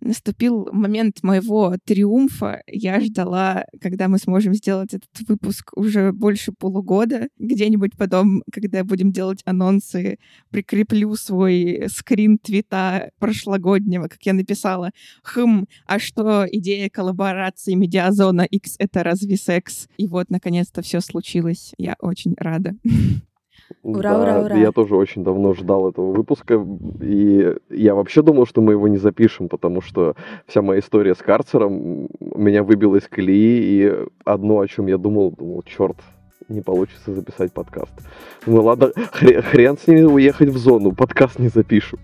наступил 0.00 0.68
момент 0.72 1.22
моего 1.22 1.76
триумфа. 1.84 2.62
Я 2.66 3.00
ждала, 3.00 3.64
когда 3.80 4.08
мы 4.08 4.18
сможем 4.18 4.54
сделать 4.54 4.94
этот 4.94 5.28
выпуск 5.28 5.72
уже 5.76 6.12
больше 6.12 6.52
полугода. 6.52 7.28
Где-нибудь 7.38 7.96
потом, 7.96 8.42
когда 8.52 8.84
будем 8.84 9.12
делать 9.12 9.42
анонсы, 9.44 10.18
прикреплю 10.50 11.14
свой 11.14 11.84
скрин 11.88 12.38
твита 12.38 13.10
прошлогоднего, 13.18 14.08
как 14.08 14.22
я 14.22 14.32
написала. 14.32 14.90
Хм, 15.22 15.66
а 15.86 15.98
что 15.98 16.46
идея 16.50 16.88
коллаборации 16.90 17.74
Медиазона 17.74 18.42
X— 18.42 18.76
это 18.78 19.02
разве 19.02 19.36
секс? 19.36 19.88
И 19.96 20.06
вот, 20.06 20.30
наконец-то, 20.30 20.82
все 20.82 21.00
случилось. 21.00 21.72
Я 21.78 21.96
очень 22.00 22.34
рада. 22.38 22.74
Ура, 23.82 24.02
Да, 24.02 24.20
ура, 24.20 24.40
ура. 24.44 24.56
Я 24.56 24.72
тоже 24.72 24.96
очень 24.96 25.24
давно 25.24 25.54
ждал 25.54 25.90
этого 25.90 26.12
выпуска, 26.12 26.64
и 27.00 27.54
я 27.70 27.94
вообще 27.94 28.22
думал, 28.22 28.46
что 28.46 28.60
мы 28.60 28.72
его 28.72 28.88
не 28.88 28.98
запишем, 28.98 29.48
потому 29.48 29.80
что 29.80 30.14
вся 30.46 30.62
моя 30.62 30.80
история 30.80 31.14
с 31.14 31.18
карцером 31.18 32.08
меня 32.20 32.62
выбила 32.62 32.96
из 32.96 33.08
колеи, 33.08 33.60
и 33.62 33.94
одно, 34.24 34.60
о 34.60 34.66
чем 34.66 34.86
я 34.86 34.98
думал, 34.98 35.32
думал, 35.32 35.62
черт, 35.64 35.96
не 36.48 36.60
получится 36.60 37.14
записать 37.14 37.52
подкаст. 37.52 37.92
Ну 38.46 38.62
ладно, 38.62 38.90
хрен, 39.12 39.42
хрен 39.42 39.76
с 39.76 39.86
ними 39.86 40.02
уехать 40.02 40.48
в 40.48 40.56
зону, 40.56 40.92
подкаст 40.92 41.38
не 41.38 41.48
запишем. 41.48 41.98